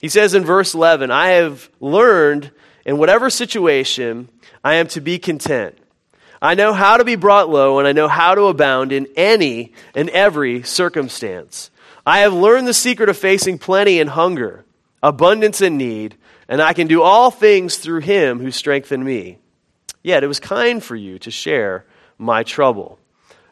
He 0.00 0.08
says 0.08 0.34
in 0.34 0.44
verse 0.44 0.74
11, 0.74 1.10
I 1.10 1.28
have 1.28 1.70
learned 1.80 2.50
in 2.84 2.98
whatever 2.98 3.30
situation 3.30 4.28
I 4.66 4.74
am 4.74 4.88
to 4.88 5.00
be 5.00 5.20
content. 5.20 5.78
I 6.42 6.56
know 6.56 6.72
how 6.72 6.96
to 6.96 7.04
be 7.04 7.14
brought 7.14 7.48
low, 7.48 7.78
and 7.78 7.86
I 7.86 7.92
know 7.92 8.08
how 8.08 8.34
to 8.34 8.46
abound 8.46 8.90
in 8.90 9.06
any 9.14 9.74
and 9.94 10.10
every 10.10 10.64
circumstance. 10.64 11.70
I 12.04 12.18
have 12.18 12.34
learned 12.34 12.66
the 12.66 12.74
secret 12.74 13.08
of 13.08 13.16
facing 13.16 13.58
plenty 13.58 14.00
and 14.00 14.10
hunger, 14.10 14.64
abundance 15.04 15.60
and 15.60 15.78
need, 15.78 16.16
and 16.48 16.60
I 16.60 16.72
can 16.72 16.88
do 16.88 17.00
all 17.00 17.30
things 17.30 17.76
through 17.76 18.00
him 18.00 18.40
who 18.40 18.50
strengthened 18.50 19.04
me. 19.04 19.38
Yet 20.02 20.24
it 20.24 20.26
was 20.26 20.40
kind 20.40 20.82
for 20.82 20.96
you 20.96 21.20
to 21.20 21.30
share 21.30 21.86
my 22.18 22.42
trouble. 22.42 22.98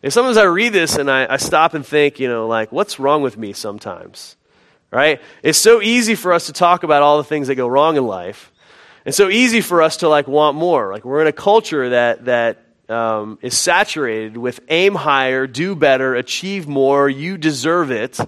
And 0.02 0.12
sometimes 0.12 0.36
I 0.36 0.46
read 0.46 0.72
this 0.72 0.96
and 0.96 1.08
I, 1.08 1.32
I 1.32 1.36
stop 1.36 1.74
and 1.74 1.86
think, 1.86 2.18
you 2.18 2.26
know, 2.26 2.48
like, 2.48 2.72
what's 2.72 2.98
wrong 2.98 3.22
with 3.22 3.38
me 3.38 3.52
sometimes? 3.52 4.34
Right? 4.90 5.22
It's 5.44 5.58
so 5.58 5.80
easy 5.80 6.16
for 6.16 6.32
us 6.32 6.46
to 6.46 6.52
talk 6.52 6.82
about 6.82 7.04
all 7.04 7.18
the 7.18 7.24
things 7.24 7.46
that 7.46 7.54
go 7.54 7.68
wrong 7.68 7.96
in 7.96 8.04
life. 8.04 8.50
And 9.04 9.14
so 9.14 9.28
easy 9.28 9.60
for 9.60 9.82
us 9.82 9.98
to 9.98 10.08
like 10.08 10.26
want 10.26 10.56
more. 10.56 10.92
Like 10.92 11.04
we're 11.04 11.20
in 11.20 11.26
a 11.26 11.32
culture 11.32 11.90
that 11.90 12.24
that 12.24 12.64
um, 12.88 13.38
is 13.42 13.56
saturated 13.56 14.36
with 14.36 14.60
aim 14.68 14.94
higher, 14.94 15.46
do 15.46 15.74
better, 15.74 16.14
achieve 16.14 16.66
more, 16.66 17.08
you 17.08 17.36
deserve 17.36 17.90
it. 17.90 18.18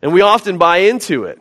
And 0.00 0.12
we 0.12 0.20
often 0.20 0.58
buy 0.58 0.78
into 0.78 1.24
it. 1.24 1.40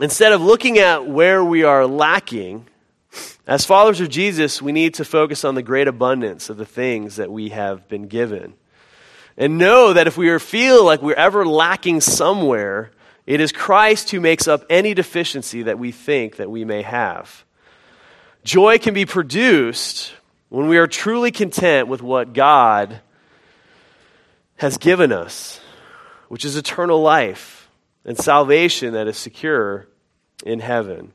Instead 0.00 0.32
of 0.32 0.40
looking 0.40 0.78
at 0.78 1.06
where 1.06 1.44
we 1.44 1.64
are 1.64 1.86
lacking, 1.86 2.66
as 3.46 3.64
followers 3.64 4.00
of 4.00 4.08
Jesus, 4.08 4.62
we 4.62 4.72
need 4.72 4.94
to 4.94 5.04
focus 5.04 5.44
on 5.44 5.54
the 5.54 5.62
great 5.62 5.88
abundance 5.88 6.48
of 6.48 6.56
the 6.56 6.64
things 6.64 7.16
that 7.16 7.30
we 7.30 7.50
have 7.50 7.88
been 7.88 8.06
given. 8.06 8.54
And 9.36 9.58
know 9.58 9.92
that 9.92 10.06
if 10.06 10.16
we 10.16 10.36
feel 10.38 10.84
like 10.84 11.02
we're 11.02 11.14
ever 11.14 11.44
lacking 11.44 12.00
somewhere, 12.00 12.90
it 13.26 13.40
is 13.40 13.52
Christ 13.52 14.10
who 14.10 14.20
makes 14.20 14.48
up 14.48 14.64
any 14.68 14.94
deficiency 14.94 15.62
that 15.62 15.78
we 15.78 15.92
think 15.92 16.36
that 16.36 16.50
we 16.50 16.64
may 16.64 16.82
have. 16.82 17.44
Joy 18.44 18.78
can 18.78 18.94
be 18.94 19.06
produced 19.06 20.12
when 20.48 20.68
we 20.68 20.78
are 20.78 20.86
truly 20.86 21.30
content 21.30 21.88
with 21.88 22.02
what 22.02 22.32
God 22.32 23.00
has 24.56 24.76
given 24.76 25.12
us, 25.12 25.60
which 26.28 26.44
is 26.44 26.56
eternal 26.56 27.00
life 27.00 27.68
and 28.04 28.18
salvation 28.18 28.94
that 28.94 29.06
is 29.06 29.16
secure 29.16 29.86
in 30.44 30.60
heaven. 30.60 31.12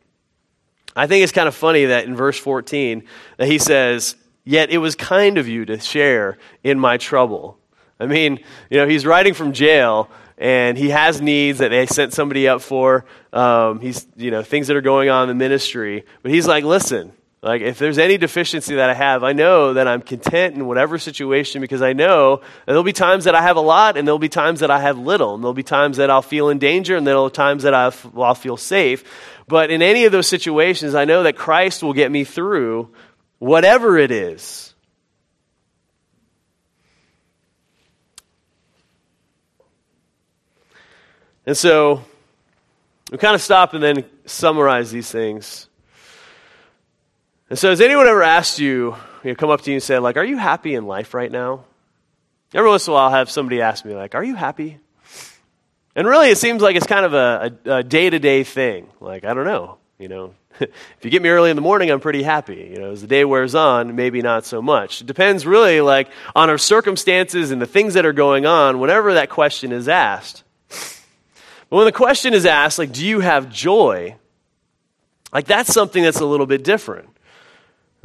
I 0.95 1.05
think 1.05 1.23
it's 1.23 1.31
kind 1.31 1.47
of 1.47 1.55
funny 1.55 1.85
that 1.85 2.05
in 2.05 2.15
verse 2.15 2.39
14 2.39 3.03
that 3.37 3.47
he 3.47 3.59
says, 3.59 4.15
"Yet 4.43 4.71
it 4.71 4.79
was 4.79 4.95
kind 4.95 5.37
of 5.37 5.47
you 5.47 5.65
to 5.65 5.79
share 5.79 6.37
in 6.63 6.79
my 6.79 6.97
trouble." 6.97 7.59
I 7.99 8.05
mean, 8.05 8.39
you 8.69 8.77
know, 8.77 8.87
he's 8.87 9.05
writing 9.05 9.33
from 9.33 9.53
jail 9.53 10.09
and 10.37 10.77
he 10.77 10.89
has 10.89 11.21
needs 11.21 11.59
that 11.59 11.69
they 11.69 11.85
sent 11.87 12.13
somebody 12.13 12.47
up 12.47 12.61
for. 12.61 13.05
Um, 13.33 13.79
he's, 13.79 14.05
you 14.15 14.31
know, 14.31 14.43
things 14.43 14.67
that 14.67 14.77
are 14.77 14.81
going 14.81 15.09
on 15.09 15.23
in 15.23 15.29
the 15.29 15.35
ministry. 15.35 16.05
But 16.21 16.31
he's 16.31 16.47
like, 16.47 16.63
listen, 16.63 17.11
like, 17.41 17.61
if 17.61 17.79
there's 17.79 17.97
any 17.97 18.17
deficiency 18.17 18.75
that 18.75 18.89
I 18.89 18.93
have, 18.93 19.23
I 19.23 19.33
know 19.33 19.73
that 19.73 19.87
I'm 19.87 20.01
content 20.01 20.55
in 20.55 20.65
whatever 20.65 20.97
situation 20.97 21.61
because 21.61 21.81
I 21.81 21.93
know 21.93 22.41
there'll 22.65 22.83
be 22.83 22.93
times 22.93 23.25
that 23.25 23.35
I 23.35 23.41
have 23.41 23.57
a 23.57 23.61
lot 23.61 23.95
and 23.95 24.07
there'll 24.07 24.19
be 24.19 24.29
times 24.29 24.59
that 24.59 24.71
I 24.71 24.79
have 24.79 24.97
little. 24.97 25.35
And 25.35 25.43
there'll 25.43 25.53
be 25.53 25.63
times 25.63 25.97
that 25.97 26.09
I'll 26.09 26.21
feel 26.21 26.49
in 26.49 26.59
danger 26.59 26.95
and 26.95 27.05
there'll 27.05 27.29
be 27.29 27.33
times 27.33 27.63
that 27.63 27.73
I'll, 27.73 27.93
I'll 28.17 28.35
feel 28.35 28.57
safe. 28.57 29.03
But 29.47 29.71
in 29.71 29.81
any 29.81 30.05
of 30.05 30.11
those 30.11 30.27
situations, 30.27 30.93
I 30.93 31.05
know 31.05 31.23
that 31.23 31.35
Christ 31.35 31.83
will 31.83 31.93
get 31.93 32.11
me 32.11 32.23
through 32.23 32.89
whatever 33.39 33.97
it 33.97 34.11
is. 34.11 34.73
And 41.47 41.55
so 41.55 42.03
we 43.09 43.17
kind 43.17 43.33
of 43.33 43.41
stop 43.41 43.73
and 43.73 43.81
then 43.81 44.05
summarize 44.25 44.91
these 44.91 45.09
things. 45.09 45.69
And 47.49 47.57
so, 47.57 47.69
has 47.69 47.79
anyone 47.79 48.05
ever 48.05 48.21
asked 48.21 48.59
you, 48.59 48.97
you 49.23 49.31
know, 49.31 49.35
come 49.35 49.49
up 49.49 49.61
to 49.61 49.71
you 49.71 49.75
and 49.75 49.83
say, 49.83 49.97
like, 49.97 50.17
are 50.17 50.25
you 50.25 50.35
happy 50.35 50.75
in 50.75 50.85
life 50.85 51.13
right 51.13 51.31
now? 51.31 51.63
Every 52.53 52.69
once 52.69 52.85
in 52.85 52.91
a 52.91 52.95
while, 52.95 53.05
I'll 53.05 53.11
have 53.11 53.31
somebody 53.31 53.61
ask 53.61 53.85
me, 53.85 53.95
like, 53.95 54.13
are 54.13 54.23
you 54.23 54.35
happy? 54.35 54.77
And 55.95 56.05
really, 56.05 56.29
it 56.29 56.37
seems 56.37 56.61
like 56.61 56.75
it's 56.75 56.85
kind 56.85 57.05
of 57.05 57.13
a 57.65 57.83
day 57.83 58.09
to 58.09 58.19
day 58.19 58.43
thing. 58.43 58.89
Like, 58.99 59.23
I 59.23 59.33
don't 59.33 59.45
know. 59.45 59.77
You 59.97 60.09
know, 60.09 60.33
if 60.59 60.69
you 61.01 61.09
get 61.09 61.21
me 61.21 61.29
early 61.29 61.49
in 61.49 61.55
the 61.55 61.61
morning, 61.61 61.89
I'm 61.89 62.01
pretty 62.01 62.23
happy. 62.23 62.69
You 62.73 62.79
know, 62.79 62.91
as 62.91 62.99
the 62.99 63.07
day 63.07 63.23
wears 63.23 63.55
on, 63.55 63.95
maybe 63.95 64.21
not 64.21 64.45
so 64.45 64.61
much. 64.61 64.99
It 64.99 65.07
depends 65.07 65.45
really, 65.45 65.79
like, 65.79 66.09
on 66.35 66.49
our 66.49 66.57
circumstances 66.57 67.51
and 67.51 67.61
the 67.61 67.65
things 67.65 67.93
that 67.93 68.05
are 68.05 68.13
going 68.13 68.45
on 68.45 68.79
whenever 68.79 69.13
that 69.13 69.29
question 69.29 69.71
is 69.71 69.87
asked. 69.87 70.43
But 71.69 71.77
when 71.77 71.85
the 71.85 71.91
question 71.91 72.33
is 72.33 72.45
asked, 72.45 72.79
like, 72.79 72.91
do 72.91 73.05
you 73.05 73.19
have 73.19 73.51
joy? 73.51 74.15
Like, 75.33 75.45
that's 75.45 75.73
something 75.73 76.03
that's 76.03 76.19
a 76.19 76.25
little 76.25 76.45
bit 76.45 76.63
different 76.63 77.09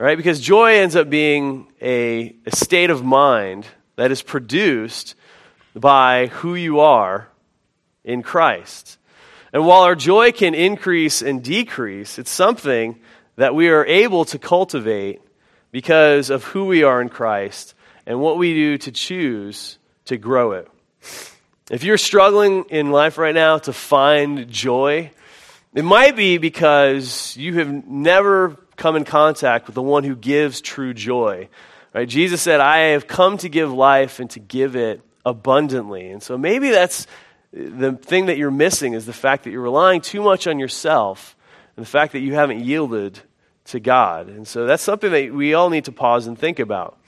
right? 0.02 0.16
Because 0.16 0.40
joy 0.40 0.78
ends 0.78 0.96
up 0.96 1.08
being 1.08 1.68
a, 1.80 2.34
a 2.44 2.56
state 2.56 2.90
of 2.90 3.04
mind 3.04 3.66
that 3.94 4.10
is 4.10 4.20
produced 4.20 5.14
by 5.74 6.26
who 6.26 6.56
you 6.56 6.80
are 6.80 7.28
in 8.04 8.22
Christ. 8.22 8.98
And 9.52 9.64
while 9.66 9.82
our 9.82 9.94
joy 9.94 10.32
can 10.32 10.54
increase 10.54 11.22
and 11.22 11.42
decrease, 11.42 12.18
it's 12.18 12.30
something 12.30 12.98
that 13.36 13.54
we 13.54 13.68
are 13.68 13.86
able 13.86 14.24
to 14.26 14.38
cultivate 14.40 15.20
because 15.70 16.30
of 16.30 16.42
who 16.44 16.64
we 16.64 16.82
are 16.82 17.00
in 17.00 17.08
Christ 17.08 17.74
and 18.04 18.20
what 18.20 18.38
we 18.38 18.54
do 18.54 18.78
to 18.78 18.90
choose 18.90 19.78
to 20.06 20.16
grow 20.16 20.52
it. 20.52 20.68
If 21.72 21.84
you're 21.84 21.96
struggling 21.96 22.64
in 22.68 22.90
life 22.90 23.16
right 23.16 23.34
now 23.34 23.56
to 23.56 23.72
find 23.72 24.46
joy, 24.50 25.10
it 25.72 25.82
might 25.82 26.14
be 26.16 26.36
because 26.36 27.34
you 27.38 27.54
have 27.54 27.86
never 27.86 28.58
come 28.76 28.94
in 28.94 29.06
contact 29.06 29.68
with 29.68 29.74
the 29.74 29.80
one 29.80 30.04
who 30.04 30.14
gives 30.14 30.60
true 30.60 30.92
joy. 30.92 31.48
Right? 31.94 32.06
Jesus 32.06 32.42
said, 32.42 32.60
I 32.60 32.88
have 32.88 33.06
come 33.06 33.38
to 33.38 33.48
give 33.48 33.72
life 33.72 34.20
and 34.20 34.28
to 34.32 34.38
give 34.38 34.76
it 34.76 35.00
abundantly. 35.24 36.10
And 36.10 36.22
so 36.22 36.36
maybe 36.36 36.68
that's 36.68 37.06
the 37.54 37.92
thing 37.92 38.26
that 38.26 38.36
you're 38.36 38.50
missing 38.50 38.92
is 38.92 39.06
the 39.06 39.14
fact 39.14 39.44
that 39.44 39.50
you're 39.50 39.62
relying 39.62 40.02
too 40.02 40.20
much 40.20 40.46
on 40.46 40.58
yourself 40.58 41.34
and 41.74 41.86
the 41.86 41.90
fact 41.90 42.12
that 42.12 42.20
you 42.20 42.34
haven't 42.34 42.62
yielded 42.62 43.18
to 43.68 43.80
God. 43.80 44.28
And 44.28 44.46
so 44.46 44.66
that's 44.66 44.82
something 44.82 45.10
that 45.10 45.32
we 45.32 45.54
all 45.54 45.70
need 45.70 45.86
to 45.86 45.92
pause 45.92 46.26
and 46.26 46.38
think 46.38 46.58
about. 46.58 46.98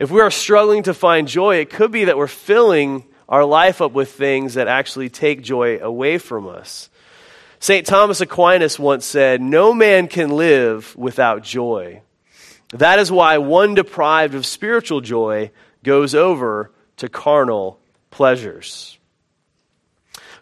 If 0.00 0.10
we 0.10 0.20
are 0.20 0.32
struggling 0.32 0.82
to 0.82 0.94
find 0.94 1.28
joy, 1.28 1.58
it 1.58 1.70
could 1.70 1.92
be 1.92 2.06
that 2.06 2.18
we're 2.18 2.26
filling 2.26 3.04
our 3.30 3.44
life 3.44 3.80
up 3.80 3.92
with 3.92 4.12
things 4.12 4.54
that 4.54 4.68
actually 4.68 5.08
take 5.08 5.42
joy 5.42 5.78
away 5.78 6.18
from 6.18 6.46
us. 6.46 6.90
St. 7.60 7.86
Thomas 7.86 8.20
Aquinas 8.20 8.78
once 8.78 9.06
said, 9.06 9.40
No 9.40 9.72
man 9.72 10.08
can 10.08 10.30
live 10.30 10.96
without 10.96 11.42
joy. 11.42 12.02
That 12.72 12.98
is 12.98 13.10
why 13.10 13.38
one 13.38 13.74
deprived 13.74 14.34
of 14.34 14.44
spiritual 14.44 15.00
joy 15.00 15.50
goes 15.82 16.14
over 16.14 16.72
to 16.96 17.08
carnal 17.08 17.78
pleasures. 18.10 18.98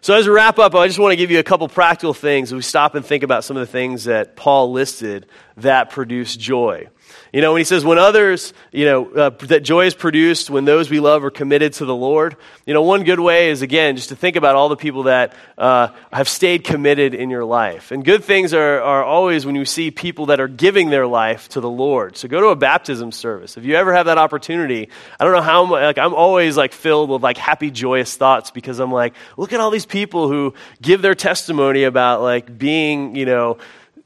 So, 0.01 0.15
as 0.15 0.27
we 0.27 0.33
wrap 0.33 0.59
up, 0.59 0.75
I 0.75 0.87
just 0.87 0.99
want 0.99 1.11
to 1.11 1.17
give 1.17 1.29
you 1.29 1.39
a 1.39 1.43
couple 1.43 1.67
practical 1.67 2.13
things. 2.13 2.53
We 2.53 2.61
stop 2.61 2.95
and 2.95 3.05
think 3.05 3.23
about 3.23 3.43
some 3.43 3.57
of 3.57 3.61
the 3.61 3.71
things 3.71 4.05
that 4.05 4.37
Paul 4.37 4.71
listed 4.71 5.25
that 5.57 5.89
produce 5.89 6.37
joy. 6.37 6.87
You 7.31 7.41
know, 7.41 7.53
when 7.53 7.59
he 7.59 7.63
says, 7.63 7.85
when 7.85 7.99
others, 7.99 8.53
you 8.71 8.85
know, 8.85 9.09
uh, 9.11 9.29
that 9.41 9.61
joy 9.61 9.85
is 9.85 9.93
produced 9.93 10.49
when 10.49 10.65
those 10.65 10.89
we 10.89 10.99
love 10.99 11.23
are 11.23 11.29
committed 11.29 11.73
to 11.73 11.85
the 11.85 11.95
Lord, 11.95 12.35
you 12.65 12.73
know, 12.73 12.81
one 12.81 13.03
good 13.03 13.19
way 13.19 13.51
is, 13.51 13.61
again, 13.61 13.95
just 13.95 14.09
to 14.09 14.15
think 14.15 14.35
about 14.35 14.55
all 14.55 14.67
the 14.69 14.75
people 14.75 15.03
that 15.03 15.35
uh, 15.57 15.89
have 16.11 16.27
stayed 16.27 16.63
committed 16.63 17.13
in 17.13 17.29
your 17.29 17.45
life. 17.45 17.91
And 17.91 18.03
good 18.03 18.23
things 18.23 18.53
are, 18.53 18.81
are 18.81 19.03
always 19.03 19.45
when 19.45 19.53
you 19.53 19.65
see 19.65 19.91
people 19.91 20.27
that 20.27 20.39
are 20.39 20.47
giving 20.47 20.89
their 20.89 21.05
life 21.05 21.49
to 21.49 21.61
the 21.61 21.69
Lord. 21.69 22.17
So 22.17 22.27
go 22.27 22.41
to 22.41 22.47
a 22.47 22.55
baptism 22.55 23.11
service. 23.11 23.57
If 23.57 23.63
you 23.63 23.75
ever 23.75 23.93
have 23.93 24.07
that 24.07 24.17
opportunity, 24.17 24.89
I 25.19 25.23
don't 25.23 25.33
know 25.33 25.41
how, 25.41 25.65
like, 25.65 25.99
I'm 25.99 26.15
always, 26.15 26.57
like, 26.57 26.73
filled 26.73 27.11
with, 27.11 27.21
like, 27.21 27.37
happy, 27.37 27.69
joyous 27.69 28.15
thoughts 28.17 28.49
because 28.49 28.79
I'm 28.79 28.91
like, 28.91 29.13
look 29.37 29.53
at 29.53 29.59
all 29.59 29.69
these 29.69 29.85
people 29.85 30.27
who 30.27 30.55
give 30.81 31.03
their 31.03 31.15
testimony 31.15 31.83
about, 31.83 32.21
like, 32.21 32.57
being, 32.57 33.15
you 33.15 33.25
know, 33.25 33.59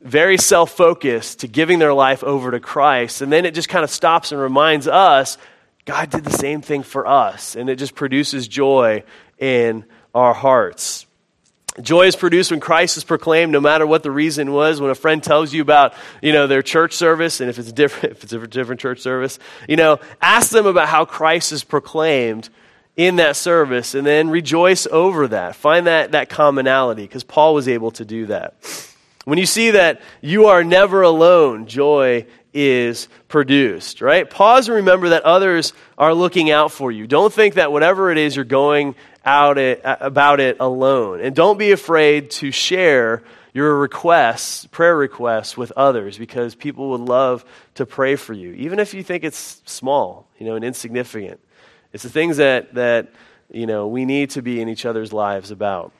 very 0.04 0.38
self 0.38 0.72
focused 0.72 1.40
to 1.40 1.48
giving 1.48 1.80
their 1.80 1.94
life 1.94 2.24
over 2.24 2.52
to 2.52 2.60
Christ. 2.60 3.22
And 3.22 3.32
then 3.32 3.46
it 3.46 3.56
just 3.56 3.70
kind 3.70 3.84
of 3.84 3.90
stops 3.90 4.32
and 4.32 4.40
reminds 4.40 4.88
us 4.88 5.38
God 5.86 6.10
did 6.10 6.24
the 6.24 6.32
same 6.32 6.62
thing 6.62 6.84
for 6.84 7.08
us. 7.08 7.56
And 7.56 7.70
it 7.70 7.78
just 7.78 7.96
produces 7.96 8.48
joy 8.48 9.04
in 9.38 9.86
our 10.14 10.34
hearts. 10.34 11.06
Joy 11.82 12.06
is 12.06 12.16
produced 12.16 12.52
when 12.52 12.60
Christ 12.60 12.98
is 12.98 13.04
proclaimed, 13.04 13.52
no 13.52 13.60
matter 13.60 13.88
what 13.88 14.04
the 14.04 14.12
reason 14.12 14.52
was. 14.52 14.80
When 14.80 14.92
a 14.92 14.96
friend 14.96 15.24
tells 15.24 15.54
you 15.54 15.62
about, 15.64 15.96
you 16.22 16.32
know, 16.32 16.46
their 16.46 16.62
church 16.62 16.94
service, 16.94 17.42
and 17.42 17.50
if 17.50 17.58
it's 17.58 17.72
different, 17.72 18.12
if 18.18 18.24
it's 18.24 18.34
a 18.34 18.48
different 18.48 18.80
church 18.80 19.00
service, 19.00 19.40
you 19.68 19.76
know, 19.76 20.00
ask 20.22 20.52
them 20.52 20.68
about 20.68 20.88
how 20.88 21.04
Christ 21.04 21.52
is 21.52 21.64
proclaimed 21.64 22.50
in 22.96 23.16
that 23.16 23.36
service, 23.36 23.96
and 23.96 24.06
then 24.06 24.30
rejoice 24.30 24.86
over 24.86 25.28
that. 25.30 25.56
Find 25.56 25.88
that 25.88 26.12
that 26.12 26.30
commonality, 26.30 27.02
because 27.02 27.24
Paul 27.24 27.56
was 27.56 27.68
able 27.68 27.90
to 27.90 28.06
do 28.06 28.28
that. 28.28 28.54
When 29.26 29.38
you 29.38 29.46
see 29.46 29.72
that 29.72 30.02
you 30.22 30.48
are 30.48 30.64
never 30.64 31.02
alone, 31.02 31.68
joy 31.68 32.26
is 32.54 33.08
produced, 33.28 34.02
right? 34.02 34.30
Pause 34.30 34.70
and 34.70 34.76
remember 34.78 35.10
that 35.10 35.24
others 35.24 35.74
are 35.98 36.14
looking 36.14 36.52
out 36.52 36.72
for 36.72 36.92
you. 36.92 37.08
Don't 37.08 37.34
think 37.34 37.56
that 37.56 37.72
whatever 37.72 38.12
it 38.12 38.18
is 38.18 38.36
you're 38.36 38.46
going 38.46 38.96
out 39.26 39.58
it, 39.58 39.82
about 39.84 40.40
it 40.40 40.58
alone. 40.60 41.22
And 41.22 41.36
don't 41.36 41.58
be 41.58 41.72
afraid 41.72 42.32
to 42.32 42.52
share 42.52 43.24
your 43.54 43.78
requests, 43.78 44.66
prayer 44.68 44.96
requests 44.96 45.56
with 45.56 45.72
others 45.78 46.18
because 46.18 46.56
people 46.56 46.90
would 46.92 47.02
love 47.02 47.46
to 47.76 47.86
pray 47.86 48.16
for 48.16 48.34
you, 48.34 48.52
even 48.54 48.80
if 48.80 48.94
you 48.94 49.04
think 49.04 49.24
it's 49.24 49.62
small, 49.66 50.28
you 50.38 50.46
know, 50.46 50.56
and 50.56 50.66
insignificant. 50.66 51.40
It's 51.94 52.04
the 52.04 52.10
things 52.10 52.38
that, 52.38 52.74
that 52.74 53.12
you 53.52 53.68
know, 53.68 53.88
we 53.88 54.06
need 54.06 54.32
to 54.32 54.42
be 54.42 54.60
in 54.60 54.70
each 54.70 54.86
other's 54.86 55.14
lives 55.14 55.52
about. 55.52 55.94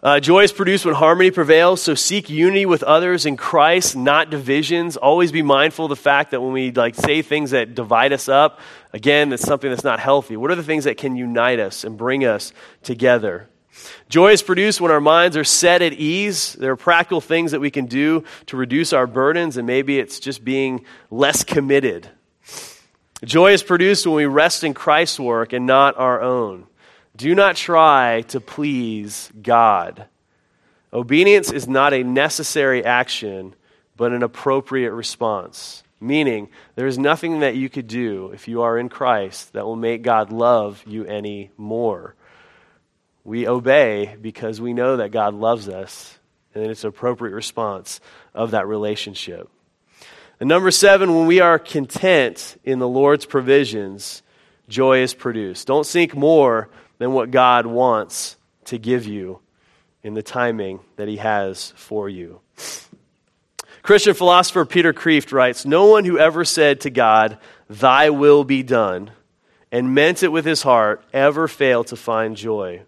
Uh, 0.00 0.20
joy 0.20 0.44
is 0.44 0.52
produced 0.52 0.84
when 0.84 0.94
harmony 0.94 1.32
prevails, 1.32 1.82
so 1.82 1.94
seek 1.94 2.30
unity 2.30 2.64
with 2.64 2.84
others 2.84 3.26
in 3.26 3.36
Christ, 3.36 3.96
not 3.96 4.30
divisions. 4.30 4.96
Always 4.96 5.32
be 5.32 5.42
mindful 5.42 5.86
of 5.86 5.88
the 5.88 5.96
fact 5.96 6.30
that 6.30 6.40
when 6.40 6.52
we 6.52 6.70
like 6.70 6.94
say 6.94 7.20
things 7.20 7.50
that 7.50 7.74
divide 7.74 8.12
us 8.12 8.28
up, 8.28 8.60
again, 8.92 9.28
that's 9.28 9.42
something 9.42 9.68
that's 9.68 9.82
not 9.82 9.98
healthy. 9.98 10.36
What 10.36 10.52
are 10.52 10.54
the 10.54 10.62
things 10.62 10.84
that 10.84 10.98
can 10.98 11.16
unite 11.16 11.58
us 11.58 11.82
and 11.82 11.96
bring 11.96 12.24
us 12.24 12.52
together? 12.84 13.48
Joy 14.08 14.32
is 14.32 14.42
produced 14.42 14.80
when 14.80 14.92
our 14.92 15.00
minds 15.00 15.36
are 15.36 15.44
set 15.44 15.82
at 15.82 15.92
ease. 15.92 16.52
There 16.54 16.70
are 16.70 16.76
practical 16.76 17.20
things 17.20 17.50
that 17.50 17.60
we 17.60 17.70
can 17.70 17.86
do 17.86 18.22
to 18.46 18.56
reduce 18.56 18.92
our 18.92 19.06
burdens, 19.08 19.56
and 19.56 19.66
maybe 19.66 19.98
it's 19.98 20.20
just 20.20 20.44
being 20.44 20.84
less 21.10 21.42
committed. 21.42 22.08
Joy 23.24 23.52
is 23.52 23.64
produced 23.64 24.06
when 24.06 24.14
we 24.14 24.26
rest 24.26 24.62
in 24.62 24.74
Christ's 24.74 25.18
work 25.18 25.52
and 25.52 25.66
not 25.66 25.98
our 25.98 26.22
own. 26.22 26.67
Do 27.18 27.34
not 27.34 27.56
try 27.56 28.22
to 28.28 28.40
please 28.40 29.32
God. 29.42 30.06
Obedience 30.92 31.50
is 31.50 31.66
not 31.66 31.92
a 31.92 32.04
necessary 32.04 32.84
action, 32.84 33.56
but 33.96 34.12
an 34.12 34.22
appropriate 34.22 34.92
response. 34.92 35.82
Meaning, 36.00 36.48
there 36.76 36.86
is 36.86 36.96
nothing 36.96 37.40
that 37.40 37.56
you 37.56 37.68
could 37.68 37.88
do 37.88 38.30
if 38.32 38.46
you 38.46 38.62
are 38.62 38.78
in 38.78 38.88
Christ 38.88 39.54
that 39.54 39.66
will 39.66 39.74
make 39.74 40.02
God 40.02 40.30
love 40.30 40.80
you 40.86 41.06
any 41.06 41.50
more. 41.56 42.14
We 43.24 43.48
obey 43.48 44.14
because 44.22 44.60
we 44.60 44.72
know 44.72 44.98
that 44.98 45.10
God 45.10 45.34
loves 45.34 45.68
us, 45.68 46.16
and 46.54 46.70
it's 46.70 46.84
an 46.84 46.90
appropriate 46.90 47.34
response 47.34 48.00
of 48.32 48.52
that 48.52 48.68
relationship. 48.68 49.50
And 50.38 50.48
number 50.48 50.70
seven, 50.70 51.16
when 51.16 51.26
we 51.26 51.40
are 51.40 51.58
content 51.58 52.56
in 52.62 52.78
the 52.78 52.86
Lord's 52.86 53.26
provisions, 53.26 54.22
joy 54.68 55.00
is 55.00 55.14
produced. 55.14 55.66
Don't 55.66 55.84
seek 55.84 56.14
more 56.14 56.68
than 56.98 57.12
what 57.12 57.30
God 57.30 57.66
wants 57.66 58.36
to 58.66 58.78
give 58.78 59.06
you 59.06 59.40
in 60.02 60.14
the 60.14 60.22
timing 60.22 60.80
that 60.96 61.08
He 61.08 61.16
has 61.16 61.72
for 61.76 62.08
you. 62.08 62.40
Christian 63.82 64.14
philosopher 64.14 64.64
Peter 64.64 64.92
Kreeft 64.92 65.32
writes 65.32 65.64
No 65.64 65.86
one 65.86 66.04
who 66.04 66.18
ever 66.18 66.44
said 66.44 66.82
to 66.82 66.90
God, 66.90 67.38
Thy 67.70 68.10
will 68.10 68.44
be 68.44 68.62
done, 68.62 69.12
and 69.72 69.94
meant 69.94 70.22
it 70.22 70.28
with 70.28 70.44
his 70.44 70.62
heart, 70.62 71.02
ever 71.12 71.48
failed 71.48 71.86
to 71.88 71.96
find 71.96 72.36
joy. 72.36 72.82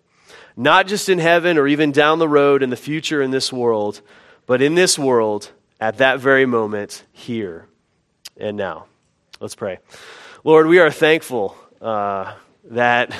Not 0.57 0.87
just 0.87 1.09
in 1.09 1.19
heaven 1.19 1.57
or 1.57 1.67
even 1.67 1.93
down 1.93 2.19
the 2.19 2.29
road 2.29 2.63
in 2.63 2.71
the 2.71 2.77
future 2.77 3.23
in 3.23 3.31
this 3.31 3.53
world, 3.53 4.03
but 4.47 4.61
in 4.61 4.75
this 4.75 4.99
world 4.99 5.51
at 5.81 5.99
that 5.99 6.21
very 6.21 6.45
moment, 6.45 7.05
here 7.13 7.67
and 8.37 8.57
now. 8.57 8.87
Let's 9.41 9.55
pray. 9.55 9.79
Lord, 10.45 10.67
we 10.67 10.79
are 10.79 10.91
thankful 10.91 11.57
uh, 11.81 12.35
that 12.65 13.15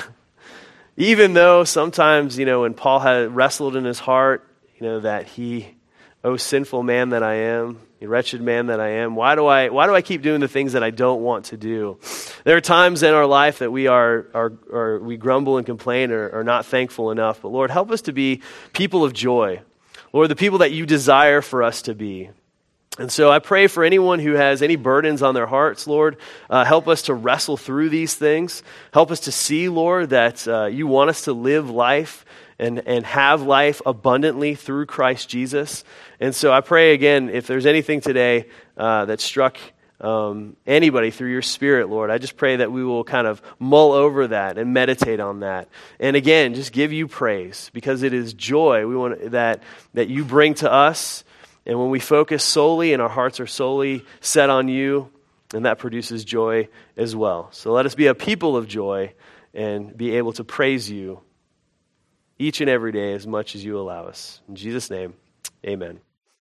even 0.97 1.33
though 1.33 1.63
sometimes, 1.63 2.37
you 2.37 2.45
know, 2.45 2.61
when 2.61 2.73
Paul 2.73 2.99
had 2.99 3.35
wrestled 3.35 3.75
in 3.75 3.85
his 3.85 3.99
heart, 3.99 4.47
you 4.77 4.85
know, 4.85 4.99
that 5.01 5.27
he, 5.27 5.75
oh, 6.23 6.37
sinful 6.37 6.83
man 6.83 7.09
that 7.09 7.23
I 7.23 7.35
am, 7.35 7.79
wretched 8.01 8.41
man 8.41 8.67
that 8.67 8.79
I 8.79 8.89
am, 8.89 9.15
why 9.15 9.35
do 9.35 9.45
I, 9.45 9.69
why 9.69 9.85
do 9.85 9.93
I 9.93 10.01
keep 10.01 10.21
doing 10.21 10.41
the 10.41 10.47
things 10.47 10.73
that 10.73 10.83
I 10.83 10.89
don't 10.89 11.21
want 11.21 11.45
to 11.45 11.57
do? 11.57 11.99
There 12.43 12.57
are 12.57 12.61
times 12.61 13.03
in 13.03 13.13
our 13.13 13.25
life 13.25 13.59
that 13.59 13.71
we 13.71 13.87
are, 13.87 14.27
are, 14.33 14.53
are 14.71 14.99
we 14.99 15.17
grumble 15.17 15.57
and 15.57 15.65
complain 15.65 16.11
or 16.11 16.29
are 16.31 16.43
not 16.43 16.65
thankful 16.65 17.11
enough. 17.11 17.41
But 17.41 17.49
Lord, 17.49 17.71
help 17.71 17.91
us 17.91 18.01
to 18.03 18.13
be 18.13 18.41
people 18.73 19.03
of 19.03 19.13
joy. 19.13 19.61
Lord, 20.13 20.29
the 20.29 20.35
people 20.35 20.59
that 20.59 20.71
you 20.71 20.85
desire 20.85 21.41
for 21.41 21.63
us 21.63 21.83
to 21.83 21.95
be. 21.95 22.31
And 23.01 23.11
so 23.11 23.31
I 23.31 23.39
pray 23.39 23.65
for 23.65 23.83
anyone 23.83 24.19
who 24.19 24.33
has 24.33 24.61
any 24.61 24.75
burdens 24.75 25.23
on 25.23 25.33
their 25.33 25.47
hearts, 25.47 25.87
Lord. 25.87 26.17
Uh, 26.47 26.63
help 26.63 26.87
us 26.87 27.01
to 27.03 27.15
wrestle 27.15 27.57
through 27.57 27.89
these 27.89 28.13
things. 28.13 28.61
Help 28.93 29.09
us 29.09 29.21
to 29.21 29.31
see, 29.31 29.69
Lord, 29.69 30.11
that 30.11 30.47
uh, 30.47 30.65
you 30.65 30.85
want 30.85 31.09
us 31.09 31.23
to 31.23 31.33
live 31.33 31.67
life 31.67 32.25
and, 32.59 32.87
and 32.87 33.03
have 33.03 33.41
life 33.41 33.81
abundantly 33.87 34.53
through 34.53 34.85
Christ 34.85 35.27
Jesus. 35.27 35.83
And 36.19 36.35
so 36.35 36.53
I 36.53 36.61
pray 36.61 36.93
again, 36.93 37.31
if 37.31 37.47
there's 37.47 37.65
anything 37.65 38.01
today 38.01 38.49
uh, 38.77 39.05
that 39.05 39.19
struck 39.19 39.57
um, 39.99 40.55
anybody 40.67 41.09
through 41.09 41.31
your 41.31 41.41
Spirit, 41.41 41.89
Lord, 41.89 42.11
I 42.11 42.19
just 42.19 42.37
pray 42.37 42.57
that 42.57 42.71
we 42.71 42.83
will 42.83 43.03
kind 43.03 43.25
of 43.25 43.41
mull 43.57 43.93
over 43.93 44.27
that 44.27 44.59
and 44.59 44.75
meditate 44.75 45.19
on 45.19 45.39
that. 45.39 45.69
And 45.99 46.15
again, 46.15 46.53
just 46.53 46.71
give 46.71 46.93
you 46.93 47.07
praise 47.07 47.71
because 47.73 48.03
it 48.03 48.13
is 48.13 48.35
joy 48.35 48.85
we 48.85 48.95
want 48.95 49.31
that, 49.31 49.63
that 49.95 50.07
you 50.07 50.23
bring 50.23 50.53
to 50.55 50.71
us 50.71 51.23
and 51.65 51.79
when 51.79 51.89
we 51.89 51.99
focus 51.99 52.43
solely 52.43 52.93
and 52.93 53.01
our 53.01 53.09
hearts 53.09 53.39
are 53.39 53.47
solely 53.47 54.05
set 54.19 54.49
on 54.49 54.67
you, 54.67 55.09
and 55.53 55.65
that 55.65 55.79
produces 55.79 56.23
joy 56.23 56.67
as 56.95 57.15
well. 57.15 57.49
So 57.51 57.71
let 57.71 57.85
us 57.85 57.95
be 57.95 58.07
a 58.07 58.15
people 58.15 58.55
of 58.55 58.67
joy 58.67 59.13
and 59.53 59.95
be 59.95 60.15
able 60.15 60.33
to 60.33 60.43
praise 60.43 60.89
you 60.89 61.19
each 62.39 62.61
and 62.61 62.69
every 62.69 62.91
day 62.91 63.13
as 63.13 63.27
much 63.27 63.55
as 63.55 63.63
you 63.63 63.77
allow 63.77 64.05
us. 64.05 64.41
In 64.47 64.55
Jesus' 64.55 64.89
name, 64.89 65.13
amen. 65.65 65.99